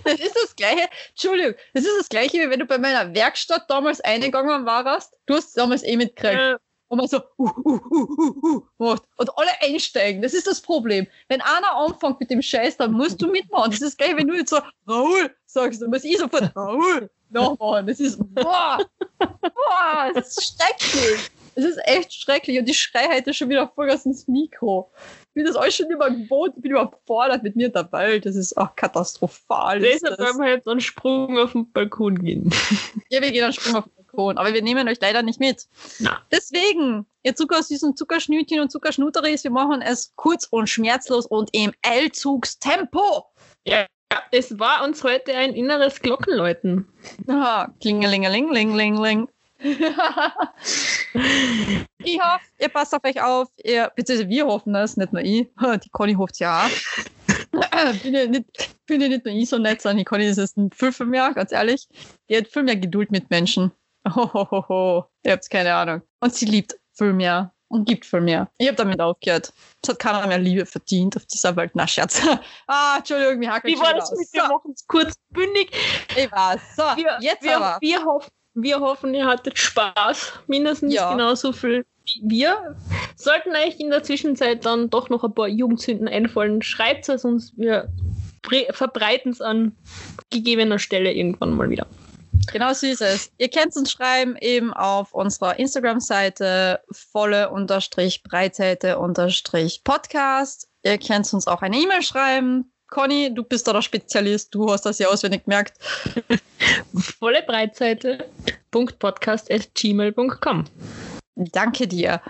[0.05, 3.71] Das ist das gleiche, Entschuldigung, das ist das gleiche, wie wenn du bei meiner Werkstatt
[3.71, 5.15] damals eingegangen warst.
[5.27, 6.35] Du hast es damals eh mitgekriegt.
[6.35, 6.57] Äh,
[6.89, 9.05] Und man so, uh, uh, uh, uh, uh, macht.
[9.17, 10.21] Und alle einsteigen.
[10.21, 11.07] Das ist das Problem.
[11.29, 13.71] Wenn einer anfängt mit dem Scheiß, dann musst du mitmachen.
[13.71, 17.87] Das ist geil, wenn du jetzt so, Raoul, sagst, dann muss ich sofort, Raoul, nachmachen.
[17.87, 18.79] Das ist, boah,
[19.19, 21.31] boah, das ist schrecklich.
[21.55, 22.59] Es ist echt schrecklich.
[22.59, 24.91] Und ich schreie heute schon wieder Vollgas ins Mikro.
[25.29, 26.55] Ich bin das alles schon immer gewohnt.
[26.57, 28.27] Ich bin überfordert mit mir in der Welt.
[28.27, 29.85] Das ist auch katastrophal.
[29.85, 32.51] ist Deshalb werden wir jetzt einen Sprung auf den Balkon gehen.
[33.11, 35.67] Ja, wir gehen einen Sprung auf den Balkon, aber wir nehmen euch leider nicht mit.
[35.99, 36.23] Na.
[36.31, 43.27] Deswegen, ihr zuckersüßen Zuckerschnütchen und Zuckerschnutteris, wir machen es kurz und schmerzlos und im Eilzugstempo.
[43.67, 43.87] Ja,
[44.31, 46.89] es war uns heute ein inneres Glockenläuten.
[47.29, 49.29] Aha, klingelingeling, ling, ling, ling.
[51.99, 53.49] ich hoffe, ihr passt auf euch auf.
[53.63, 55.49] Ihr, beziehungsweise wir hoffen es, nicht nur ich.
[55.85, 56.71] Die Conny hofft ja auch.
[58.03, 58.47] bin, ja nicht,
[58.87, 61.33] bin ja nicht nur ich so nett, sondern die Conny ist es viel für mehr,
[61.35, 61.89] ganz ehrlich.
[62.29, 63.73] Die hat viel mehr Geduld mit Menschen.
[64.09, 66.03] Hohoho, ihr habt keine Ahnung.
[66.21, 68.51] Und sie liebt viel mehr und gibt viel mehr.
[68.59, 69.53] Ich habe damit aufgehört.
[69.83, 71.73] Es hat keiner mehr Liebe verdient auf dieser Welt.
[71.75, 72.21] Na, Scherz.
[72.67, 75.71] ah, Entschuldigung, wir hacken Wie war das mit Wir machen es kurz bündig.
[76.17, 76.61] Ich weiß.
[76.77, 77.79] So, Wir, jetzt wir, aber.
[77.81, 80.33] Wir, hoffen, wir hoffen, ihr hattet Spaß.
[80.47, 81.13] Mindestens Ja.
[81.13, 82.77] genauso viel wie wir.
[83.17, 87.53] Sollten euch in der Zwischenzeit dann doch noch ein paar Jugendsünden einfallen, schreibt es uns.
[87.57, 87.89] Wir
[88.71, 89.77] verbreiten es an
[90.31, 91.87] gegebener Stelle irgendwann mal wieder.
[92.53, 93.31] Genau so ist es.
[93.39, 100.69] Ihr könnt uns schreiben eben auf unserer Instagram-Seite volle unterstrich Breitseite unterstrich Podcast.
[100.83, 102.72] Ihr könnt uns auch eine E-Mail schreiben.
[102.93, 105.79] Conny, du bist da der Spezialist, du hast das ja auswendig gemerkt.
[107.19, 108.29] volle Breitseite
[108.71, 110.65] podcast.gmail.com.
[111.35, 112.21] Danke dir.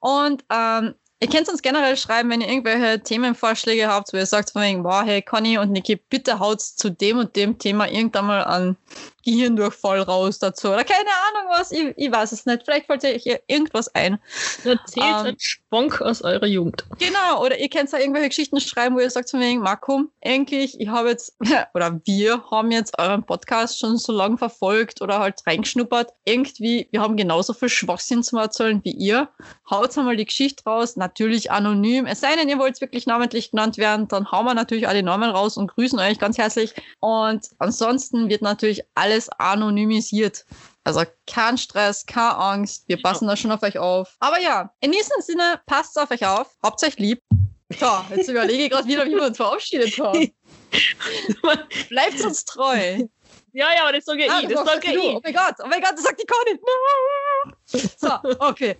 [0.00, 4.52] Und ähm, Ihr könnt uns generell schreiben, wenn ihr irgendwelche Themenvorschläge habt, wo ihr sagt
[4.52, 8.26] von wegen, boah, hey Conny und Niki, bitte haut zu dem und dem Thema irgendwann
[8.26, 8.76] mal an
[9.24, 10.68] Gehirndurchfall raus dazu.
[10.68, 12.62] Oder keine Ahnung was, ich, ich weiß es nicht.
[12.64, 14.18] Vielleicht fällt euch irgendwas ein.
[14.64, 16.84] Erzählt ähm, einen Spunk aus eurer Jugend.
[16.98, 20.80] Genau, oder ihr könnt da irgendwelche Geschichten schreiben, wo ihr sagt von wegen, Marco, eigentlich,
[20.80, 21.36] ich habe jetzt,
[21.74, 26.12] oder wir haben jetzt euren Podcast schon so lange verfolgt oder halt reingeschnuppert.
[26.24, 29.28] Irgendwie, wir haben genauso viel Schwachsinn zu erzählen wie ihr.
[29.68, 32.06] Haut einmal die Geschichte raus, natürlich anonym.
[32.06, 35.30] Es sei denn, ihr wollt wirklich namentlich genannt werden, dann hauen wir natürlich alle Namen
[35.30, 36.74] raus und grüßen euch ganz herzlich.
[37.00, 40.44] Und ansonsten wird natürlich alles alles anonymisiert.
[40.84, 42.84] Also kein Stress, keine Angst.
[42.88, 44.16] Wir passen da schon auf euch auf.
[44.20, 46.56] Aber ja, in diesem Sinne, passt auf euch auf.
[46.62, 47.22] Euch lieb.
[47.78, 50.32] So, jetzt überlege ich gerade wieder, wie wir uns verabschiedet haben.
[51.90, 53.04] Bleibt uns treu.
[53.52, 54.48] Ja, ja, das sage ah, ich.
[54.48, 54.98] Das, das sage ich.
[54.98, 56.58] Oh mein Gott, oh mein Gott, das sagt die Conny.
[57.66, 58.76] So, okay.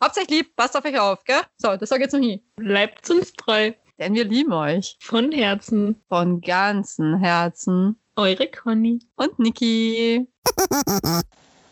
[0.00, 1.42] Euch lieb, passt auf euch auf, gell?
[1.56, 2.42] So, das sage ich jetzt noch nie.
[2.56, 3.72] Bleibt uns treu.
[3.98, 4.96] Denn wir lieben euch.
[5.00, 6.00] Von Herzen.
[6.08, 7.98] Von ganzem Herzen.
[8.18, 8.98] Eure Conny.
[9.14, 10.26] Und Niki.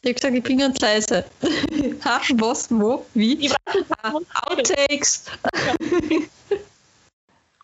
[0.03, 1.25] Ich hab gesagt, ich bin ganz leise.
[2.05, 3.51] ha, was, wo, wie?
[4.45, 5.25] Outtakes.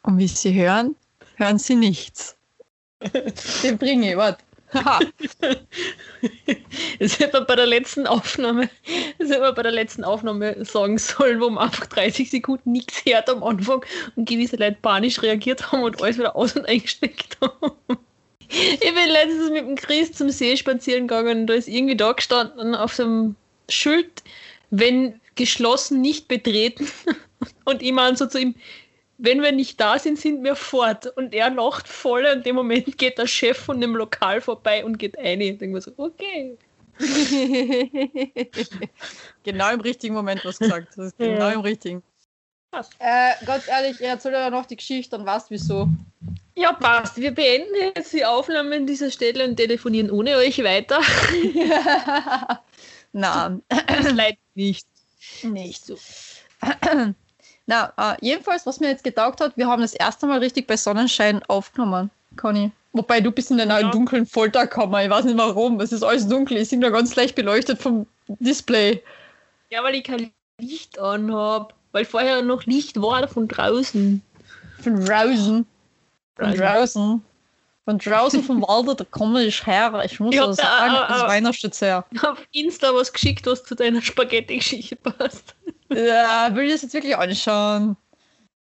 [0.02, 0.96] Und wie Sie hören,
[1.36, 2.36] hören Sie nichts.
[3.62, 4.42] Den bringe ich, warte.
[6.98, 8.68] das hätte man bei der letzten Aufnahme,
[9.18, 13.04] das hätte man bei der letzten Aufnahme sagen sollen, wo man einfach 30 Sekunden nichts
[13.04, 13.84] hört am Anfang
[14.16, 17.98] und gewisse Leute panisch reagiert haben und alles wieder aus- und eingesteckt haben.
[18.52, 22.12] Ich bin letztens mit dem Chris zum See spazieren gegangen und da ist irgendwie da
[22.12, 23.34] gestanden auf dem
[23.68, 24.22] Schild,
[24.70, 26.86] wenn geschlossen, nicht betreten.
[27.64, 28.54] Und ich meine so zu ihm,
[29.18, 31.06] wenn wir nicht da sind, sind wir fort.
[31.16, 34.84] Und er lacht voll und in dem Moment geht der Chef von dem Lokal vorbei
[34.84, 35.40] und geht ein.
[35.40, 36.56] Und denke mir so, okay.
[39.44, 40.88] genau im richtigen Moment was gesagt.
[40.96, 41.52] Das ist genau ja.
[41.52, 42.02] im richtigen.
[42.98, 45.88] Äh, ganz ehrlich, er erzählt ja noch die Geschichte und weißt wieso.
[46.54, 47.16] Ja, passt.
[47.16, 51.00] Wir beenden jetzt die Aufnahme an dieser Stelle und telefonieren ohne euch weiter.
[53.12, 53.62] Nein.
[54.14, 54.86] Leider nicht.
[55.42, 55.96] Nicht so.
[57.66, 60.76] Na, uh, jedenfalls, was mir jetzt getaugt hat, wir haben das erste Mal richtig bei
[60.76, 62.70] Sonnenschein aufgenommen, Conny.
[62.92, 63.90] Wobei du bist in der ja.
[63.90, 65.02] dunklen Folterkammer.
[65.02, 65.80] Ich weiß nicht warum.
[65.80, 66.58] Es ist alles dunkel.
[66.58, 69.02] Ich bin da ganz leicht beleuchtet vom Display.
[69.70, 71.74] Ja, weil ich kein Licht anhab.
[71.92, 74.20] Weil vorher noch Licht war von draußen.
[74.82, 75.66] Von draußen?
[76.42, 77.22] Von draußen.
[77.84, 80.02] Von draußen vom Walde, da komme ich her.
[80.04, 82.04] Ich muss ich das sagen, da, das Weihnachtsstütz her.
[82.12, 85.56] Ich habe Insta was geschickt, was zu deiner Spaghetti-Geschichte passt.
[85.90, 87.96] Ja, will ich das jetzt wirklich anschauen?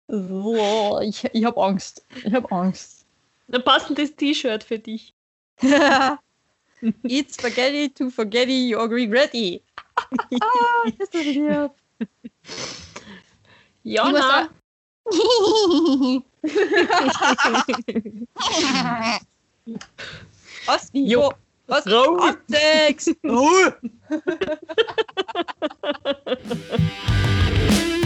[0.09, 2.05] So, ich, ich habe Angst.
[2.25, 3.05] Ich habe Angst.
[3.53, 5.13] Ein passendes T-Shirt für dich.
[7.05, 9.63] Eat spaghetti to forgetty you're regretty.
[9.97, 11.73] ah, ist das weird.
[20.67, 20.91] Was?
[20.93, 21.33] Jo.
[21.67, 21.87] Was?
[21.87, 23.09] Optics!